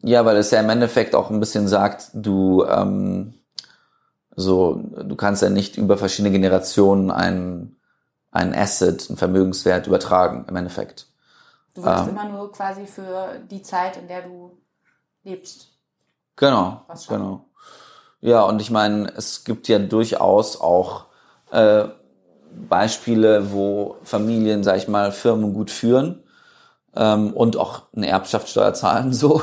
ja, 0.02 0.24
weil 0.24 0.36
es 0.36 0.50
ja 0.50 0.60
im 0.60 0.70
Endeffekt 0.70 1.14
auch 1.14 1.30
ein 1.30 1.40
bisschen 1.40 1.68
sagt, 1.68 2.10
du 2.14 2.64
ähm, 2.64 3.34
so, 4.34 4.74
du 4.74 5.16
kannst 5.16 5.42
ja 5.42 5.50
nicht 5.50 5.76
über 5.76 5.98
verschiedene 5.98 6.32
Generationen 6.32 7.10
ein 7.10 7.76
ein 8.32 8.54
Asset, 8.54 9.10
ein 9.10 9.16
Vermögenswert 9.16 9.88
übertragen 9.88 10.44
im 10.48 10.54
Endeffekt. 10.54 11.08
Du 11.74 11.82
würdest 11.82 12.04
Ähm. 12.04 12.10
immer 12.10 12.28
nur 12.28 12.52
quasi 12.52 12.86
für 12.86 13.40
die 13.50 13.60
Zeit, 13.62 13.96
in 13.96 14.06
der 14.06 14.22
du 14.22 14.56
lebst. 15.24 15.66
Genau, 16.36 16.86
genau. 17.08 17.46
Ja, 18.20 18.44
und 18.44 18.62
ich 18.62 18.70
meine, 18.70 19.12
es 19.16 19.42
gibt 19.42 19.66
ja 19.66 19.80
durchaus 19.80 20.60
auch 20.60 21.06
äh, 21.50 21.86
Beispiele, 22.68 23.52
wo 23.52 23.96
Familien, 24.04 24.62
sag 24.62 24.76
ich 24.76 24.86
mal, 24.86 25.10
Firmen 25.10 25.52
gut 25.52 25.72
führen 25.72 26.22
ähm, 26.96 27.32
und 27.32 27.56
auch 27.56 27.82
eine 27.94 28.08
Erbschaftssteuer 28.08 28.74
zahlen 28.74 29.12
so. 29.14 29.42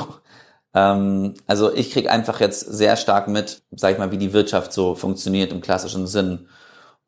Ähm, 0.74 1.34
also 1.46 1.72
ich 1.72 1.90
krieg 1.90 2.10
einfach 2.10 2.40
jetzt 2.40 2.60
sehr 2.60 2.96
stark 2.96 3.28
mit, 3.28 3.62
sag 3.70 3.92
ich 3.92 3.98
mal, 3.98 4.10
wie 4.10 4.18
die 4.18 4.32
Wirtschaft 4.32 4.72
so 4.72 4.94
funktioniert 4.94 5.52
im 5.52 5.60
klassischen 5.60 6.06
Sinn. 6.06 6.48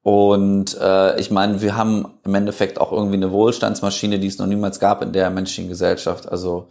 Und 0.03 0.79
äh, 0.81 1.21
ich 1.21 1.31
meine, 1.31 1.61
wir 1.61 1.77
haben 1.77 2.15
im 2.25 2.35
Endeffekt 2.35 2.81
auch 2.81 2.91
irgendwie 2.91 3.17
eine 3.17 3.33
Wohlstandsmaschine, 3.33 4.19
die 4.19 4.29
es 4.29 4.39
noch 4.39 4.47
niemals 4.47 4.81
gab 4.81 5.03
in 5.03 5.13
der 5.13 5.29
menschlichen 5.31 5.69
Gesellschaft. 5.69 6.29
Also 6.29 6.69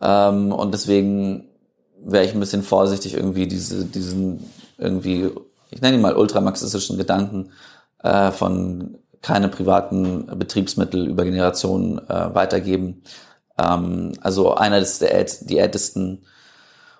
ähm, 0.00 0.52
und 0.52 0.72
deswegen 0.72 1.48
wäre 2.04 2.24
ich 2.24 2.34
ein 2.34 2.40
bisschen 2.40 2.62
vorsichtig, 2.62 3.14
irgendwie 3.14 3.48
diese, 3.48 3.84
diesen 3.84 4.44
irgendwie, 4.78 5.30
ich 5.70 5.80
nenne 5.80 5.96
ihn 5.96 6.02
mal 6.02 6.16
ultramarxistischen 6.16 6.98
Gedanken 6.98 7.50
äh, 8.02 8.30
von 8.30 8.98
keine 9.26 9.48
privaten 9.48 10.26
Betriebsmittel 10.38 11.08
über 11.08 11.24
Generationen 11.24 11.98
äh, 12.08 12.32
weitergeben. 12.32 13.02
Ähm, 13.58 14.12
also 14.20 14.54
einer 14.54 14.78
des 14.78 15.00
der 15.00 15.14
ält 15.14 15.50
die 15.50 15.58
ältesten 15.58 16.24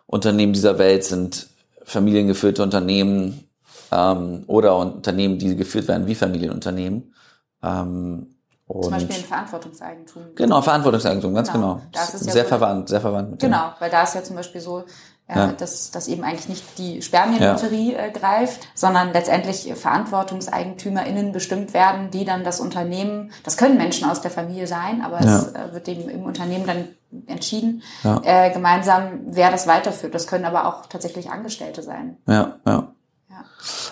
Unternehmen 0.06 0.52
dieser 0.52 0.76
Welt 0.78 1.04
sind 1.04 1.46
familiengeführte 1.84 2.64
Unternehmen 2.64 3.48
ähm, 3.92 4.42
oder 4.48 4.76
Unternehmen, 4.76 5.38
die 5.38 5.54
geführt 5.54 5.86
werden 5.86 6.08
wie 6.08 6.16
Familienunternehmen. 6.16 7.14
Ähm, 7.62 8.34
Und 8.66 8.82
Zum 8.82 8.92
Beispiel 8.92 9.16
in 9.18 9.24
Verantwortungseigentum. 9.24 10.22
Genau, 10.34 10.60
Verantwortungseigentum, 10.62 11.32
ganz 11.32 11.52
genau. 11.52 11.74
genau. 11.74 11.86
Das 11.92 12.12
ist 12.12 12.26
ja 12.26 12.32
sehr 12.32 12.44
verwandt, 12.44 12.88
sehr 12.88 13.00
verwandt. 13.00 13.30
Mit 13.30 13.40
genau, 13.40 13.72
weil 13.78 13.90
da 13.90 14.02
ist 14.02 14.16
ja 14.16 14.24
zum 14.24 14.34
Beispiel 14.34 14.60
so, 14.60 14.84
ja. 15.28 15.52
dass, 15.52 15.90
dass 15.90 16.06
eben 16.06 16.22
eigentlich 16.22 16.48
nicht 16.48 16.78
die 16.78 17.02
Spermienlotterie 17.02 17.94
ja. 17.94 18.06
äh, 18.06 18.10
greift, 18.10 18.68
sondern 18.74 19.12
letztendlich 19.12 19.72
VerantwortungseigentümerInnen 19.74 21.32
bestimmt 21.32 21.74
werden, 21.74 22.10
die 22.10 22.24
dann 22.24 22.44
das 22.44 22.60
Unternehmen, 22.60 23.32
das 23.42 23.56
können 23.56 23.76
Menschen 23.76 24.08
aus 24.08 24.20
der 24.20 24.30
Familie 24.30 24.66
sein, 24.66 25.02
aber 25.02 25.20
ja. 25.22 25.38
es 25.38 25.48
äh, 25.48 25.72
wird 25.72 25.88
eben 25.88 26.08
im 26.08 26.22
Unternehmen 26.22 26.66
dann 26.66 26.88
entschieden, 27.26 27.82
äh, 28.22 28.52
gemeinsam, 28.52 29.20
wer 29.26 29.50
das 29.50 29.66
weiterführt. 29.66 30.14
Das 30.14 30.26
können 30.26 30.44
aber 30.44 30.66
auch 30.66 30.86
tatsächlich 30.86 31.30
Angestellte 31.30 31.82
sein. 31.82 32.18
Ja, 32.26 32.56
ja. 32.66 32.92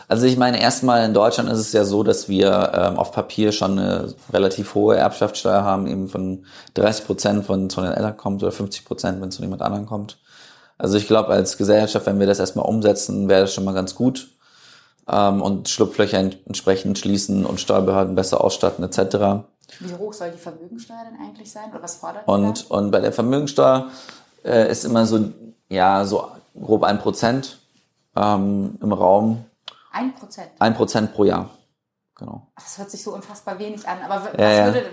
Also 0.06 0.26
ich 0.26 0.36
meine, 0.36 0.60
erstmal 0.60 1.04
in 1.04 1.14
Deutschland 1.14 1.50
ist 1.50 1.58
es 1.58 1.72
ja 1.72 1.84
so, 1.84 2.02
dass 2.02 2.28
wir 2.28 2.72
ähm, 2.74 2.96
auf 2.96 3.12
Papier 3.12 3.52
schon 3.52 3.78
eine 3.78 4.14
relativ 4.32 4.74
hohe 4.74 4.96
Erbschaftssteuer 4.96 5.64
haben, 5.64 5.86
eben 5.86 6.08
von 6.08 6.44
30 6.74 7.06
Prozent, 7.06 7.48
wenn 7.48 7.66
es 7.66 7.74
von 7.74 7.84
den 7.84 7.92
Eltern 7.92 8.16
kommt, 8.16 8.42
oder 8.42 8.52
50 8.52 8.84
Prozent, 8.84 9.20
wenn 9.20 9.30
es 9.30 9.36
von 9.36 9.44
jemand 9.44 9.62
anderem 9.62 9.86
kommt. 9.86 10.18
Also 10.78 10.96
ich 10.96 11.06
glaube, 11.06 11.28
als 11.28 11.56
Gesellschaft, 11.56 12.06
wenn 12.06 12.18
wir 12.18 12.26
das 12.26 12.40
erstmal 12.40 12.66
umsetzen, 12.66 13.28
wäre 13.28 13.42
das 13.42 13.54
schon 13.54 13.64
mal 13.64 13.74
ganz 13.74 13.94
gut. 13.94 14.28
Ähm, 15.08 15.42
und 15.42 15.68
Schlupflöcher 15.68 16.18
entsprechend 16.18 16.98
schließen 16.98 17.44
und 17.44 17.60
Steuerbehörden 17.60 18.14
besser 18.14 18.42
ausstatten 18.42 18.84
etc. 18.84 19.44
Wie 19.80 19.94
hoch 19.98 20.12
soll 20.12 20.30
die 20.30 20.38
Vermögensteuer 20.38 21.04
denn 21.10 21.26
eigentlich 21.26 21.50
sein? 21.50 21.70
Oder 21.70 21.82
was 21.82 21.96
fordert 21.96 22.26
und, 22.26 22.70
und 22.70 22.90
bei 22.90 23.00
der 23.00 23.12
Vermögensteuer 23.12 23.90
äh, 24.44 24.70
ist 24.70 24.84
immer 24.84 25.06
so, 25.06 25.30
ja, 25.68 26.04
so 26.04 26.28
grob 26.58 26.84
ein 26.84 26.98
Prozent 26.98 27.58
ähm, 28.16 28.78
im 28.80 28.92
Raum. 28.92 29.44
Ein 29.92 30.14
Prozent? 30.14 30.48
Ein 30.58 30.74
Prozent 30.74 31.14
pro 31.14 31.24
Jahr. 31.24 31.50
Genau. 32.16 32.46
Das 32.54 32.78
hört 32.78 32.90
sich 32.90 33.02
so 33.02 33.12
unfassbar 33.12 33.58
wenig 33.58 33.88
an. 33.88 33.98
Aber 34.08 34.24
was 34.24 34.40
ja, 34.40 34.66
würde, 34.66 34.84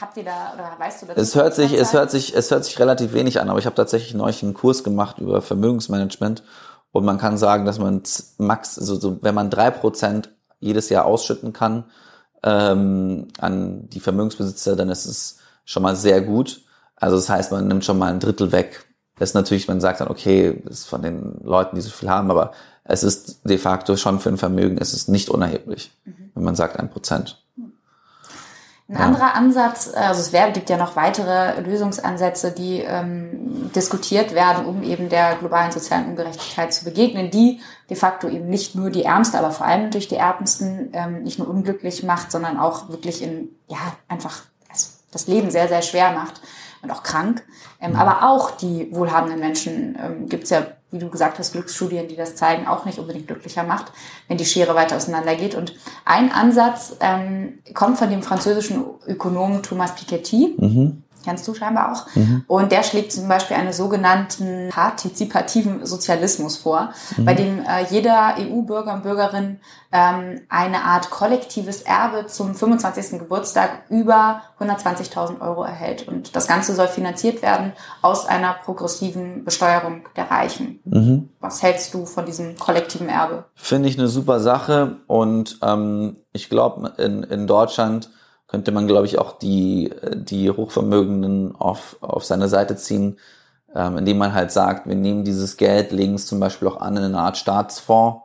habt 0.00 0.16
ihr 0.16 0.24
da, 0.24 0.54
oder 0.54 0.76
weißt 0.78 1.02
du 1.02 1.06
das? 1.06 1.16
Es 1.16 1.34
hört 1.34 1.54
sich, 1.54 1.72
es 1.72 1.92
hört 1.92 2.10
sich, 2.12 2.36
es 2.36 2.50
hört 2.50 2.64
sich 2.64 2.78
relativ 2.78 3.12
wenig 3.12 3.40
an, 3.40 3.48
aber 3.50 3.58
ich 3.58 3.66
habe 3.66 3.74
tatsächlich 3.74 4.14
neulich 4.14 4.42
einen 4.42 4.54
Kurs 4.54 4.84
gemacht 4.84 5.18
über 5.18 5.42
Vermögensmanagement 5.42 6.44
und 6.92 7.04
man 7.04 7.18
kann 7.18 7.38
sagen, 7.38 7.64
dass 7.64 7.78
man 7.80 8.02
max, 8.38 8.78
also 8.78 8.94
so, 8.96 9.18
wenn 9.20 9.34
man 9.34 9.50
drei 9.50 9.70
Prozent 9.70 10.30
jedes 10.60 10.90
Jahr 10.90 11.06
ausschütten 11.06 11.52
kann 11.52 11.84
ähm, 12.44 13.28
an 13.38 13.88
die 13.88 14.00
Vermögensbesitzer, 14.00 14.76
dann 14.76 14.90
ist 14.90 15.06
es 15.06 15.38
schon 15.64 15.82
mal 15.82 15.96
sehr 15.96 16.20
gut. 16.20 16.62
Also 16.96 17.16
das 17.16 17.28
heißt, 17.28 17.50
man 17.50 17.66
nimmt 17.66 17.84
schon 17.84 17.98
mal 17.98 18.12
ein 18.12 18.20
Drittel 18.20 18.52
weg. 18.52 18.86
Das 19.18 19.30
ist 19.30 19.34
natürlich, 19.34 19.68
man 19.68 19.80
sagt 19.80 20.00
dann, 20.00 20.08
okay, 20.08 20.62
das 20.64 20.80
ist 20.80 20.86
von 20.86 21.02
den 21.02 21.40
Leuten, 21.42 21.76
die 21.76 21.82
so 21.82 21.90
viel 21.90 22.08
haben, 22.08 22.30
aber 22.30 22.52
es 22.90 23.02
ist 23.02 23.40
de 23.44 23.58
facto 23.58 23.96
schon 23.96 24.20
für 24.20 24.28
ein 24.28 24.38
Vermögen, 24.38 24.78
es 24.78 24.94
ist 24.94 25.08
nicht 25.08 25.28
unerheblich, 25.28 25.96
mhm. 26.04 26.30
wenn 26.34 26.44
man 26.44 26.56
sagt 26.56 26.78
ein 26.78 26.90
Prozent. 26.90 27.42
Ein 28.88 28.96
ja. 28.96 28.98
anderer 29.00 29.34
Ansatz, 29.34 29.92
also 29.94 30.20
es 30.20 30.32
wär, 30.32 30.50
gibt 30.50 30.68
ja 30.68 30.76
noch 30.76 30.96
weitere 30.96 31.60
Lösungsansätze, 31.60 32.50
die 32.50 32.80
ähm, 32.80 33.70
diskutiert 33.72 34.34
werden, 34.34 34.66
um 34.66 34.82
eben 34.82 35.08
der 35.08 35.36
globalen 35.36 35.70
sozialen 35.70 36.06
Ungerechtigkeit 36.06 36.74
zu 36.74 36.84
begegnen, 36.84 37.30
die 37.30 37.60
de 37.88 37.96
facto 37.96 38.28
eben 38.28 38.48
nicht 38.48 38.74
nur 38.74 38.90
die 38.90 39.04
Ärmste, 39.04 39.38
aber 39.38 39.52
vor 39.52 39.66
allem 39.66 39.92
durch 39.92 40.08
die 40.08 40.16
Ärmsten 40.16 40.90
ähm, 40.92 41.22
nicht 41.22 41.38
nur 41.38 41.48
unglücklich 41.48 42.02
macht, 42.02 42.32
sondern 42.32 42.58
auch 42.58 42.88
wirklich 42.88 43.22
in, 43.22 43.50
ja, 43.68 43.78
einfach 44.08 44.42
das 45.12 45.26
Leben 45.26 45.50
sehr, 45.50 45.68
sehr 45.68 45.82
schwer 45.82 46.12
macht 46.12 46.40
und 46.82 46.90
auch 46.90 47.02
krank. 47.02 47.44
Ähm, 47.80 47.96
aber 47.96 48.28
auch 48.28 48.50
die 48.52 48.88
wohlhabenden 48.92 49.40
Menschen 49.40 49.98
ähm, 50.00 50.28
gibt 50.28 50.44
es 50.44 50.50
ja, 50.50 50.66
wie 50.90 50.98
du 50.98 51.08
gesagt 51.08 51.38
hast, 51.38 51.52
Glücksstudien, 51.52 52.08
die 52.08 52.16
das 52.16 52.36
zeigen, 52.36 52.66
auch 52.66 52.84
nicht 52.84 52.98
unbedingt 52.98 53.26
glücklicher 53.26 53.62
macht, 53.62 53.92
wenn 54.28 54.38
die 54.38 54.44
Schere 54.44 54.74
weiter 54.74 54.96
auseinander 54.96 55.34
geht. 55.36 55.54
Und 55.54 55.74
ein 56.04 56.32
Ansatz 56.32 56.96
ähm, 57.00 57.60
kommt 57.74 57.98
von 57.98 58.10
dem 58.10 58.22
französischen 58.22 58.84
Ökonomen 59.06 59.62
Thomas 59.62 59.94
Piketty. 59.94 60.54
Mhm 60.58 61.02
kennst 61.24 61.46
du 61.46 61.54
scheinbar 61.54 61.92
auch. 61.92 62.06
Mhm. 62.14 62.44
Und 62.46 62.72
der 62.72 62.82
schlägt 62.82 63.12
zum 63.12 63.28
Beispiel 63.28 63.56
einen 63.56 63.72
sogenannten 63.72 64.68
partizipativen 64.70 65.86
Sozialismus 65.86 66.56
vor, 66.56 66.90
mhm. 67.16 67.24
bei 67.24 67.34
dem 67.34 67.60
äh, 67.60 67.84
jeder 67.90 68.36
EU-Bürger 68.38 68.94
und 68.94 69.02
Bürgerin 69.02 69.60
ähm, 69.92 70.42
eine 70.48 70.84
Art 70.84 71.10
kollektives 71.10 71.82
Erbe 71.82 72.26
zum 72.26 72.54
25. 72.54 73.18
Geburtstag 73.18 73.82
über 73.88 74.42
120.000 74.60 75.40
Euro 75.40 75.64
erhält. 75.64 76.06
Und 76.06 76.36
das 76.36 76.46
Ganze 76.46 76.74
soll 76.74 76.88
finanziert 76.88 77.42
werden 77.42 77.72
aus 78.02 78.26
einer 78.26 78.54
progressiven 78.64 79.44
Besteuerung 79.44 80.08
der 80.16 80.30
Reichen. 80.30 80.80
Mhm. 80.84 81.28
Was 81.40 81.62
hältst 81.62 81.94
du 81.94 82.06
von 82.06 82.24
diesem 82.24 82.56
kollektiven 82.56 83.08
Erbe? 83.08 83.44
Finde 83.54 83.88
ich 83.88 83.98
eine 83.98 84.08
super 84.08 84.40
Sache 84.40 84.96
und 85.06 85.58
ähm, 85.62 86.16
ich 86.32 86.48
glaube, 86.48 86.92
in, 86.98 87.22
in 87.24 87.46
Deutschland 87.46 88.10
könnte 88.50 88.72
man, 88.72 88.88
glaube 88.88 89.06
ich, 89.06 89.18
auch 89.18 89.38
die, 89.38 89.94
die 90.12 90.50
Hochvermögenden 90.50 91.54
auf, 91.54 91.96
auf 92.00 92.24
seine 92.24 92.48
Seite 92.48 92.74
ziehen, 92.74 93.16
ähm, 93.74 93.98
indem 93.98 94.18
man 94.18 94.34
halt 94.34 94.50
sagt, 94.50 94.88
wir 94.88 94.96
nehmen 94.96 95.22
dieses 95.22 95.56
Geld, 95.56 95.92
legen 95.92 96.14
es 96.14 96.26
zum 96.26 96.40
Beispiel 96.40 96.66
auch 96.66 96.80
an 96.80 96.96
in 96.96 97.04
eine 97.04 97.18
Art 97.20 97.36
Staatsfonds, 97.36 98.22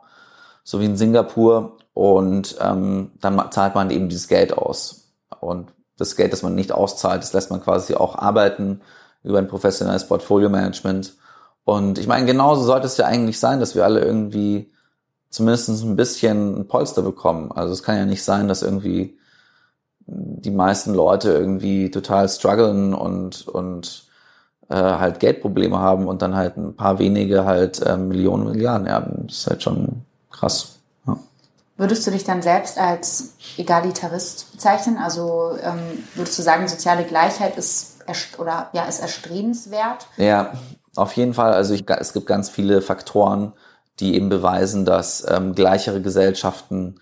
so 0.64 0.80
wie 0.80 0.86
in 0.86 0.96
Singapur, 0.96 1.76
und 1.94 2.56
ähm, 2.60 3.12
dann 3.20 3.40
zahlt 3.52 3.76
man 3.76 3.90
eben 3.90 4.08
dieses 4.08 4.26
Geld 4.26 4.58
aus. 4.58 5.12
Und 5.40 5.68
das 5.96 6.16
Geld, 6.16 6.32
das 6.32 6.42
man 6.42 6.56
nicht 6.56 6.72
auszahlt, 6.72 7.22
das 7.22 7.32
lässt 7.32 7.50
man 7.50 7.62
quasi 7.62 7.94
auch 7.94 8.16
arbeiten 8.16 8.80
über 9.22 9.38
ein 9.38 9.48
professionelles 9.48 10.08
Portfolio-Management. 10.08 11.14
Und 11.64 11.98
ich 11.98 12.08
meine, 12.08 12.26
genauso 12.26 12.64
sollte 12.64 12.86
es 12.86 12.96
ja 12.96 13.06
eigentlich 13.06 13.38
sein, 13.38 13.60
dass 13.60 13.76
wir 13.76 13.84
alle 13.84 14.00
irgendwie 14.00 14.72
zumindest 15.30 15.68
ein 15.68 15.96
bisschen 15.96 16.58
ein 16.58 16.68
Polster 16.68 17.02
bekommen. 17.02 17.52
Also 17.52 17.72
es 17.72 17.82
kann 17.82 17.96
ja 17.96 18.04
nicht 18.04 18.24
sein, 18.24 18.48
dass 18.48 18.62
irgendwie 18.62 19.18
die 20.06 20.50
meisten 20.50 20.94
Leute 20.94 21.32
irgendwie 21.32 21.90
total 21.90 22.28
strugglen 22.28 22.94
und, 22.94 23.48
und 23.48 24.06
äh, 24.68 24.74
halt 24.74 25.20
Geldprobleme 25.20 25.78
haben 25.78 26.06
und 26.06 26.22
dann 26.22 26.36
halt 26.36 26.56
ein 26.56 26.76
paar 26.76 26.98
wenige 26.98 27.44
halt 27.44 27.82
äh, 27.82 27.96
Millionen, 27.96 28.44
Milliarden 28.44 28.86
erben. 28.86 29.26
Das 29.26 29.38
ist 29.38 29.46
halt 29.48 29.62
schon 29.62 30.02
krass. 30.30 30.78
Ja. 31.06 31.18
Würdest 31.76 32.06
du 32.06 32.10
dich 32.10 32.24
dann 32.24 32.42
selbst 32.42 32.78
als 32.78 33.34
Egalitarist 33.56 34.52
bezeichnen? 34.52 34.98
Also 34.98 35.56
ähm, 35.62 36.04
würdest 36.14 36.38
du 36.38 36.42
sagen, 36.42 36.68
soziale 36.68 37.04
Gleichheit 37.04 37.56
ist 37.56 37.96
oder 38.38 38.70
ja 38.72 38.84
ist 38.84 39.00
erstrebenswert? 39.00 40.06
Ja, 40.16 40.52
auf 40.94 41.12
jeden 41.14 41.34
Fall. 41.34 41.52
Also 41.52 41.74
ich, 41.74 41.88
es 41.88 42.12
gibt 42.12 42.26
ganz 42.26 42.48
viele 42.48 42.80
Faktoren, 42.80 43.52
die 43.98 44.14
eben 44.14 44.28
beweisen, 44.28 44.84
dass 44.84 45.26
ähm, 45.28 45.54
gleichere 45.54 46.00
Gesellschaften 46.00 47.00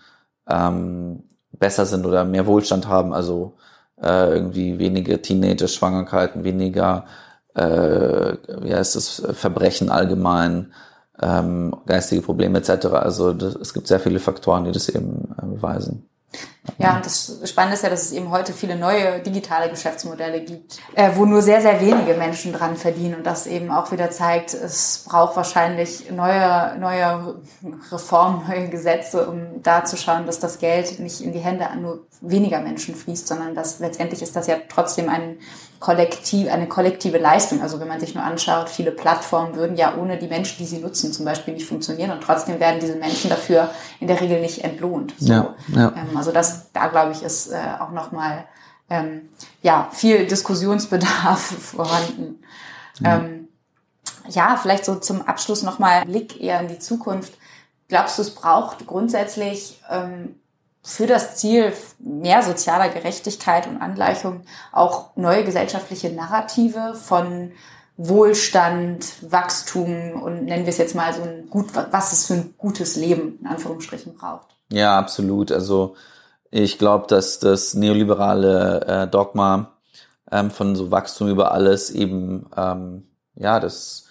ähm, 0.49 1.25
besser 1.65 1.87
sind 1.87 2.05
oder 2.05 2.27
mehr 2.27 2.47
Wohlstand 2.47 2.89
haben, 2.89 3.15
also 3.15 3.55
äh, 4.03 4.35
irgendwie 4.35 4.79
weniger 4.79 5.23
Teenager-Schwangerkeiten, 5.23 6.45
weniger 6.45 7.07
äh, 7.55 8.37
wie 8.61 8.75
heißt 8.75 8.97
es, 8.97 9.23
Verbrechen 9.33 9.89
allgemein, 9.89 10.73
ähm, 11.23 11.75
geistige 11.87 12.21
Probleme 12.21 12.59
etc. 12.59 12.87
Also 12.87 13.33
das, 13.33 13.55
es 13.55 13.73
gibt 13.73 13.87
sehr 13.87 14.01
viele 14.01 14.19
Faktoren, 14.19 14.65
die 14.65 14.73
das 14.73 14.91
eben 14.91 15.35
äh, 15.41 15.47
beweisen. 15.47 16.07
Ja, 16.79 16.97
und 16.97 17.05
das 17.05 17.41
Spannende 17.45 17.77
ist 17.77 17.83
ja, 17.83 17.91
dass 17.91 18.03
es 18.03 18.13
eben 18.13 18.31
heute 18.31 18.53
viele 18.53 18.77
neue 18.77 19.21
digitale 19.21 19.71
Geschäftsmodelle 19.71 20.41
gibt, 20.41 20.79
äh, 20.95 21.11
wo 21.15 21.27
nur 21.27 21.43
sehr, 21.43 21.61
sehr 21.61 21.81
wenige 21.81 22.15
Menschen 22.15 22.53
dran 22.53 22.77
verdienen 22.77 23.17
und 23.17 23.27
das 23.27 23.47
eben 23.47 23.71
auch 23.71 23.93
wieder 23.93 24.11
zeigt, 24.11 24.55
es 24.55 25.05
braucht 25.07 25.37
wahrscheinlich 25.37 26.11
neue, 26.11 26.77
neue 26.79 27.37
Reformen, 27.93 28.43
neue 28.49 28.69
Gesetze, 28.71 29.29
um 29.29 29.63
da 29.63 29.85
zu 29.85 29.97
schauen, 29.97 30.27
dass 30.27 30.41
das 30.41 30.59
Geld 30.59 30.99
nicht 31.01 31.21
in 31.21 31.33
die 31.33 31.39
Hände 31.39 31.69
an 31.69 31.83
nur 31.83 32.07
weniger 32.21 32.61
Menschen 32.61 32.95
fließt, 32.95 33.29
sondern 33.29 33.55
dass 33.55 33.79
letztendlich 33.79 34.23
ist 34.23 34.35
das 34.35 34.47
ja 34.47 34.57
trotzdem 34.69 35.09
ein 35.09 35.39
kollektiv, 35.85 36.51
eine 36.51 36.67
kollektive 36.67 37.19
Leistung. 37.19 37.61
Also 37.61 37.79
wenn 37.79 37.89
man 37.89 38.01
sich 38.01 38.15
nur 38.15 38.25
anschaut, 38.25 38.71
viele 38.71 38.91
Plattformen 38.91 39.55
würden 39.55 39.77
ja 39.77 39.95
ohne 39.99 40.17
die 40.17 40.29
Menschen, 40.29 40.57
die 40.57 40.65
sie 40.65 40.79
nutzen, 40.79 41.13
zum 41.13 41.27
Beispiel 41.27 41.53
nicht 41.53 41.67
funktionieren 41.67 42.11
und 42.11 42.23
trotzdem 42.23 42.59
werden 42.59 42.81
diese 42.81 42.97
Menschen 42.97 43.29
dafür 43.29 43.69
in 44.01 44.07
der 44.07 44.19
Regel 44.19 44.41
nicht 44.41 44.65
entlohnt. 44.65 45.13
So. 45.19 45.31
Ja, 45.31 45.55
ja. 45.75 45.93
Ähm, 45.95 46.17
also 46.17 46.33
das, 46.33 46.73
da 46.73 46.87
glaube 46.87 47.13
ich, 47.13 47.23
ist 47.23 47.53
äh, 47.53 47.59
auch 47.79 47.91
nochmal 47.91 48.47
ähm, 48.89 49.29
ja, 49.61 49.91
viel 49.93 50.27
Diskussionsbedarf 50.27 51.39
vorhanden. 51.61 52.43
Ja. 53.01 53.17
Ähm, 53.17 53.49
ja, 54.31 54.57
vielleicht 54.57 54.87
so 54.87 54.95
zum 54.95 55.21
Abschluss 55.21 55.63
nochmal 55.65 56.07
Blick 56.07 56.41
eher 56.41 56.61
in 56.61 56.69
die 56.69 56.79
Zukunft. 56.79 57.35
Glaubst 57.89 58.17
du, 58.17 58.23
es 58.23 58.35
braucht 58.35 58.87
grundsätzlich 58.87 59.83
ähm, 59.91 60.37
für 60.87 61.07
das 61.07 61.37
Ziel 61.37 61.73
mehr 61.99 62.43
sozialer 62.43 62.91
Gerechtigkeit 62.91 63.67
und 63.67 63.81
Angleichung 63.81 64.43
auch 64.71 65.17
neue 65.17 65.43
gesellschaftliche 65.43 66.11
Narrative 66.11 66.95
von 66.95 67.53
Wohlstand, 67.97 69.07
Wachstum 69.33 70.21
und 70.23 70.45
nennen 70.45 70.67
wir 70.67 70.71
es 70.71 70.79
jetzt 70.79 70.95
mal 70.95 71.15
so 71.15 71.23
ein 71.23 71.49
gut, 71.49 71.69
was 71.91 72.13
es 72.13 72.27
für 72.27 72.35
ein 72.35 72.55
gutes 72.59 72.97
Leben 72.97 73.39
in 73.41 73.47
Anführungsstrichen 73.47 74.15
braucht. 74.15 74.49
Ja, 74.71 74.99
absolut. 74.99 75.53
Also 75.53 75.95
ich 76.51 76.79
glaube, 76.79 77.07
dass 77.09 77.39
das 77.39 77.73
neoliberale 77.73 78.81
äh, 78.87 79.09
Dogma 79.09 79.73
ähm, 80.31 80.51
von 80.51 80.77
so 80.77 80.91
Wachstum 80.91 81.29
über 81.29 81.53
alles 81.53 81.91
eben, 81.91 82.51
ähm, 82.57 83.05
ja, 83.37 83.59
das 83.59 84.05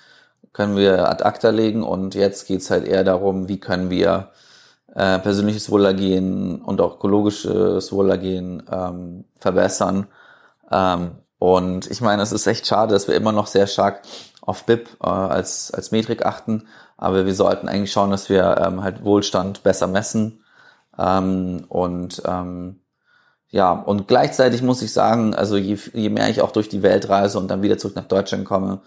können 0.54 0.76
wir 0.76 1.08
ad 1.08 1.24
acta 1.24 1.50
legen 1.50 1.84
und 1.84 2.16
jetzt 2.16 2.48
geht's 2.48 2.72
halt 2.72 2.88
eher 2.88 3.04
darum, 3.04 3.48
wie 3.48 3.60
können 3.60 3.92
wir 3.92 4.32
äh, 4.96 5.20
persönliches 5.20 5.70
Wohlergehen 5.72 6.62
und 6.62 6.82
auch 6.82 6.96
ökologisches 6.96 7.92
Wohlergehen 7.92 8.64
ähm, 8.72 9.26
verbessern. 9.40 10.08
Ähm, 10.72 11.12
und 11.40 11.90
ich 11.92 12.02
meine, 12.02 12.22
es 12.22 12.32
ist 12.32 12.48
echt 12.48 12.68
schade, 12.68 12.94
dass 12.94 13.08
wir 13.08 13.16
immer 13.16 13.32
noch 13.32 13.48
sehr 13.48 13.68
stark 13.68 14.02
auf 14.42 14.66
BIP 14.66 14.90
äh, 15.02 15.08
als, 15.08 15.72
als 15.72 15.92
Metrik 15.92 16.26
achten, 16.26 16.68
aber 16.98 17.26
wir 17.26 17.36
sollten 17.36 17.68
eigentlich 17.68 17.92
schauen, 17.92 18.12
dass 18.12 18.30
wir 18.30 18.58
ähm, 18.66 18.84
halt 18.84 19.04
Wohlstand 19.04 19.64
besser 19.64 19.88
messen. 19.88 20.44
Ähm, 20.98 21.66
und 21.70 22.22
ähm, 22.26 22.80
ja, 23.50 23.72
und 23.72 24.08
gleichzeitig 24.08 24.62
muss 24.62 24.82
ich 24.82 24.94
sagen, 24.94 25.36
also 25.36 25.58
je, 25.58 25.78
je 25.94 26.10
mehr 26.10 26.30
ich 26.30 26.42
auch 26.42 26.52
durch 26.52 26.70
die 26.70 26.84
Welt 26.84 27.10
reise 27.10 27.38
und 27.40 27.50
dann 27.50 27.62
wieder 27.62 27.78
zurück 27.78 27.96
nach 27.96 28.08
Deutschland 28.08 28.46
komme, 28.46 28.82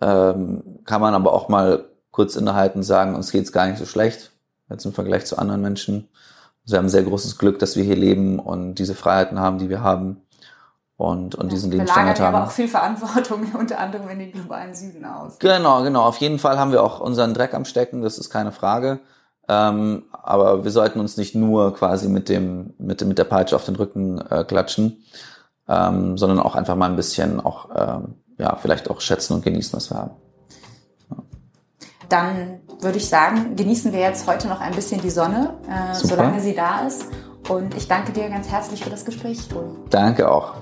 ähm, 0.00 0.80
kann 0.84 1.00
man 1.00 1.14
aber 1.14 1.32
auch 1.32 1.48
mal 1.48 1.84
kurz 2.10 2.36
innehalten 2.36 2.80
und 2.80 2.84
sagen, 2.84 3.14
uns 3.14 3.32
geht's 3.32 3.52
gar 3.52 3.66
nicht 3.66 3.78
so 3.78 3.86
schlecht, 3.86 4.32
jetzt 4.70 4.84
im 4.84 4.92
Vergleich 4.92 5.26
zu 5.26 5.38
anderen 5.38 5.62
Menschen. 5.62 6.08
Also 6.64 6.74
wir 6.74 6.78
haben 6.78 6.88
sehr 6.88 7.04
großes 7.04 7.38
Glück, 7.38 7.58
dass 7.58 7.76
wir 7.76 7.84
hier 7.84 7.96
leben 7.96 8.38
und 8.38 8.76
diese 8.76 8.94
Freiheiten 8.94 9.38
haben, 9.38 9.58
die 9.58 9.68
wir 9.68 9.82
haben 9.82 10.22
und, 10.96 11.34
und 11.34 11.46
ja, 11.46 11.50
diesen 11.50 11.70
Lebensstandard 11.70 12.20
haben. 12.20 12.34
aber 12.34 12.46
auch 12.46 12.50
viel 12.50 12.68
Verantwortung 12.68 13.52
unter 13.58 13.78
anderem 13.78 14.08
in 14.08 14.18
den 14.18 14.32
globalen 14.32 14.74
Süden 14.74 15.04
aus. 15.04 15.38
Genau, 15.38 15.82
genau. 15.82 16.02
Auf 16.02 16.16
jeden 16.18 16.38
Fall 16.38 16.58
haben 16.58 16.72
wir 16.72 16.82
auch 16.82 17.00
unseren 17.00 17.34
Dreck 17.34 17.54
am 17.54 17.64
Stecken, 17.64 18.02
das 18.02 18.18
ist 18.18 18.30
keine 18.30 18.52
Frage. 18.52 19.00
Ähm, 19.48 20.04
aber 20.10 20.64
wir 20.64 20.70
sollten 20.70 20.98
uns 20.98 21.16
nicht 21.16 21.34
nur 21.34 21.74
quasi 21.74 22.08
mit 22.08 22.28
dem, 22.28 22.74
mit, 22.78 23.04
mit 23.04 23.18
der 23.18 23.24
Peitsche 23.24 23.54
auf 23.54 23.64
den 23.64 23.76
Rücken 23.76 24.20
äh, 24.28 24.42
klatschen, 24.44 25.04
ähm, 25.68 26.18
sondern 26.18 26.40
auch 26.40 26.56
einfach 26.56 26.74
mal 26.74 26.90
ein 26.90 26.96
bisschen 26.96 27.40
auch, 27.40 27.68
ähm, 27.76 28.16
ja, 28.38 28.56
vielleicht 28.56 28.90
auch 28.90 29.00
schätzen 29.00 29.34
und 29.34 29.44
genießen, 29.44 29.76
was 29.76 29.90
wir 29.90 29.98
haben. 29.98 30.10
Dann 32.08 32.60
würde 32.80 32.98
ich 32.98 33.08
sagen, 33.08 33.56
genießen 33.56 33.92
wir 33.92 34.00
jetzt 34.00 34.26
heute 34.26 34.48
noch 34.48 34.60
ein 34.60 34.74
bisschen 34.74 35.00
die 35.00 35.10
Sonne, 35.10 35.54
äh, 35.68 35.94
solange 35.94 36.40
sie 36.40 36.54
da 36.54 36.86
ist. 36.86 37.06
Und 37.48 37.76
ich 37.76 37.88
danke 37.88 38.12
dir 38.12 38.28
ganz 38.28 38.48
herzlich 38.48 38.82
für 38.82 38.90
das 38.90 39.04
Gespräch, 39.04 39.48
Toni. 39.48 39.74
Danke 39.90 40.30
auch. 40.30 40.54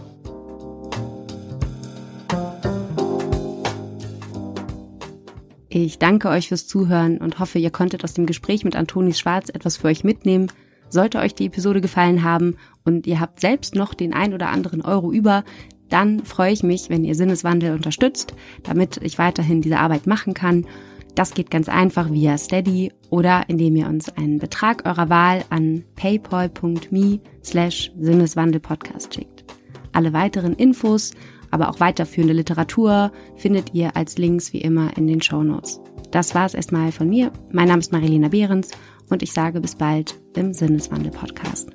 Ich 5.68 5.98
danke 5.98 6.28
euch 6.28 6.48
fürs 6.48 6.68
Zuhören 6.68 7.18
und 7.18 7.40
hoffe, 7.40 7.58
ihr 7.58 7.70
konntet 7.70 8.04
aus 8.04 8.14
dem 8.14 8.26
Gespräch 8.26 8.64
mit 8.64 8.76
Antonis 8.76 9.18
Schwarz 9.18 9.48
etwas 9.48 9.78
für 9.78 9.88
euch 9.88 10.04
mitnehmen. 10.04 10.52
Sollte 10.88 11.18
euch 11.18 11.34
die 11.34 11.46
Episode 11.46 11.80
gefallen 11.80 12.22
haben 12.22 12.56
und 12.84 13.08
ihr 13.08 13.18
habt 13.18 13.40
selbst 13.40 13.74
noch 13.74 13.92
den 13.92 14.14
ein 14.14 14.34
oder 14.34 14.50
anderen 14.50 14.82
Euro 14.82 15.10
über, 15.10 15.42
dann 15.88 16.24
freue 16.24 16.52
ich 16.52 16.62
mich, 16.62 16.90
wenn 16.90 17.04
ihr 17.04 17.14
Sinneswandel 17.14 17.74
unterstützt, 17.74 18.34
damit 18.62 18.98
ich 19.02 19.18
weiterhin 19.18 19.62
diese 19.62 19.78
Arbeit 19.78 20.06
machen 20.06 20.34
kann. 20.34 20.66
Das 21.14 21.34
geht 21.34 21.50
ganz 21.50 21.68
einfach 21.68 22.10
via 22.10 22.36
Steady 22.36 22.92
oder 23.10 23.48
indem 23.48 23.76
ihr 23.76 23.86
uns 23.86 24.08
einen 24.08 24.38
Betrag 24.38 24.84
eurer 24.84 25.08
Wahl 25.08 25.44
an 25.50 25.84
paypal.me 25.94 27.20
slash 27.42 27.92
Sinneswandelpodcast 27.98 29.14
schickt. 29.14 29.44
Alle 29.92 30.12
weiteren 30.12 30.54
Infos 30.54 31.12
aber 31.54 31.68
auch 31.68 31.78
weiterführende 31.78 32.34
Literatur 32.34 33.12
findet 33.36 33.74
ihr 33.74 33.96
als 33.96 34.18
Links 34.18 34.52
wie 34.52 34.60
immer 34.60 34.96
in 34.96 35.06
den 35.06 35.22
Show 35.22 35.44
Notes. 35.44 35.80
Das 36.10 36.34
war 36.34 36.46
es 36.46 36.54
erstmal 36.54 36.90
von 36.90 37.08
mir. 37.08 37.30
Mein 37.52 37.68
Name 37.68 37.78
ist 37.78 37.92
Marilena 37.92 38.26
Behrens 38.26 38.72
und 39.08 39.22
ich 39.22 39.32
sage 39.32 39.60
bis 39.60 39.76
bald 39.76 40.20
im 40.34 40.52
Sinneswandel 40.52 41.12
Podcast. 41.12 41.70